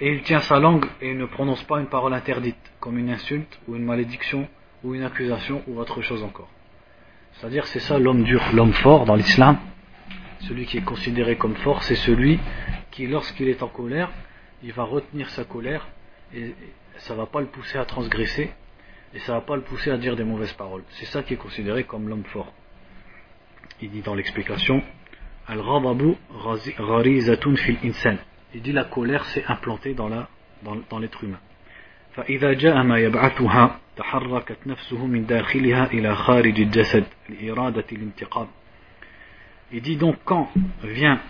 et 0.00 0.12
il 0.14 0.22
tient 0.22 0.40
sa 0.40 0.58
langue 0.58 0.86
et 1.00 1.10
il 1.10 1.18
ne 1.18 1.26
prononce 1.26 1.62
pas 1.64 1.80
une 1.80 1.86
parole 1.86 2.14
interdite 2.14 2.72
comme 2.80 2.98
une 2.98 3.10
insulte 3.10 3.58
ou 3.68 3.76
une 3.76 3.84
malédiction 3.84 4.48
ou 4.84 4.94
une 4.94 5.02
accusation 5.02 5.62
ou 5.66 5.78
autre 5.78 6.00
chose 6.02 6.22
encore 6.22 6.48
c'est-à-dire 7.37 7.65
c'est 7.67 7.79
ça 7.79 7.99
l'homme 7.99 8.23
dur 8.23 8.41
l'homme 8.53 8.73
fort 8.73 9.05
dans 9.05 9.15
l'islam 9.15 9.57
celui 10.41 10.65
qui 10.65 10.77
est 10.77 10.83
considéré 10.83 11.37
comme 11.37 11.55
fort 11.55 11.83
c'est 11.83 11.95
celui 11.95 12.39
qui 12.91 13.07
lorsqu'il 13.07 13.47
est 13.47 13.61
en 13.63 13.67
colère 13.67 14.11
il 14.63 14.73
va 14.73 14.83
retenir 14.83 15.29
sa 15.29 15.43
colère 15.43 15.87
et 16.33 16.55
ça 16.97 17.13
ne 17.13 17.19
va 17.19 17.25
pas 17.25 17.41
le 17.41 17.47
pousser 17.47 17.77
à 17.77 17.85
transgresser 17.85 18.51
et 19.13 19.19
ça 19.19 19.33
ne 19.33 19.37
va 19.37 19.45
pas 19.45 19.55
le 19.55 19.61
pousser 19.61 19.91
à 19.91 19.97
dire 19.97 20.15
des 20.15 20.23
mauvaises 20.23 20.53
paroles. 20.53 20.83
C'est 20.89 21.05
ça 21.05 21.23
qui 21.23 21.33
est 21.33 21.37
considéré 21.37 21.85
comme 21.85 22.09
l'homme 22.09 22.25
fort. 22.25 22.51
Il 23.81 23.89
dit 23.91 24.01
dans 24.01 24.13
l'explication 24.13 24.81
Al-Ghadabu 25.47 26.15
gharizatun 26.77 27.55
fil 27.55 27.77
insan. 27.83 28.17
Il 28.53 28.61
dit 28.61 28.71
la 28.71 28.85
colère 28.85 29.25
s'est 29.25 29.45
implantée 29.47 29.93
dans 29.93 30.09
la 30.09 30.27
dans, 30.63 30.77
dans 30.89 30.99
l'être 30.99 31.23
humain. 31.23 31.39
فإذا 32.14 32.52
جاء 32.52 32.82
ما 32.82 32.98
يبعثها 32.98 33.78
تحركت 33.96 34.66
نفسه 34.66 35.06
من 35.06 35.26
داخلها 35.26 35.86
إلى 35.92 36.14
خارج 36.14 36.60
الجسد 36.60 37.04
لإرادة 37.28 37.84
الانتقام. 37.92 38.46
Il 39.72 39.82
dit 39.82 39.96
donc 39.96 40.16
quand 40.24 40.48
vient 40.82 41.20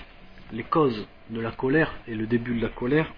les 0.53 0.63
causes 0.63 1.07
de 1.29 1.41
la 1.41 1.51
colère 1.51 1.93
et 2.09 2.15
le 2.15 2.27
début 2.27 2.55
de 2.55 2.63
la 2.63 2.71
colère, 2.71 3.13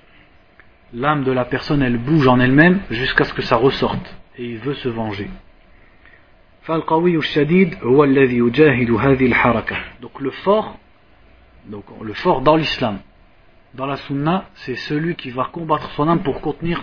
l'âme 0.93 1.23
de 1.25 1.33
la 1.33 1.45
personne 1.45 1.83
elle 1.83 1.99
bouge 1.99 2.27
en 2.27 2.41
elle-même 2.41 2.81
jusqu'à 2.91 3.25
ce 3.25 3.33
que 3.33 3.43
ça 3.43 3.57
ressorte 3.57 4.16
et 4.37 4.45
il 4.45 4.59
veut 4.59 4.75
se 4.75 4.89
venger. 4.89 5.31
Donc 10.01 10.20
le 10.20 10.31
fort, 10.31 10.79
donc 11.66 11.85
le 12.03 12.14
fort 12.14 12.41
dans 12.41 12.57
l'islam, 12.57 12.99
dans 13.75 13.87
la 13.87 13.97
sunna, 13.97 14.49
c'est 14.55 14.77
celui 14.77 15.14
qui 15.14 15.31
va 15.31 15.49
combattre 15.53 15.91
son 15.93 16.09
âme 16.09 16.23
pour 16.23 16.41
contenir 16.41 16.83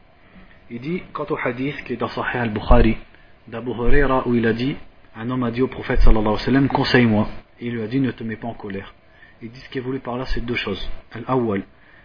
Il 0.73 0.79
dit, 0.79 1.03
quant 1.11 1.25
au 1.29 1.37
hadith 1.37 1.83
qui 1.83 1.93
est 1.93 1.97
dans 1.97 2.07
Sahih 2.07 2.37
al-Bukhari 2.37 2.97
d'Abu 3.47 3.71
Huraira 3.71 4.25
où 4.25 4.35
il 4.35 4.47
a 4.47 4.53
dit, 4.53 4.77
un 5.17 5.29
homme 5.29 5.43
a 5.43 5.51
dit 5.51 5.61
au 5.61 5.67
prophète 5.67 5.99
sallallahu 5.99 6.21
alayhi 6.21 6.39
wa 6.39 6.45
sallam, 6.45 6.67
conseille-moi. 6.69 7.27
Il 7.59 7.73
lui 7.73 7.81
a 7.81 7.87
dit, 7.87 7.99
ne 7.99 8.11
te 8.11 8.23
mets 8.23 8.37
pas 8.37 8.47
en 8.47 8.53
colère. 8.53 8.93
Il 9.41 9.51
dit, 9.51 9.59
ce 9.59 9.69
qui 9.69 9.79
est 9.79 9.81
voulu 9.81 9.99
par 9.99 10.17
là, 10.17 10.25
c'est 10.25 10.45
deux 10.45 10.55
choses. 10.55 10.89
Al-awwal, 11.13 11.63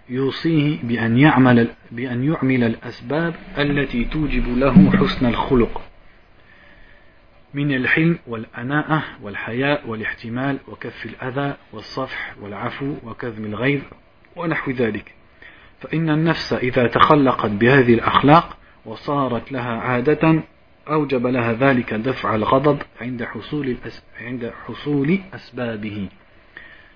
يوصيه 0.09 0.83
بأن 0.83 1.19
يعمل 1.19 1.69
بأن 1.91 2.25
يعمل 2.25 2.65
الأسباب 2.65 3.35
التي 3.59 4.05
توجب 4.05 4.59
له 4.59 4.91
حسن 4.91 5.27
الخلق 5.27 5.83
من 7.55 7.75
الحلم 7.75 8.19
والأناءة 8.27 9.03
والحياء 9.23 9.89
والاحتمال 9.89 10.59
وكف 10.69 11.07
الأذى 11.07 11.57
والصفح 11.73 12.35
والعفو 12.41 12.95
وكظم 13.05 13.45
الغيظ 13.45 13.83
ونحو 14.37 14.71
ذلك 14.71 15.16
فإن 15.80 16.10
النفس 16.10 16.54
إذا 16.54 16.88
تخلقت 16.88 17.52
بهذه 17.52 17.94
الأخلاق 17.94 18.58
وصارت 18.86 19.52
لها 19.52 19.78
عادة 19.78 20.44
أوجب 20.88 21.28
لها 21.28 21.54
ذلك 21.54 21.94
دفع 21.94 22.36
الغضب 22.36 22.78
عند 23.02 23.24
حصول 23.24 23.78
عند 24.22 24.52
حصول 24.66 25.20
أسبابه 25.34 26.10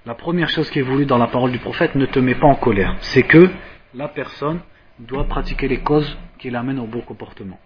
la 0.06 0.14
première 0.14 0.50
chose 0.50 0.70
qui 0.70 0.78
est 0.78 0.84
voulue 0.84 1.08
dans 1.08 1.18
la 1.18 1.26
parole 1.26 1.52
du 1.52 1.58
prophète, 1.58 1.96
ne 1.96 2.06
te 2.06 2.20
mets 2.20 2.36
pas 2.36 2.46
en 2.46 2.54
colère. 2.54 2.96
C'est 3.00 3.24
que 3.24 3.50
la 3.96 4.08
personne 4.08 4.60
doit 5.00 5.24
pratiquer 5.24 5.68
les 5.68 5.80
causes 5.80 6.16
qui 6.38 6.52
l'amènent 6.52 6.80
au 6.80 6.86
bon 6.86 7.02
comportement. 7.02 7.60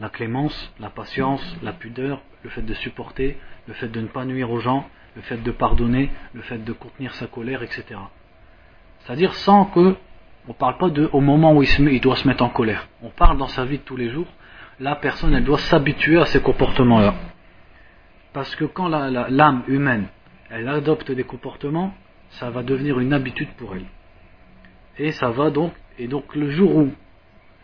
La 0.00 0.10
clémence, 0.10 0.70
la 0.80 0.90
patience, 0.90 1.42
la 1.62 1.72
pudeur, 1.72 2.20
le 2.42 2.50
fait 2.50 2.60
de 2.60 2.74
supporter, 2.74 3.38
le 3.66 3.72
fait 3.72 3.88
de 3.88 4.02
ne 4.02 4.06
pas 4.06 4.26
nuire 4.26 4.50
aux 4.50 4.60
gens, 4.60 4.86
le 5.16 5.22
fait 5.22 5.42
de 5.42 5.50
pardonner, 5.50 6.10
le 6.34 6.42
fait 6.42 6.62
de 6.62 6.72
contenir 6.74 7.14
sa 7.14 7.26
colère, 7.26 7.62
etc. 7.62 7.98
C'est-à-dire 8.99 9.33
sans 9.35 9.65
que 9.65 9.95
on 10.47 10.53
ne 10.53 10.57
parle 10.57 10.77
pas 10.77 10.89
de 10.89 11.09
au 11.13 11.21
moment 11.21 11.53
où 11.53 11.63
il, 11.63 11.69
il 11.89 12.01
doit 12.01 12.15
se 12.15 12.27
mettre 12.27 12.43
en 12.43 12.49
colère. 12.49 12.87
On 13.03 13.09
parle 13.09 13.37
dans 13.37 13.47
sa 13.47 13.65
vie 13.65 13.77
de 13.77 13.83
tous 13.83 13.97
les 13.97 14.09
jours. 14.09 14.27
La 14.79 14.95
personne, 14.95 15.33
elle 15.33 15.43
doit 15.43 15.59
s'habituer 15.59 16.19
à 16.19 16.25
ces 16.25 16.41
comportements-là. 16.41 17.13
Parce 18.33 18.55
que 18.55 18.65
quand 18.65 18.87
l'âme 18.87 19.63
humaine 19.67 20.07
elle 20.49 20.67
adopte 20.67 21.11
des 21.11 21.23
comportements, 21.23 21.93
ça 22.31 22.49
va 22.49 22.63
devenir 22.63 22.99
une 22.99 23.13
habitude 23.13 23.49
pour 23.57 23.75
elle. 23.75 23.85
Et 24.97 25.11
ça 25.11 25.29
va 25.29 25.51
donc, 25.51 25.73
et 25.97 26.07
donc 26.07 26.35
le 26.35 26.49
jour 26.49 26.75
où 26.75 26.91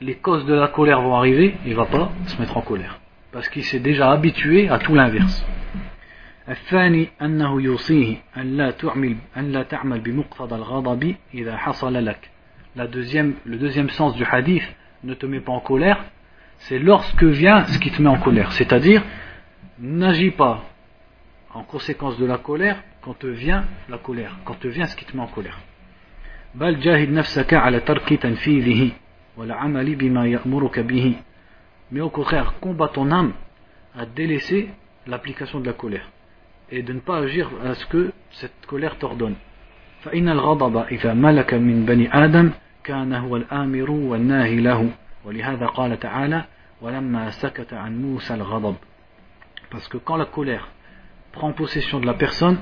les 0.02 0.16
causes 0.16 0.46
de 0.46 0.54
la 0.54 0.68
colère 0.68 1.02
vont 1.02 1.16
arriver, 1.16 1.58
il 1.66 1.72
ne 1.72 1.76
va 1.76 1.86
pas 1.86 2.12
se 2.28 2.40
mettre 2.40 2.58
en 2.58 2.62
colère. 2.62 3.00
Parce 3.32 3.50
qu'il 3.50 3.64
s'est 3.64 3.80
déjà 3.80 4.12
habitué 4.12 4.70
à 4.70 4.78
tout 4.78 4.94
l'inverse. 4.94 5.46
La 6.48 6.54
deuxième, 12.88 13.34
le 13.46 13.58
deuxième 13.58 13.90
sens 13.90 14.14
du 14.16 14.24
hadith, 14.24 14.64
ne 15.04 15.16
te 15.16 15.26
mets 15.26 15.40
pas 15.40 15.54
en 15.54 15.60
colère, 15.60 16.04
c'est 16.60 16.78
lorsque 16.78 17.24
vient 17.24 17.66
ce 17.66 17.80
qui 17.80 17.90
te 17.90 18.00
met 18.00 18.10
en 18.10 18.20
colère. 18.20 18.52
C'est-à-dire, 18.52 19.04
n'agis 19.80 20.30
pas 20.30 20.64
en 21.52 21.64
conséquence 21.64 22.20
de 22.20 22.28
la 22.28 22.38
colère 22.38 22.78
quand 23.02 23.18
te 23.18 23.28
vient 23.28 23.66
la 23.90 23.98
colère, 23.98 24.38
quand 24.46 24.60
te 24.60 24.68
vient 24.68 24.86
ce 24.86 24.96
qui 24.96 25.06
te 25.06 25.18
met 25.18 25.24
en 25.24 25.28
colère. 25.28 25.60
Mais 31.92 32.02
au 32.02 32.10
contraire, 32.12 32.54
combat 32.62 32.90
ton 32.90 33.12
âme 33.12 33.34
à 33.98 34.06
délaisser 34.06 34.70
l'application 35.08 35.60
de 35.60 35.66
la 35.66 35.74
colère 35.74 36.08
et 36.71 36.83
de 36.83 36.93
ne 36.93 37.01
pas 37.01 37.19
agir 37.19 37.51
à 37.65 37.75
ce 37.75 37.87
que 37.87 38.13
cette 38.31 38.67
colère 38.67 38.97
t'ordonne. 38.99 39.37
فإن 40.05 40.29
الغضب 40.29 40.77
إذا 40.77 41.15
ملك 41.15 41.55
من 41.55 41.85
بني 41.85 42.25
آدم 42.25 42.51
كان 42.85 43.13
هو 43.13 43.37
الآمر 43.37 43.91
والناهي 43.91 44.61
له 44.61 44.91
ولهذا 45.25 45.67
قال 45.67 46.01
تعالى 46.01 46.45
ولما 46.81 47.31
سكت 47.31 47.75
عن 47.75 48.03
موسى 48.03 48.35
الغضب 48.35 48.77
parce 49.71 49.89
que 49.89 49.99
quand 49.99 50.17
la 50.17 50.25
colère 50.25 50.69
prend 51.33 51.53
possession 51.53 52.01
de 52.01 52.07
la 52.07 52.15
personne, 52.15 52.59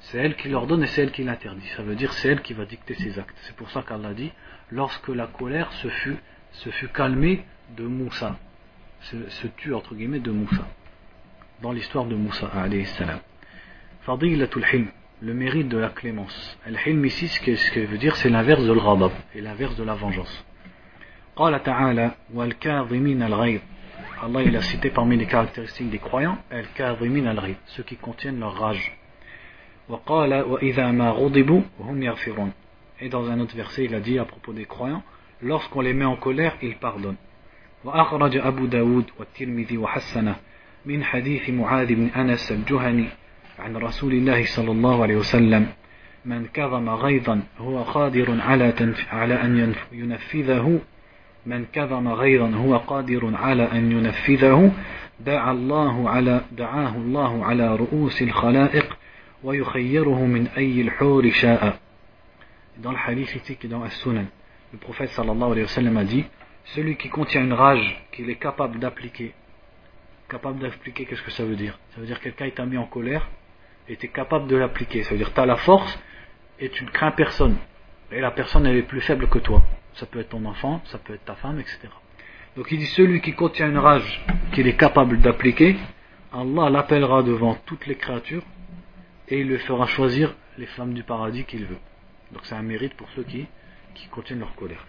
c'est 0.00 0.18
elle 0.18 0.36
qui 0.36 0.48
l'ordonne 0.48 0.82
et 0.84 0.86
c'est 0.86 1.02
elle 1.02 1.10
qui 1.10 1.24
l'interdit. 1.24 1.66
Ça 1.76 1.82
veut 1.82 1.96
dire 1.96 2.12
c'est 2.12 2.28
elle 2.28 2.42
qui 2.42 2.52
va 2.52 2.64
dicter 2.66 2.94
ses 2.94 3.18
actes. 3.18 3.36
C'est 3.42 3.56
pour 3.56 3.70
ça 3.70 3.82
qu'Allah 3.82 4.14
dit 4.14 4.30
lorsque 4.70 5.08
la 5.08 5.26
colère 5.26 5.72
se 5.72 5.88
fut, 5.88 6.16
se 6.52 6.70
fut 6.70 6.88
calmée 6.88 7.44
de 7.76 7.84
Moussa, 7.84 8.36
se, 9.00 9.28
se 9.28 9.46
tue 9.48 9.74
entre 9.74 9.94
guillemets 9.94 10.20
de 10.20 10.30
Moussa, 10.30 10.66
dans 11.62 11.72
l'histoire 11.72 12.04
de 12.04 12.14
Moussa 12.14 12.46
alayhi 12.46 12.86
salam. 12.86 13.18
Fadilatul 14.06 14.64
hilm. 14.72 14.88
le 15.22 15.34
mérite 15.34 15.68
de 15.68 15.78
la 15.78 15.90
clémence. 15.90 16.58
Al-hilm 16.66 17.04
ici, 17.04 17.28
ce 17.28 17.40
que, 17.40 17.80
veut 17.80 17.98
dire, 17.98 18.16
c'est 18.16 18.28
l'inverse 18.28 18.64
de 18.64 18.72
l'ghadab 18.72 19.12
et 19.34 19.40
l'inverse 19.40 19.76
de 19.76 19.84
la 19.84 19.94
vengeance. 19.94 20.44
Allah 21.36 21.60
il 24.44 24.56
a 24.56 24.62
cité 24.62 24.90
parmi 24.90 25.16
les 25.16 25.26
caractéristiques 25.26 25.90
des 25.90 25.98
croyants 25.98 26.38
al-kadhimin 26.50 27.26
al 27.26 27.54
ceux 27.66 27.84
qui 27.84 27.96
contiennent 27.96 28.40
leur 28.40 28.54
rage. 28.54 28.98
Et 33.00 33.08
dans 33.08 33.30
un 33.30 33.40
autre 33.40 33.56
verset, 33.56 33.84
il 33.84 33.94
a 33.94 34.00
dit 34.00 34.18
à 34.18 34.24
propos 34.24 34.52
des 34.52 34.64
croyants, 34.64 35.02
lorsqu'on 35.40 35.82
les 35.82 35.94
met 35.94 36.04
en 36.04 36.16
colère, 36.16 36.56
ils 36.62 36.76
pardonnent. 36.76 37.16
وأخرج 37.84 38.36
أبو 38.36 38.66
داود 38.66 39.04
والترمذي 39.18 39.78
وحسنه 39.78 40.36
من 40.86 41.04
حديث 41.04 41.50
معاذ 41.50 41.94
بن 41.94 42.06
أنس 42.06 42.52
الجهني 42.52 43.08
عن 43.59 43.77
رسول 43.77 44.13
الله 44.13 44.45
صلى 44.45 44.71
الله 44.71 45.01
عليه 45.03 45.15
وسلم 45.15 45.67
من 46.25 46.45
كظم 46.53 46.89
غيظا 46.89 47.41
هو 47.59 47.83
قادر 47.83 48.41
على, 48.41 48.93
على 49.11 49.33
أن 49.33 49.75
ينفذه 49.91 50.79
من 51.45 51.65
كظم 51.73 52.07
غيظا 52.07 52.49
هو 52.49 52.77
قادر 52.77 53.35
على 53.35 53.63
أن 53.71 53.91
ينفذه 53.91 54.71
دعا 55.19 55.51
الله 55.51 56.09
على 56.09 56.41
دعاه 56.51 56.95
الله 56.95 57.45
على 57.45 57.75
رؤوس 57.75 58.21
الخلائق 58.21 58.97
ويخيره 59.43 60.25
من 60.25 60.47
أي 60.47 60.81
الحور 60.81 61.31
شاء 61.31 61.79
Dans 62.79 62.91
le 62.91 62.97
hadith 62.97 63.33
ici 63.33 63.55
qui 63.55 63.65
est 63.65 63.69
dans 63.69 63.81
As-Sunan, 63.81 64.25
le 64.71 64.77
prophète 64.77 65.09
sallallahu 65.09 65.51
alayhi 65.53 65.63
wa 65.63 65.67
sallam 65.67 65.97
a 65.97 66.03
dit 66.03 66.25
Celui 66.75 66.95
qui 66.95 67.09
contient 67.09 67.43
une 67.43 67.53
rage 67.53 68.05
qu'il 68.11 68.29
est 68.29 68.35
capable 68.35 68.77
d'appliquer. 68.77 69.33
Capable 70.29 70.59
d'appliquer, 70.59 71.05
qu'est-ce 71.05 71.23
que 71.23 71.31
ça 71.31 71.43
veut 71.43 71.55
dire 71.55 71.79
Ça 71.95 72.01
veut 72.01 72.05
dire 72.05 72.19
que 72.19 72.29
quelqu'un 72.29 72.49
t'a 72.51 72.65
mis 72.67 72.77
en 72.77 72.85
colère 72.85 73.27
et 73.88 73.96
tu 73.96 74.06
es 74.06 74.08
capable 74.08 74.46
de 74.46 74.56
l'appliquer. 74.56 75.02
Ça 75.02 75.10
veut 75.10 75.18
dire 75.18 75.30
que 75.30 75.34
tu 75.34 75.40
as 75.40 75.46
la 75.46 75.56
force 75.56 75.98
et 76.58 76.68
tu 76.68 76.84
ne 76.84 76.90
crains 76.90 77.10
personne. 77.12 77.56
Et 78.10 78.20
la 78.20 78.30
personne, 78.30 78.66
elle 78.66 78.76
est 78.76 78.82
plus 78.82 79.00
faible 79.00 79.28
que 79.28 79.38
toi. 79.38 79.62
Ça 79.94 80.06
peut 80.06 80.20
être 80.20 80.30
ton 80.30 80.44
enfant, 80.44 80.80
ça 80.86 80.98
peut 80.98 81.14
être 81.14 81.24
ta 81.24 81.34
femme, 81.34 81.58
etc. 81.60 81.88
Donc 82.56 82.70
il 82.70 82.78
dit 82.78 82.86
celui 82.86 83.20
qui 83.20 83.32
contient 83.32 83.68
une 83.68 83.78
rage 83.78 84.24
qu'il 84.52 84.66
est 84.66 84.76
capable 84.76 85.20
d'appliquer, 85.20 85.76
Allah 86.32 86.70
l'appellera 86.70 87.22
devant 87.22 87.54
toutes 87.66 87.86
les 87.86 87.96
créatures 87.96 88.44
et 89.28 89.40
il 89.40 89.48
le 89.48 89.58
fera 89.58 89.86
choisir 89.86 90.34
les 90.58 90.66
flammes 90.66 90.92
du 90.92 91.02
paradis 91.02 91.44
qu'il 91.44 91.64
veut. 91.64 91.78
Donc 92.32 92.42
c'est 92.44 92.54
un 92.54 92.62
mérite 92.62 92.94
pour 92.94 93.08
ceux 93.10 93.22
qui, 93.22 93.46
qui 93.94 94.08
contiennent 94.08 94.40
leur 94.40 94.54
colère. 94.54 94.86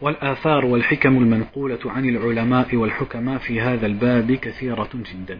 والآثار 0.00 0.64
والحكم 0.64 1.18
المنقولة 1.18 1.78
عن 1.86 2.08
العلماء 2.08 2.76
والحكماء 2.76 3.38
في 3.38 3.60
هذا 3.60 3.86
الباب 3.86 4.32
كثيرة 4.32 4.88
جدا 4.94 5.38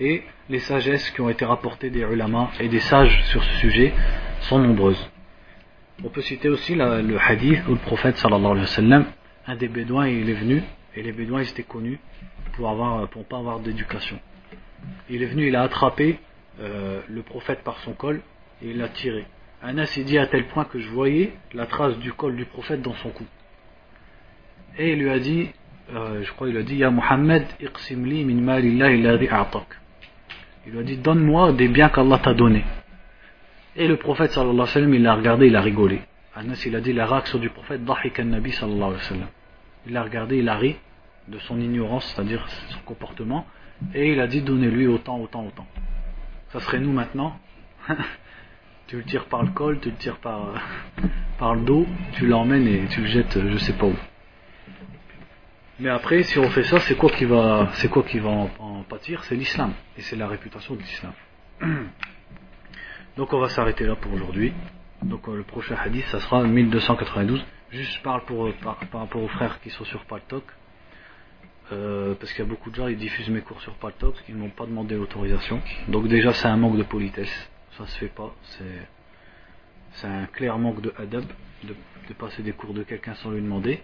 et 0.00 0.22
les 0.48 0.58
sagesses 0.60 1.10
qui 1.10 1.20
ont 1.20 1.28
été 1.28 1.44
rapportées 1.44 1.90
des 1.90 2.00
ulama 2.00 2.50
et 2.60 2.68
des 2.68 2.80
sages 2.80 3.22
sur 3.24 3.42
ce 3.42 3.54
sujet 3.56 3.92
sont 4.40 4.58
nombreuses. 4.58 5.10
On 6.04 6.08
peut 6.08 6.20
citer 6.20 6.48
aussi 6.48 6.74
le 6.74 7.18
hadith 7.18 7.66
où 7.68 7.72
le 7.72 7.78
prophète 7.78 8.16
sallallahu 8.18 8.52
alayhi 8.52 8.60
wa 8.60 8.66
sallam, 8.66 9.04
un 9.46 9.56
des 9.56 9.68
bédouins, 9.68 10.08
il 10.08 10.28
est 10.28 10.34
venu, 10.34 10.62
et 10.94 11.02
les 11.02 11.12
bédouins 11.12 11.42
ils 11.42 11.48
étaient 11.48 11.62
connus 11.62 11.98
pour 12.52 12.68
avoir 12.68 13.08
pour 13.08 13.24
pas 13.24 13.38
avoir 13.38 13.60
d'éducation. 13.60 14.18
Il 15.08 15.22
est 15.22 15.26
venu, 15.26 15.48
il 15.48 15.56
a 15.56 15.62
attrapé 15.62 16.18
euh, 16.60 17.00
le 17.08 17.22
prophète 17.22 17.62
par 17.62 17.78
son 17.80 17.92
col 17.92 18.20
et 18.62 18.70
il 18.70 18.78
l'a 18.78 18.88
tiré. 18.88 19.24
Anas 19.62 19.94
il 19.96 20.04
dit 20.04 20.18
à 20.18 20.26
tel 20.26 20.46
point 20.48 20.64
que 20.64 20.78
je 20.78 20.88
voyais 20.88 21.32
la 21.54 21.66
trace 21.66 21.98
du 21.98 22.12
col 22.12 22.36
du 22.36 22.44
prophète 22.44 22.82
dans 22.82 22.94
son 22.94 23.10
cou. 23.10 23.24
Et 24.78 24.92
il 24.92 25.00
lui 25.00 25.10
a 25.10 25.18
dit, 25.18 25.48
euh, 25.94 26.22
je 26.22 26.32
crois 26.32 26.48
il 26.48 26.56
a 26.56 26.62
dit, 26.62 26.76
Ya 26.76 26.90
Muhammad, 26.90 27.44
iqsimli 27.60 28.24
min 28.24 28.42
malillahi 28.42 28.94
alladhi 28.94 29.28
a'tak. 29.28 29.66
Il 30.66 30.72
lui 30.72 30.80
a 30.80 30.82
dit 30.82 30.96
Donne-moi 30.96 31.52
des 31.52 31.68
biens 31.68 31.88
qu'Allah 31.88 32.18
t'a 32.18 32.34
donnés. 32.34 32.64
Et 33.76 33.86
le 33.86 33.96
prophète 33.96 34.32
sallallahu 34.32 34.54
alayhi 34.54 34.68
wa 34.68 34.74
sallam, 34.74 34.94
il 34.94 35.02
l'a 35.02 35.14
regardé, 35.14 35.46
il 35.46 35.56
a 35.56 35.60
rigolé. 35.60 36.00
Anas, 36.34 36.62
il 36.66 36.74
a 36.74 36.80
dit 36.80 36.92
la 36.92 37.06
réaction 37.06 37.38
du 37.38 37.50
prophète 37.50 37.84
Dahik 37.84 38.18
nabi 38.18 38.52
sallallahu 38.52 38.82
alayhi 38.82 38.96
wa 38.96 39.08
sallam. 39.08 39.28
Il 39.86 39.92
l'a 39.92 40.02
regardé, 40.02 40.38
il 40.38 40.48
a 40.48 40.56
ri 40.56 40.76
de 41.28 41.38
son 41.38 41.60
ignorance, 41.60 42.12
c'est-à-dire 42.14 42.44
son 42.48 42.80
comportement, 42.80 43.46
et 43.94 44.12
il 44.12 44.20
a 44.20 44.26
dit 44.26 44.42
Donnez-lui 44.42 44.86
autant, 44.88 45.20
autant, 45.20 45.46
autant. 45.46 45.66
Ça 46.48 46.60
serait 46.60 46.80
nous 46.80 46.92
maintenant. 46.92 47.38
tu 48.88 48.96
le 48.96 49.04
tires 49.04 49.26
par 49.26 49.42
le 49.42 49.50
col, 49.50 49.78
tu 49.80 49.90
le 49.90 49.96
tires 49.96 50.16
par, 50.16 50.54
par 51.38 51.54
le 51.54 51.62
dos, 51.62 51.86
tu 52.14 52.26
l'emmènes 52.26 52.66
et 52.66 52.86
tu 52.90 53.02
le 53.02 53.06
jettes 53.06 53.38
je 53.48 53.56
sais 53.58 53.74
pas 53.74 53.86
où. 53.86 53.94
Mais 55.78 55.90
après, 55.90 56.22
si 56.22 56.38
on 56.38 56.48
fait 56.48 56.62
ça, 56.62 56.80
c'est 56.80 56.96
quoi 56.96 57.10
qui 57.10 57.26
va, 57.26 57.68
c'est 57.74 57.88
quoi 57.88 58.02
qui 58.02 58.18
va 58.18 58.30
en, 58.30 58.82
pâtir? 58.88 59.22
C'est 59.24 59.34
l'islam. 59.34 59.74
Et 59.98 60.00
c'est 60.00 60.16
la 60.16 60.26
réputation 60.26 60.74
de 60.74 60.80
l'islam. 60.80 61.12
Donc 63.16 63.32
on 63.32 63.40
va 63.40 63.48
s'arrêter 63.48 63.84
là 63.84 63.94
pour 63.96 64.12
aujourd'hui. 64.12 64.54
Donc 65.02 65.28
euh, 65.28 65.36
le 65.36 65.42
prochain 65.42 65.76
hadith, 65.76 66.06
ça 66.06 66.20
sera 66.20 66.44
1292. 66.44 67.44
Juste 67.70 67.92
je 67.92 68.00
parle 68.00 68.24
pour, 68.24 68.50
par, 68.54 68.78
rapport 68.92 69.22
aux 69.22 69.28
frères 69.28 69.60
qui 69.60 69.68
sont 69.68 69.84
sur 69.84 70.04
Paltok. 70.06 70.44
Euh, 71.72 72.14
parce 72.14 72.32
qu'il 72.32 72.44
y 72.44 72.46
a 72.46 72.48
beaucoup 72.48 72.70
de 72.70 72.76
gens, 72.76 72.86
ils 72.86 72.96
diffusent 72.96 73.28
mes 73.28 73.40
cours 73.40 73.60
sur 73.60 73.74
Paltok, 73.74 74.14
ils 74.28 74.36
m'ont 74.36 74.50
pas 74.50 74.66
demandé 74.66 74.94
l'autorisation. 74.94 75.60
Donc 75.88 76.08
déjà 76.08 76.32
c'est 76.32 76.48
un 76.48 76.56
manque 76.56 76.78
de 76.78 76.84
politesse. 76.84 77.50
Ça 77.76 77.86
se 77.86 77.98
fait 77.98 78.08
pas. 78.08 78.34
C'est, 78.42 78.88
c'est 79.92 80.06
un 80.06 80.26
clair 80.26 80.56
manque 80.58 80.80
de 80.80 80.94
adab 80.96 81.24
de 81.64 82.14
passer 82.14 82.42
des 82.42 82.52
cours 82.52 82.72
de 82.72 82.82
quelqu'un 82.82 83.14
sans 83.14 83.30
lui 83.30 83.42
demander. 83.42 83.82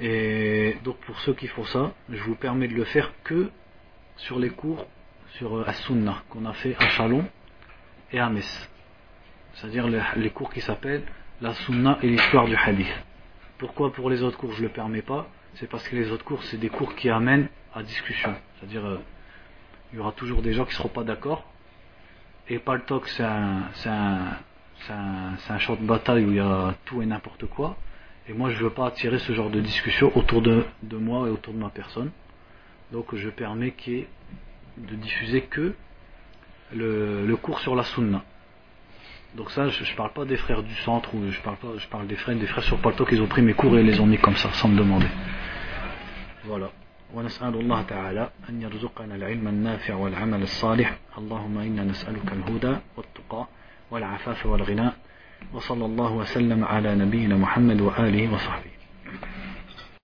Et 0.00 0.76
donc 0.82 0.96
pour 0.98 1.18
ceux 1.20 1.34
qui 1.34 1.46
font 1.46 1.64
ça, 1.64 1.92
je 2.10 2.22
vous 2.22 2.34
permets 2.34 2.68
de 2.68 2.74
le 2.74 2.84
faire 2.84 3.12
que 3.22 3.50
sur 4.16 4.38
les 4.38 4.50
cours 4.50 4.86
sur 5.34 5.56
euh, 5.56 5.64
As-Sunnah 5.66 6.22
qu'on 6.28 6.44
a 6.44 6.52
fait 6.52 6.76
à 6.78 6.88
Chalon 6.88 7.24
et 8.12 8.18
à 8.18 8.28
Metz. 8.28 8.70
C'est-à-dire 9.54 9.86
les, 10.16 10.30
cours 10.30 10.52
qui 10.52 10.60
s'appellent 10.60 11.04
la 11.40 11.54
Sunnah 11.54 11.98
et 12.02 12.08
l'histoire 12.08 12.46
du 12.46 12.56
Hadith. 12.56 12.92
Pourquoi 13.58 13.92
pour 13.92 14.10
les 14.10 14.22
autres 14.22 14.36
cours 14.36 14.52
je 14.52 14.62
ne 14.62 14.68
le 14.68 14.72
permets 14.72 15.02
pas? 15.02 15.28
C'est 15.54 15.68
parce 15.68 15.86
que 15.88 15.94
les 15.96 16.10
autres 16.10 16.24
cours 16.24 16.42
c'est 16.44 16.58
des 16.58 16.70
cours 16.70 16.94
qui 16.96 17.08
amènent 17.08 17.48
à 17.72 17.82
discussion. 17.82 18.34
C'est-à-dire 18.58 18.84
euh, 18.84 19.00
il 19.92 19.98
y 19.98 20.00
aura 20.00 20.12
toujours 20.12 20.42
des 20.42 20.52
gens 20.52 20.64
qui 20.64 20.72
ne 20.72 20.76
seront 20.76 20.88
pas 20.88 21.04
d'accord. 21.04 21.44
Et 22.48 22.58
pas 22.58 22.74
le 22.74 22.82
talk 22.82 23.08
c'est 23.08 23.22
un 23.22 23.68
champ 25.58 25.76
de 25.76 25.86
bataille 25.86 26.24
où 26.24 26.30
il 26.30 26.36
y 26.36 26.40
a 26.40 26.74
tout 26.84 27.00
et 27.00 27.06
n'importe 27.06 27.46
quoi. 27.46 27.76
Et 28.27 28.33
moi, 28.33 28.51
je 28.51 28.59
ne 28.59 28.63
veux 28.63 28.69
pas 28.69 28.87
attirer 28.87 29.19
ce 29.19 29.33
genre 29.33 29.49
de 29.49 29.59
discussion 29.59 30.15
autour 30.15 30.41
de, 30.41 30.63
de, 30.83 30.97
moi 30.97 31.27
et 31.27 31.31
autour 31.31 31.53
de 31.53 31.59
ma 31.59 31.69
personne. 31.69 32.11
Donc, 32.91 33.15
je 33.15 33.29
permets 33.29 33.71
qu'il 33.71 34.05
de 34.77 34.95
diffuser 34.95 35.41
que 35.41 35.73
le, 36.73 37.25
le, 37.25 37.35
cours 37.37 37.59
sur 37.59 37.75
la 37.75 37.83
sunna. 37.83 38.23
Donc 39.35 39.51
ça, 39.51 39.67
je 39.67 39.91
ne 39.91 39.97
parle 39.97 40.13
pas 40.13 40.25
des 40.25 40.37
frères 40.37 40.63
du 40.63 40.75
centre, 40.75 41.13
ou 41.13 41.31
je 41.31 41.39
parle, 41.41 41.57
pas, 41.57 41.67
je 41.77 41.87
parle 41.87 42.07
des 42.07 42.15
frères, 42.15 42.35
des 42.35 42.47
frères 42.47 42.63
sur 42.63 42.79
Palto 42.79 43.05
qui 43.05 43.19
ont 43.19 43.27
pris 43.27 43.41
mes 43.41 43.53
cours 43.53 43.77
et 43.77 43.83
les 43.83 43.99
ont 43.99 44.07
mis 44.07 44.17
comme 44.17 44.35
ça, 44.35 44.51
sans 44.53 44.69
me 44.69 44.77
demander. 44.77 45.07
Voilà. 46.45 46.71
ونسأل 47.13 47.55
الله 47.55 47.81
تعالى 47.81 48.29
أن 48.49 48.61
يرزقنا 48.61 49.15
العلم 49.15 49.47
النافع 49.47 49.95
والعمل 49.95 50.41
الصالح 50.41 50.97
اللهم 51.17 51.57
إنا 51.57 51.83
نسألك 51.83 52.33
الهدى 52.33 52.77
والتقى 52.97 53.47
والعفاف 53.91 54.45
والغنى 54.45 54.91
وصلى 55.52 55.84
الله 55.84 56.12
وسلم 56.12 56.64
على 56.64 56.94
نبينا 56.94 57.36
محمد 57.36 57.80
وآله 57.80 58.34
وصحبه. 58.34 58.70